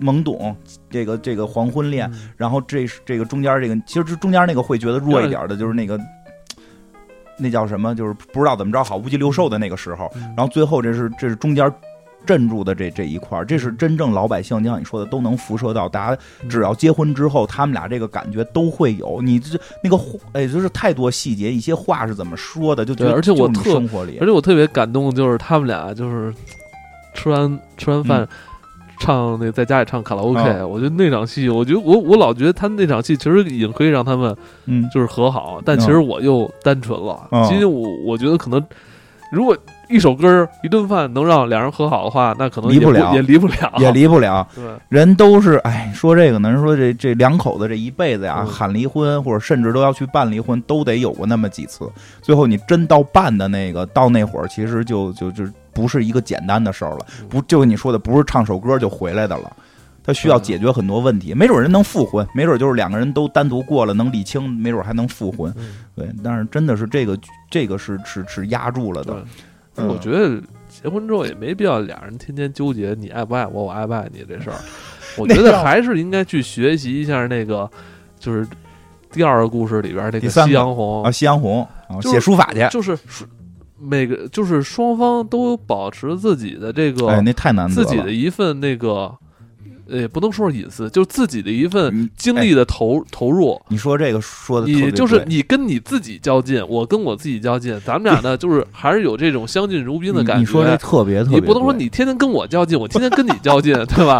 [0.00, 0.56] 懵懂，
[0.88, 5.98] 这个这个黄昏恋，嗯然后这是这个中间这个，其实这中间那个会觉得弱一点的，就是那个
[7.38, 11.72] 那叫什么，就是不知道怎么着好，无鸡六兽的那个时候，嗯然后最后这是这是中间
[12.26, 16.22] 镇住的这这一块儿，这是真正老百姓，就像你说的，都能辐射到大家。
[16.50, 19.22] 只要结婚之后，他们俩这个感觉都会有。
[19.22, 26.30] 你这那个话哎，就是太多细节，一些话是怎么说的，就觉得而且我就生活里而且我特别感动，就是他们俩就是
[27.14, 28.28] 吃完吃完饭。
[29.00, 34.36] 唱那在家里唱卡拉 OK，、嗯我觉得那场戏，我觉得我我老觉得他那场戏其实已经可以让他们
[34.66, 37.26] 嗯就是和好，但其实我又单纯了。
[37.32, 38.64] 嗯其实我我觉得可能，
[39.32, 39.56] 如果
[39.88, 44.46] 一首歌一顿饭能让两人和好的话，那可能离不了也离不了，也离不了。
[44.54, 44.62] 对。
[44.88, 51.90] 人都是哎，说这个呢，人说这这两口子这一辈子呀，嗯喊离婚或者甚至都要去办离婚，都得有过那么几次。
[52.22, 59.56] 最后你真到办的那个，到那会儿其实就就就不是一个简单的事儿了，嗯不就你说的不是唱首歌就回来的了。
[60.02, 65.52] 他需要解决很多问题，没准人能复婚，没准就是两个人都单独过了，能理清，没准还能复婚。
[65.58, 67.16] 嗯对，但是真的是这个
[67.50, 69.24] 这个是是是压住了的。，
[69.76, 74.56] 嗯我觉得结婚之后也没必要俩人天天纠结你爱不爱我，我爱不爱你这事儿。
[75.18, 77.70] 我觉得还是应该去学习一下那个，
[78.18, 78.46] 就是
[79.12, 83.26] 第二个故事里边那个夕阳红啊，，夕阳红啊，就是写书法去，就是书
[83.80, 87.88] 每个就是双方都保持自己的这个、哎，那太难得了。
[87.88, 89.16] 自己的一份那个，
[89.90, 93.60] 呃，不能说是隐私，就是自己的一份嗯精力的投、投入。
[93.68, 100.40] 你说这个说的你就是你跟你自己较劲，我跟我自己较劲，咱们俩呢， 就是还是有这种相敬如宾的感觉。
[100.40, 104.18] 你你说这特别特别，你不能说你天天跟我较劲，我天天跟你较劲，对吧？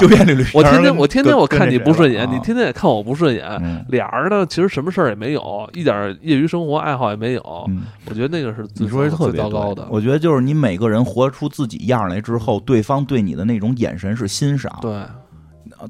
[0.55, 7.65] 我天天我天天我看你不顺眼，你天天也看我不顺眼，嗯俩人呢其实什么事儿也没有，一点业余生活爱好也没有。
[7.69, 9.87] 嗯，我觉得那个是你说是特别对糟糕的。
[9.91, 14.93] 我觉得就是你每个人活出自己样来之后，对方对你的那种眼神是欣赏，对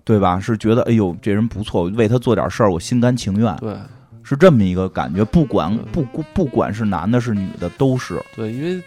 [0.04, 0.38] 对吧？
[0.40, 3.74] 是觉得哎呦这人不错，为他做点事儿，我心甘情愿，对
[4.22, 5.24] 是这么一个感觉。
[5.24, 8.82] 不管对不不管是男的是女的，都是对，因为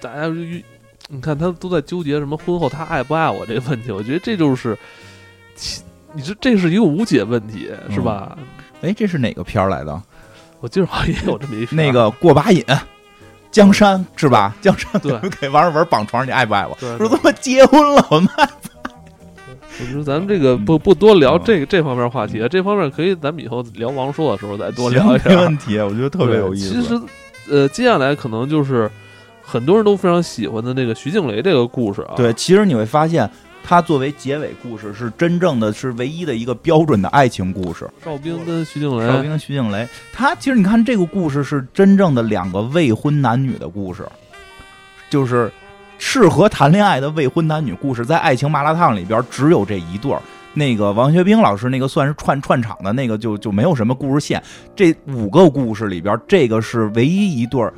[0.00, 0.64] 大家遇
[1.08, 4.76] 你看他都在纠结什么婚后他爱不爱我这个问题，我觉得这就是
[6.12, 8.36] 你这这是一个无解问题，是吧？
[8.82, 10.02] 哎，这是哪个片儿来的？
[10.60, 12.64] 我记得好像也有这么一那个过把瘾，
[13.50, 14.54] 江山是吧？
[14.60, 16.76] 江山对 给王志文绑床上，你爱不爱我？
[16.98, 18.46] 说他妈结婚了，我们爱
[19.80, 25.30] 我觉得咱们这个不不多聊嗯这个这方面话题，这方面可以咱们以后聊王朔的时候再多聊一下。
[25.30, 26.74] 没问题，我觉得特别有意思。
[26.74, 27.00] 其实，
[27.50, 28.90] 呃，接下来可能就是
[29.40, 32.14] 很多人都非常喜欢的那个徐静蕾这个故事啊。
[32.16, 33.30] 对，其实你会发现，
[33.62, 37.88] 它作为结尾故事，是真正的是唯一的一个标准的爱情故事。
[38.04, 44.04] 邵兵跟徐静蕾，邵兵跟徐静蕾，他其实你看这个故事是真正的两个未婚男女的故事，
[45.08, 45.50] 就是
[45.98, 50.22] 适合谈恋爱的未婚男女故事，在爱情麻辣烫里边只有这一对儿。
[50.54, 54.42] 那个王学兵老师那个算是串串场的那个就就没有什么故事线，
[54.74, 57.72] 这五个故事里边，这个是唯一一对儿，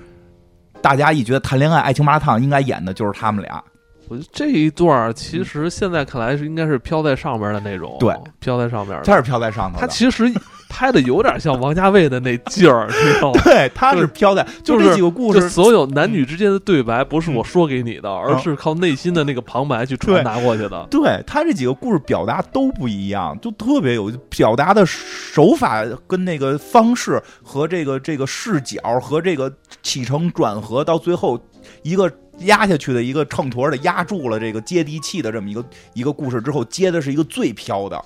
[0.81, 3.63] 大家一觉得谈恋爱爱情麻辣烫应该演的就是他们俩。
[4.09, 9.05] 我觉得这一段其实现在看来是应该是飘在上边的那种，对，飘在上面的。
[9.05, 10.33] 他是飘在上头的，他其实
[10.71, 13.41] 拍的有点像王家卫的那劲儿，你知道吗？
[13.45, 20.87] 对，他是飘在，就这几个故事，所有男女之间的对白，不是我说给你的，嗯而是靠内心的那个旁白去传达过去的。
[20.89, 29.53] 对他这几个故事表达都不一样，就特别有表达的手法跟那个方式和这个这个视角和这个
[29.83, 31.39] 起承转合，到最后
[31.83, 35.65] 一个压下去的一个秤砣的压住了这个接地气的这么一个
[35.95, 38.03] 一个故事之后，接的是一个最飘的，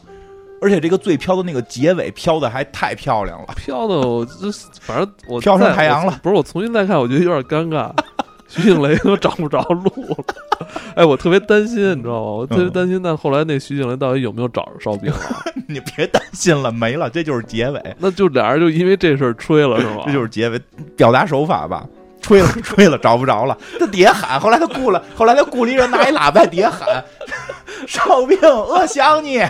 [0.60, 3.48] 而且这个最飘的那个结尾飘的还太漂亮了。
[3.56, 4.51] 飘的我这
[4.81, 7.90] 反正我飘上再太阳了不是我重新再看，我觉得有点尴尬。
[8.47, 10.16] 徐静蕾都找不着路了，
[10.94, 12.20] 哎，我特别担心，你知道吗？
[12.20, 15.18] 我特别嗯担心，但后来那徐静蕾到底有没有找着烧饼了？
[15.66, 20.02] 你别担心了，没了，这就是结尾，那就俩人就因为这事儿吹了，是吗？
[20.06, 20.60] 这就是结尾，
[20.97, 21.85] 表达手法吧。
[22.20, 23.59] 吹了，吹了，找不着了。
[23.78, 27.05] 他底下喊，后来他雇了，后来他雇了一人拿一喇叭在底下喊
[27.89, 29.43] ：“烧饼，我想你。”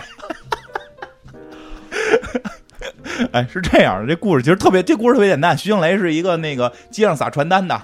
[3.31, 5.57] 哎，是这样的，这故事其实特别，这故事特别简单。
[5.57, 7.81] 徐静蕾是一个那个街上撒传单的，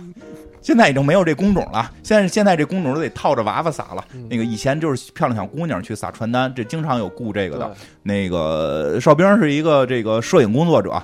[0.61, 1.89] 现在已经没有这工种了。
[2.03, 4.03] 现在现在这工种都得套着娃娃撒了。
[4.13, 7.75] 嗯那个以前就是漂亮小姑娘去撒传单，这经常有雇这个的。
[8.03, 11.01] 那个哨兵是一个这个摄影工作者，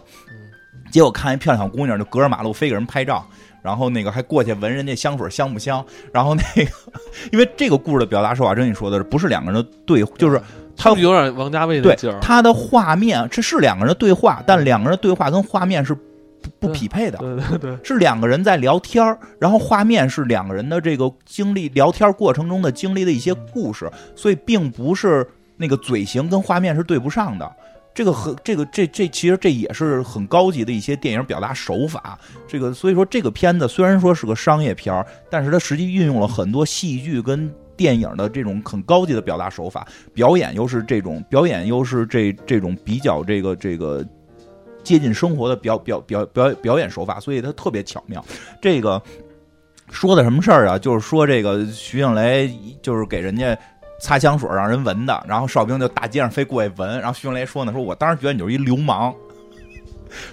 [0.92, 3.26] 结果看一漂亮小姑娘就隔着马路非给人拍照，
[3.62, 6.72] 然后那个还过去闻人家香水香不香，然后那个
[7.32, 10.42] 因为这个故事的表达手法，真你说的是不是两个人的对，就是
[10.78, 12.20] 他有点王家卫的对劲儿？
[12.22, 16.02] 他的画面，这是两个人的对话，但两个人的对话跟画面是不
[16.60, 17.18] 不匹配的。
[17.18, 25.28] 对 对对，是两个人在聊天儿，然后画面是两个人的这个经历聊天过程中的经历的一些故事，所以并不是
[25.58, 27.52] 那个嘴型跟画面是对不上的。
[27.96, 32.16] 这个很这个这这其实这也是很高级的一些电影表达手法。
[32.48, 44.04] 这个所以说这个片子虽然说是个商业片儿，但是它实际运用了很多戏剧跟电影的这种很高级的表达手法，表演又是这种表演又是这这种比较这个这个
[44.84, 48.26] 接近生活的表表表表表演手法，所以它特别巧妙。
[48.62, 49.02] 这个
[49.92, 50.78] 说的什么事儿啊？
[50.78, 52.52] 就是说这个徐静蕾
[52.82, 53.58] 就是给人家
[54.02, 59.14] 擦香水让人闻的，然后邵兵就大街上非过去闻，然后徐静蕾说呢，说我当时觉得你就是一流氓。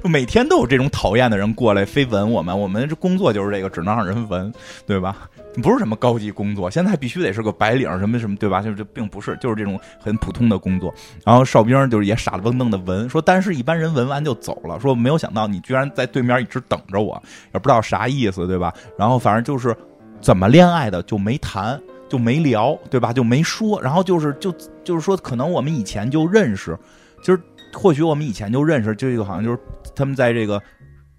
[0.05, 2.59] 每天都有这种讨厌的人过来，非闻我们。
[2.59, 4.53] 我们这工作就是这个，只能让人闻，
[4.87, 5.29] 对吧？
[5.63, 8.61] 不是什么高级工作，现在必须得是个白领，什么什么，对吧？
[8.61, 10.93] 就就并不是，就是这种很普通的工作。
[11.25, 17.23] 然后哨兵就是也傻了愣瞪的闻，说但是一般人闻完就走了，说没有想到你居然在对面一直等着我，
[17.53, 18.75] 也不知道啥意思，对吧？
[18.99, 19.77] 然后反正就是
[20.21, 23.13] 怎么恋爱的就没谈，就没聊，对吧？
[23.13, 24.53] 就没说，然后就是就
[24.83, 26.77] 就是说，可能我们以前就认识，
[27.23, 27.41] 就是
[27.73, 29.59] 或许我们以前就认识，就这个好像就是
[29.95, 30.61] 他们在这个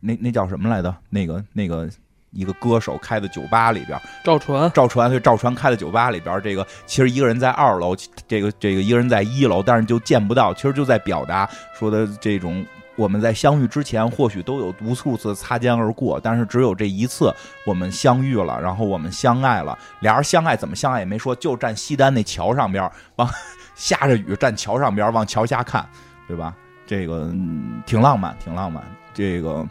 [0.02, 0.94] 那那叫什么来的？
[1.10, 1.90] 那个那个
[2.36, 4.00] 一个歌手开的酒吧里边。
[4.24, 7.96] 赵传赵传对赵传开的酒吧里边，这个其实一个人在二楼，
[8.28, 12.64] 这个这个一个人在一楼，但是就见不到，其实就在表达说的这种
[12.96, 17.34] 我们在相遇之前，或许都有无数次擦肩而过，但是只有这一次
[17.66, 19.78] 我们相遇了，然后我们相爱了。
[20.02, 23.30] 俩人相爱怎么相爱也没说，就站西单那桥上边，往
[23.76, 25.86] 下着雨站桥上边往桥下看，
[26.28, 26.54] 对吧？
[26.88, 28.84] 这个、嗯挺浪漫，挺浪漫。
[29.14, 29.66] 这个，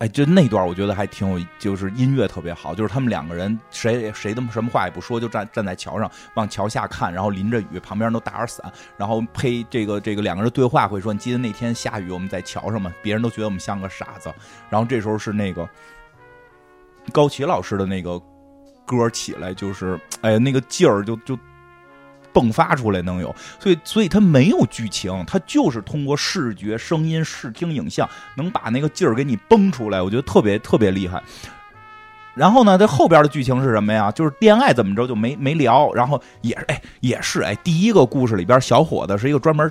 [0.00, 14.32] 哎，就那段我觉得还挺有，就是音乐特别好，就是他们两个人谁谁的什么话也不说，就站站在桥上往桥下看，然后淋着雨，旁边都打着伞，然后配这个这个两个人对话会说：“你记得那天下雨我们在桥上吗？”别人都觉得我们像个傻子。
[14.70, 15.68] 然后这时候是那个
[17.12, 18.18] 高旗老师的那个
[18.86, 21.38] 歌起来，就是哎那个劲儿就就
[22.32, 31.22] 迸发出来能有，所以所以它没有剧情，它就是通过视觉、声音、视听、影像，能把那个劲儿给你崩出来，我觉得特别特别厉害。
[32.34, 34.10] 然后呢，这后边的剧情是什么呀？
[34.12, 39.70] 就是恋爱怎么着就没没聊，然后也是哎也是哎，第一个故事里边小伙子是一个专门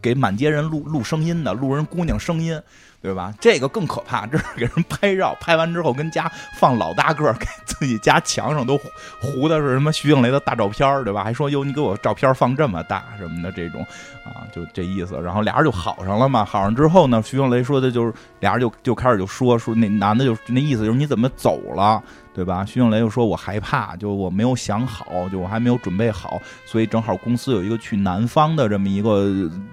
[0.00, 2.58] 给满街人录录声音的，录人姑娘声音，
[3.02, 3.34] 对吧？
[3.40, 8.78] 这个更可怕，这是给人拍照，拍完之后跟家放老大个儿，给自己家墙上都
[9.20, 11.24] 糊的是什么徐静蕾的大照片儿，对吧？
[11.24, 13.84] 还说哟，你给我照片放这么大什么的这种
[14.24, 15.20] 啊，就这意思。
[15.20, 22.00] 然后俩人就好上了嘛，好上之后呢，徐静蕾说的就是俩人就就开始就说说那男的就那意思就是你怎么走了？
[22.34, 22.64] 对吧？
[22.64, 29.28] 徐静蕾又说：“我害怕，就我没有想好，就我还没有准备好，所以正好公司有一个去南方的这么一个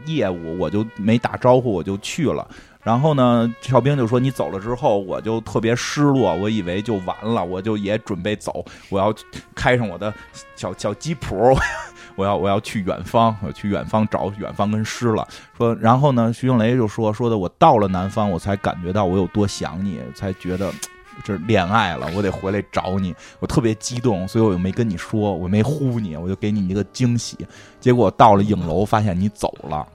[0.06, 2.46] 业务，我就没打招呼，我就去了。
[2.90, 9.14] 然后呢，赵兵就说你走了之后，我就特别失落，我以为就完了，我就也准备走，我要
[9.54, 10.12] 开上我的
[10.56, 11.56] 小小吉普，
[12.18, 15.28] 我要我要去远方，我去远方找远方跟诗了。
[15.56, 20.74] 说，然后呢，徐静蕾就说说的，我到了南方，我才感觉到我有多想你，才觉得。”
[21.22, 27.38] 这恋爱了，我得回来找你，我特别激动，所以我又没跟你说，我没呼你，我就给你一个惊喜。
[27.78, 29.86] 结果到了影楼，发现你走了，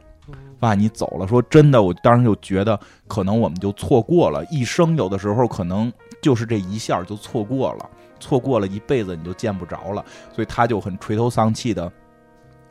[0.65, 1.29] 发现你走了。
[1.29, 5.93] 说真的，我当时就觉得可能我们就错过了，一生有的时候可能
[6.23, 10.05] 就是这一下就错过了，错过了一辈子你就见不着了。
[10.33, 11.93] 所以他就很垂头丧气的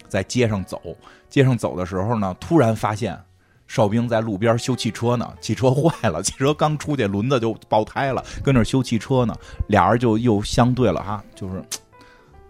[0.08, 0.82] 在街上走，
[1.30, 3.18] 街上走的时候呢，突然发现。
[3.66, 9.34] 哨兵在路边修汽车呢，汽车坏了， 汽车刚出去轮子就爆胎了，跟那修汽车呢，
[9.68, 11.64] 俩人就又相对了哈，就是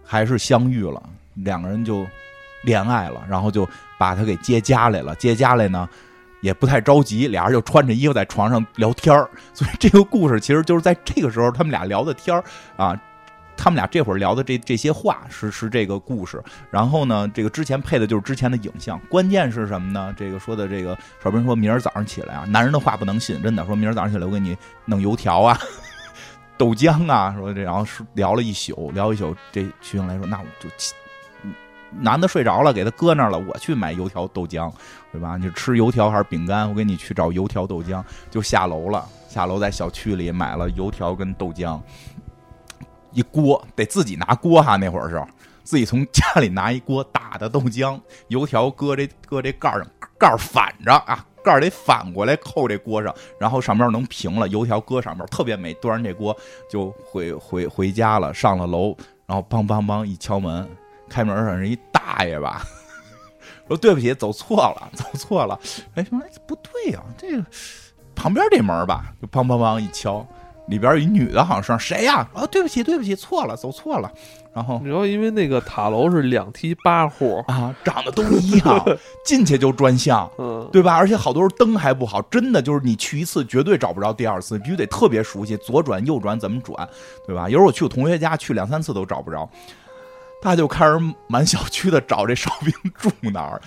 [0.02, 1.00] 还是相遇了，
[1.34, 2.04] 两个人就
[2.64, 3.66] 恋爱了，然后就
[3.98, 5.88] 把他给接家来了，接家来呢
[6.40, 12.44] 也不太着急，俩人就穿着衣服在床上聊天儿，所以这个故事其实就是在这个时候他们俩聊的天儿
[12.76, 12.98] 啊。
[13.56, 16.42] 他们俩这会儿聊的这这些话是是这个故事，
[16.72, 18.98] 然后呢，这个之前配的就是之前的影像。
[19.08, 20.12] 关键是什么呢？
[20.18, 23.64] 这个说的这个少斌说，明儿早上起来啊，男人的话不能信，真的。
[23.64, 25.56] 说明儿早上起来我给你弄油条啊、
[26.58, 29.32] 豆浆啊，说这然后是聊了一宿，聊一宿。
[29.52, 30.92] 这徐英来说，那我就起
[32.00, 34.72] 男的睡着了，给他搁那儿了，我去买油条豆浆，
[35.12, 35.36] 对吧？
[35.36, 36.68] 你吃油条还是饼干？
[36.68, 39.04] 我给你去找油条豆浆，就下楼了。
[39.28, 41.80] 下楼在小区里买了油条跟豆浆。
[43.12, 45.24] 一锅得自己拿锅哈，那会儿是
[45.62, 49.86] 自己从家里拿一锅打的豆浆，油条搁这搁这盖上，
[50.18, 55.72] 盖反着啊，盖儿得反过来扣这锅上，然后上面能平了，油条搁上面特别美。
[55.74, 56.36] 端上这锅
[56.68, 58.96] 就回回回家了，上了楼，
[59.26, 60.68] 然后梆梆梆一敲门，
[61.08, 62.62] 开门上是一大爷吧，
[63.68, 65.58] 说对不起，走错了， 走错了。
[65.94, 67.44] 哎，说哎不对呀、这个
[68.14, 70.26] 旁边这门吧，就梆梆梆一敲。
[70.68, 72.26] 里边有一女的，好像是谁呀？
[72.32, 74.10] 啊，对不起，对不起，错了，走错了。
[74.54, 78.82] 然后然后因为那个塔楼是两梯八户，啊，长得都一样，
[79.26, 80.96] 进去就专项，嗯，对吧？
[80.96, 86.88] 而且好多时候灯还不好，真的就是你去一次绝对找不着第二次，必须得特别熟悉，左转右转怎么转，
[87.26, 87.46] 对吧？
[87.46, 89.46] 有时候我去我同学家，去两三次都找不着，
[90.44, 93.62] 他就开始满小区的找这哨兵住哪儿，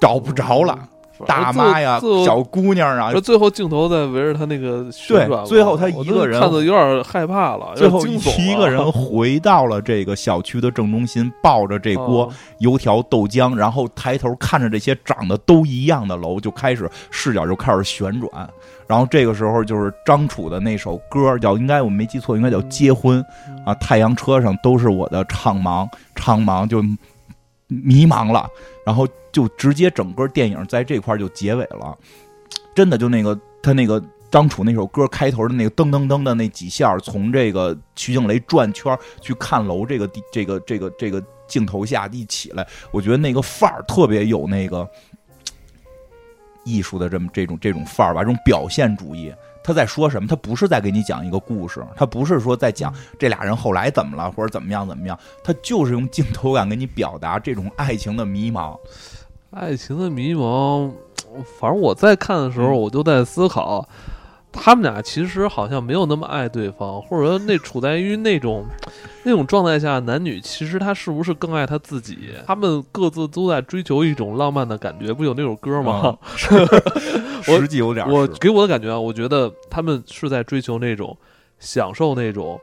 [0.00, 0.88] 找不着了。
[1.24, 18.48] 大妈呀，小姑娘啊说，最后镜头在围着他那个旋转，最后他一个人看的有点害怕了，最后一个人 回到了这个小区的正中心，抱着这锅哦油条豆浆，然后抬头看着这些长得都一样的楼，就开始视角就开始旋转。
[18.86, 23.20] 然后这个时候就是张楚的那首歌，叫应该我没记错，应该叫《结婚》
[23.68, 23.74] 啊。
[23.74, 26.80] 太阳车上都是我的苍茫，苍茫就
[27.68, 28.48] 迷茫了，
[28.84, 31.96] 然后就直接整个电影在这块就结尾了。
[32.74, 44.88] 真的就那个他那个张楚那首歌开头的那个噔噔噔的那几下，从这个徐静蕾转圈去看楼这个地这个这个这个镜头下一起来，我觉得那个范儿特别有那个
[46.64, 49.32] 艺术的这么这种这种范儿吧，这种表现主义。
[49.66, 50.28] 他在说什么？
[50.28, 58.78] 他不是在给你讲一个故事，他不是说在讲这俩人后来怎么了，或者怎么样怎么样，他就是用镜头感给你表达这种爱情的迷茫。
[59.50, 60.88] 爱情的迷茫，
[61.58, 63.88] 反正我在看的时候，嗯我就在思考，
[64.56, 68.66] 他们俩其实好像没有那么爱对方，或者说那处在于那种
[69.22, 72.18] 那种状态下，男女其实他是不是更爱他自己？
[72.46, 76.18] 他们各自都在追求一种浪漫的感觉，不有那首歌吗？
[77.48, 81.16] 我实际有点儿我给我的感觉啊，我觉得他们是在追求那种
[81.60, 82.60] 享受那种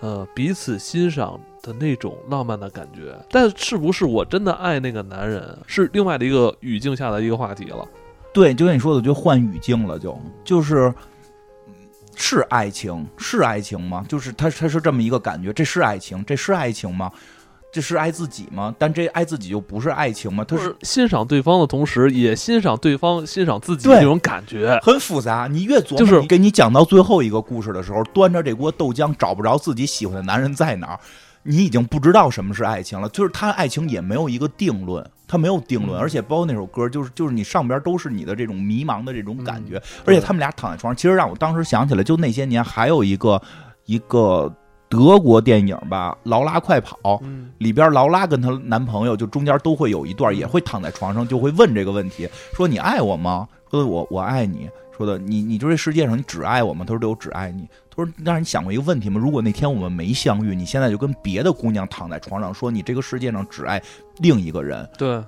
[0.00, 7.86] 呃彼此欣赏的那种浪漫的感觉，但是不是我真的爱那个男人，是另外的一个语境下的一个话题了。
[8.32, 10.92] 对，就跟你说的，就换语境了就，就是
[12.16, 14.04] 是爱情，是爱情吗？
[14.08, 17.10] 就是他他是这么一个感觉，这是爱情，这是爱情吗？
[17.72, 18.72] 这是爱自己吗？
[18.78, 20.44] 但这爱自己就不是爱情吗？
[20.44, 24.78] 他是是欣赏对方的同时，也欣赏对方欣赏自己的那种感觉。
[24.80, 25.48] 很复杂。
[25.50, 31.00] 你越琢磨，就是你给你讲到最后一个故事的时候，端着这锅豆浆找不着自己喜欢的男人在哪儿，
[31.42, 33.08] 你已经不知道什么是爱情了。
[33.08, 43.40] 就是他爱情也没有一个定论，他没有定论，嗯而且包括那首歌，就是就是你上边都是你的这种迷茫的这种感觉，嗯而且他们俩躺在床上，其实让我当时想起来，就那些年还有一个
[43.86, 44.52] 一个
[44.88, 46.96] 德国电影吧，《劳拉快跑》。
[47.22, 53.48] 嗯，里边劳拉跟她男朋友就中间都会有一段，也会躺在床上，就会问这个问题，说你爱我吗？
[53.70, 54.68] 说我我爱你。
[54.96, 56.84] 说的你你就这世界上你只爱我吗？
[56.86, 57.68] 他说对，我只爱你。
[57.90, 59.20] 他说但是你想过一个问题吗？
[59.20, 63.82] 如果那天我们没相遇，你现在就跟别的姑娘躺在床上，说你这个世界上只爱
[64.18, 65.22] 另一个人，对。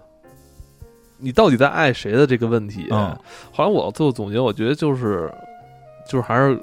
[1.18, 3.18] 你到底在爱谁的这个问题，嗯
[3.50, 5.32] 好像我最后总结，我觉得就是，
[6.06, 6.60] 就是还是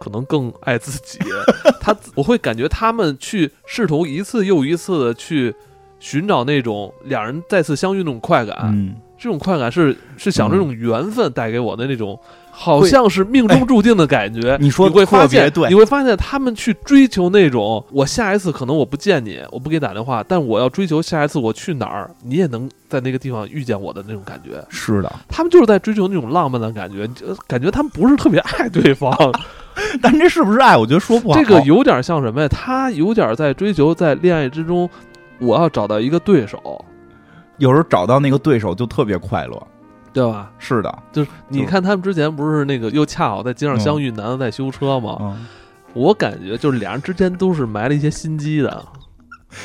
[0.00, 1.20] 可能更爱自己。
[1.80, 5.54] 他我会感觉他们去试图一次又一次的去
[6.00, 12.18] 寻找那种两人再次相遇那种快感，嗯，这种快感是是想嗯这种缘分带给我的那种，
[12.50, 14.56] 好像是命中注定的感觉。
[14.60, 24.62] 你说会发现，对你会发现他们去追求那种，我下一次可能我不见你，我不给你打电话，但我要追求下一次我去哪儿，你也能在那个地方遇见我的那种感觉。
[24.68, 29.12] 是的，他们就是在追求那种浪漫的感觉，就感觉他们不是特别爱对方。
[30.00, 30.76] 但这是不是爱？
[30.76, 31.38] 我觉得说不好。
[31.38, 32.48] 这个有点像什么呀？
[32.48, 34.88] 他有点在追求在恋爱之中，
[35.38, 36.82] 我要找到一个对手，
[37.58, 39.66] 有时候找到那个对手就特别快乐。
[40.12, 40.50] 对吧？
[40.58, 45.18] 是的，就是你看他们之前不是那个又恰好在街上相遇，男的在修车吗？
[45.20, 45.46] 嗯，
[45.92, 48.82] 我感觉就是俩人之间都是埋了一些心机的。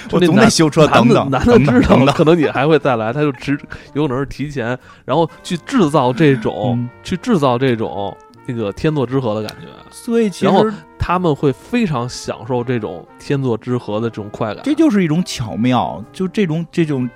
[0.09, 3.57] 就我总得修车等等，男的知道可能你还会再来，他就只
[3.93, 8.13] 有可能是提前，然后去制造这种，嗯去制造这种
[8.45, 9.67] 那个天作之合的感觉。
[9.89, 14.61] 所以其然后实他们会非常享受这种天作之合的这种快感。
[14.65, 17.09] 这就是一种巧妙，就这种这种，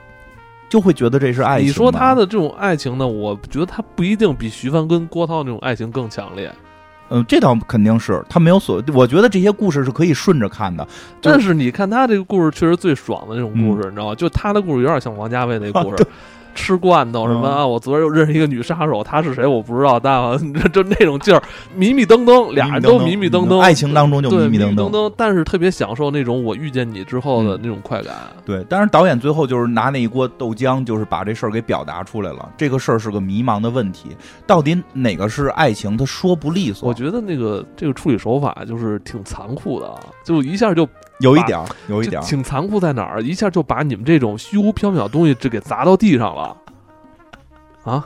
[0.70, 1.68] 就会觉得这是爱情。
[1.68, 3.08] 你说他，的这种爱情呢？
[3.08, 6.52] 我觉得他不一定比徐帆跟郭涛那种爱情更强烈。
[7.10, 10.84] 嗯，这倒肯定是他没有所，我觉得这些故事是可以顺着看的。
[11.22, 14.16] 就是但是你看他这个故事，确实最爽的那种故嗯事，你知道吗？
[14.16, 16.08] 就他的故事有点像王家卫那故事，
[16.56, 20.38] 吃罐头什么嗯啊，我昨儿又认识一个女杀手，她是谁我不知道，但我
[20.74, 21.44] 就那种劲儿，
[21.76, 24.92] 迷迷瞪瞪，俩人都迷迷瞪瞪，爱情当中就对迷瞪迷瞪。
[24.92, 28.14] 瞪，但是特别享受那种我遇见你之后的嗯那种快感。
[28.46, 32.50] 对，但是导演最后就是拿那一锅豆浆，就是把这事儿给表达出来了。
[32.58, 34.16] 这个事儿是个迷茫的问题，
[34.48, 35.98] 到底哪个是爱情？
[35.98, 36.88] 他说不利索。
[36.88, 40.88] 我觉得那个这个处理手法就是挺残酷的，啊，就一下就
[41.20, 42.26] 有一点儿，有一点儿。
[42.26, 43.22] 挺残酷在哪儿？
[43.22, 46.58] 一下就把你们这种虚无缥缈的东西这给砸到地上了。
[47.84, 48.06] 啊，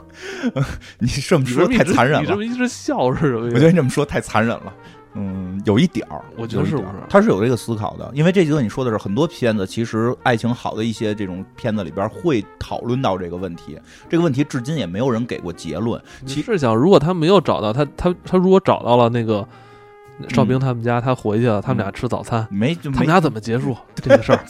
[1.00, 3.54] 你这么你说太残忍了你这么，一直笑是什么意思？
[3.54, 4.72] 我觉得你这么说太残忍了。
[5.14, 13.76] 嗯，有一点儿，我觉得是不是他是有这个思考的，因为这几个你说的是很多片子，其实爱情好的一些这种片子里边会讨论到这个问题，
[14.08, 16.00] 这个问题至今也没有人给过结论。
[16.20, 19.44] 你其实想，如果他没有找到他，他他如果找到了那个
[20.28, 24.40] 邵兵他们家，他回去了，他们俩吃早餐，没他们俩怎么结束 这个事儿？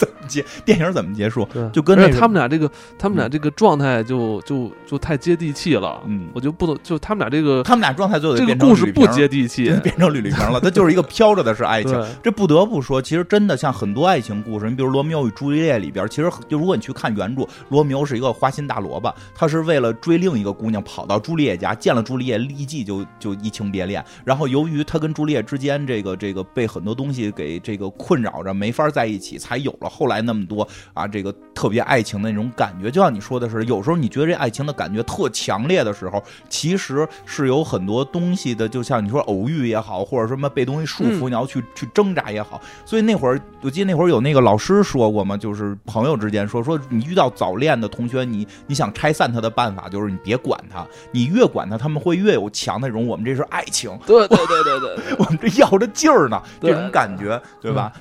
[0.64, 1.48] 电影怎么结束？
[1.72, 6.00] 就跟那个他们俩这个，他们俩这个状态就就就太接地气了。
[6.06, 9.70] 嗯我就不能，就他们俩这个他们俩状态就得这个故事不接地气。
[9.82, 11.98] 变成吕丽萍了， 它就是一个飘着的是爱情。
[12.22, 24.04] 这不得不说，其实真的像很多爱情故事，你比如《罗密欧与朱丽叶》里边，其实就如果你去看原著，罗密欧是一个花心大萝卜，他是为了追另一个姑娘跑到朱丽叶家，见了朱丽叶，立即就就移情别恋。
[24.24, 32.90] 然后由于他跟朱丽叶之间这个这个被很多东西给这个困扰着，没法在一起，才有了后来那么多啊这个特别爱情的那种感觉。
[32.90, 42.60] 就像你说的是，有时候你觉得这爱情的感觉特强烈的时候，其实是有很多东西的，就像你说偶遇也好，或者什么被东西束缚，嗯你要去去挣扎也好。
[42.84, 57.92] 所以那会儿，我记得那会儿有那个老师说过嘛，就是朋友之间说说，你遇到早恋的同学，你你想拆散他的办法就是你别管他，你越管他，他们会越有强的那种我们这是爱情，对对对对对对， 我们这要着劲儿呢，这种感觉，对吧？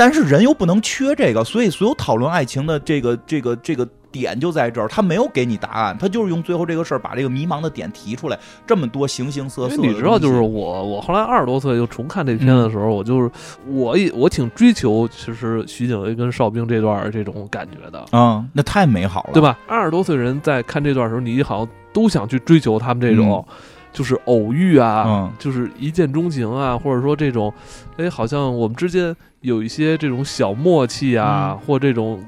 [0.00, 13.30] 但是人又不能缺这个，所以所有讨论爱情的这个这个这个点就在这儿，他没有给你答案，他就是用最后这个事儿把这个迷茫的点提出来，这么多形形色色你知道，就是我，我后来二十多岁又重看这片的时候，我就是
[13.66, 19.42] 我也我挺追求，其实徐景薇跟邵兵这段儿这种感觉的，啊、那太美好了，对？
[19.42, 19.58] 吧？
[19.66, 23.46] 二十多岁人在看这段时候，你好像都想去追求他们这种，
[23.92, 27.52] 就是偶遇啊，嗯就是一见钟情啊，或者说这种，
[27.98, 32.24] 哎，好像我们之间有一些这种小默契啊，嗯或这种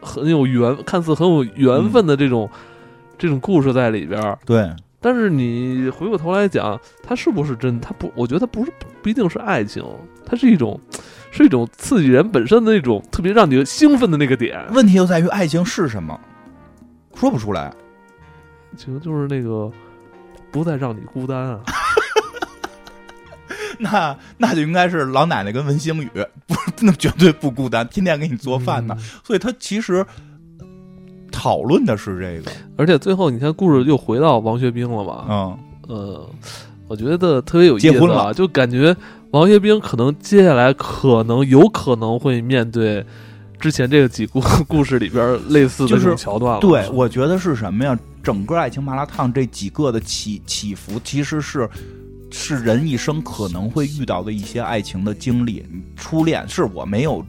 [0.00, 2.48] 很有缘，看似很有缘分的这种、
[3.18, 4.38] 这种故事在里边儿。
[4.44, 4.70] 对，
[5.00, 7.80] 但是你回过头来讲，它是不是真？
[7.80, 9.84] 它不，我觉得它不是不一定是爱情，
[10.24, 10.80] 它是一种
[11.30, 14.64] 是一种刺激人本身的那种特别让你兴奋的那个点。
[14.72, 16.18] 问题就在于爱情是什么，
[17.14, 17.72] 说不出来。
[18.76, 19.70] 其实就是那个
[20.50, 21.60] 不再让你孤单啊。
[23.80, 26.10] 那那就应该是老奶奶跟文星宇，
[26.46, 28.96] 不是那绝对不孤单，天天给你做饭呢。
[28.98, 30.04] 嗯所以他其实
[31.30, 35.26] 讨论的是这个，而且最后你看，故事又回到王学兵了吧？
[35.28, 35.58] 嗯
[35.88, 36.30] 呃，
[36.88, 38.96] 我觉得特别有意思、啊，结婚了就感觉
[39.32, 43.04] 王学兵可能接下来可能有可能会面对
[43.58, 46.60] 之前这个几故故事里边类似的这就是种桥段了。
[46.60, 47.98] 对，我觉得是什么呀？
[48.22, 51.68] 整个爱情麻辣烫这几个的起起伏，其实是
[52.38, 55.64] 是人一生可能会遇到的一些爱情的经历。
[55.96, 57.24] 初恋是我没有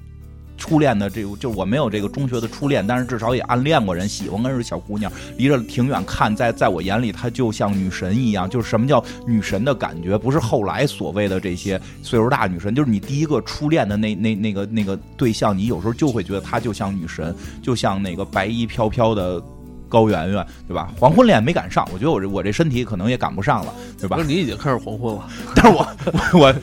[0.57, 8.49] 初恋的这个，就我没有这个中学的初恋，但是至少也暗恋过人，喜欢过人小姑娘，离着挺远看，在在我眼里她就像女神一样。
[8.49, 19.41] 就是什么叫女神的感觉，不是后来所谓的这些岁数大女神，就是你第一个初恋的那那那个那个对象，你有时候就会觉得她就像女神，就像那个白衣飘飘的。
[19.88, 20.91] 高圆圆，对吧？
[20.99, 24.18] 黄昏恋没赶上，我觉得我这我这身体可能也赶不上了，对吧？
[24.26, 25.88] 你已经开始黄昏了， 但是我
[26.39, 26.55] 我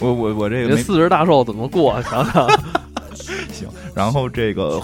[0.00, 2.02] 我我我我这个四十大寿怎么过啊？
[2.02, 2.48] 想想，
[3.52, 4.82] 行，然后这个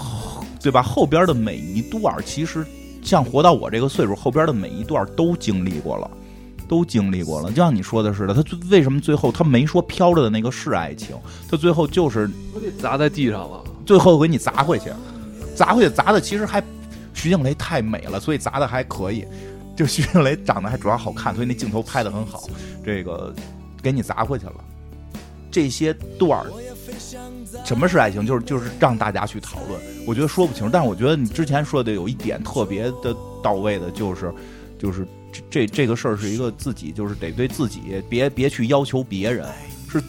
[0.61, 0.81] 对吧？
[0.81, 2.65] 后边的每一段其实
[3.01, 6.09] 像活到我这个岁数，后边的每一段都经历过了，
[6.69, 7.49] 都经历过了。
[7.49, 11.15] 就像你说的似的，他最为什么最后他没说飘着的那个是爱情，
[11.49, 12.29] 他最后就是
[12.79, 13.61] 砸在地上了。
[13.85, 14.89] 最后给你砸回去，
[15.53, 16.63] 砸回去砸的其实还
[17.23, 19.25] 徐静蕾太美了，所以砸的还可以。
[19.77, 22.49] 就徐静蕾长得还主要好看，所以那镜头拍的很好。
[22.83, 23.33] 这个
[23.81, 24.55] 给你砸回去了，
[25.49, 26.51] 这些段儿，
[27.63, 28.25] 什么是爱情？
[28.25, 29.79] 就是就是让大家去讨论。
[30.05, 34.33] 我觉得说不清，但我觉得你之前说的有一点特别的到位的，就是
[34.77, 35.07] 就是
[35.49, 39.47] 这这个事儿是一个自己，就是得对自己，别别去要求别人，
[39.89, 40.03] 是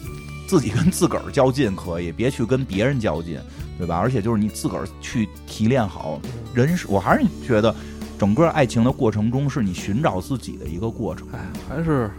[0.49, 3.39] 自己跟自个儿较劲可以，别去跟别人较劲，
[3.77, 3.97] 对吧？
[3.97, 6.19] 而且就是你自个儿去提炼好
[6.53, 7.73] 人是，我还是觉得
[8.17, 11.27] 整个爱情的过程中是你寻找自己的一个过程。
[11.33, 12.09] 哎，还是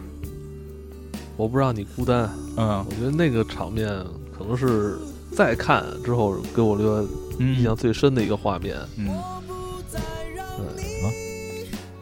[1.35, 2.29] 我不让你孤单。
[2.57, 3.87] 嗯我觉得那个场面
[4.37, 4.97] 可能是
[5.31, 7.09] 再看之后给我留下
[7.39, 8.75] 印象最深的一个画面。
[8.97, 9.33] 嗯啊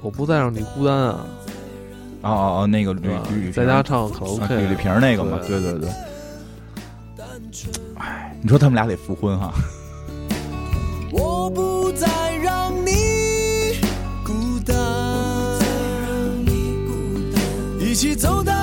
[0.01, 1.25] 我不再让你孤单啊，
[2.21, 3.51] 哦哦哦，那个吕吕吕？
[3.51, 5.89] 在家唱卡拉 OK，啊吕吕萍那个嘛，对对对。
[8.45, 9.51] 哎，你说他们俩得复婚哈？
[11.11, 13.79] 我不再让你
[14.23, 14.75] 孤单，
[17.79, 18.53] 一起走到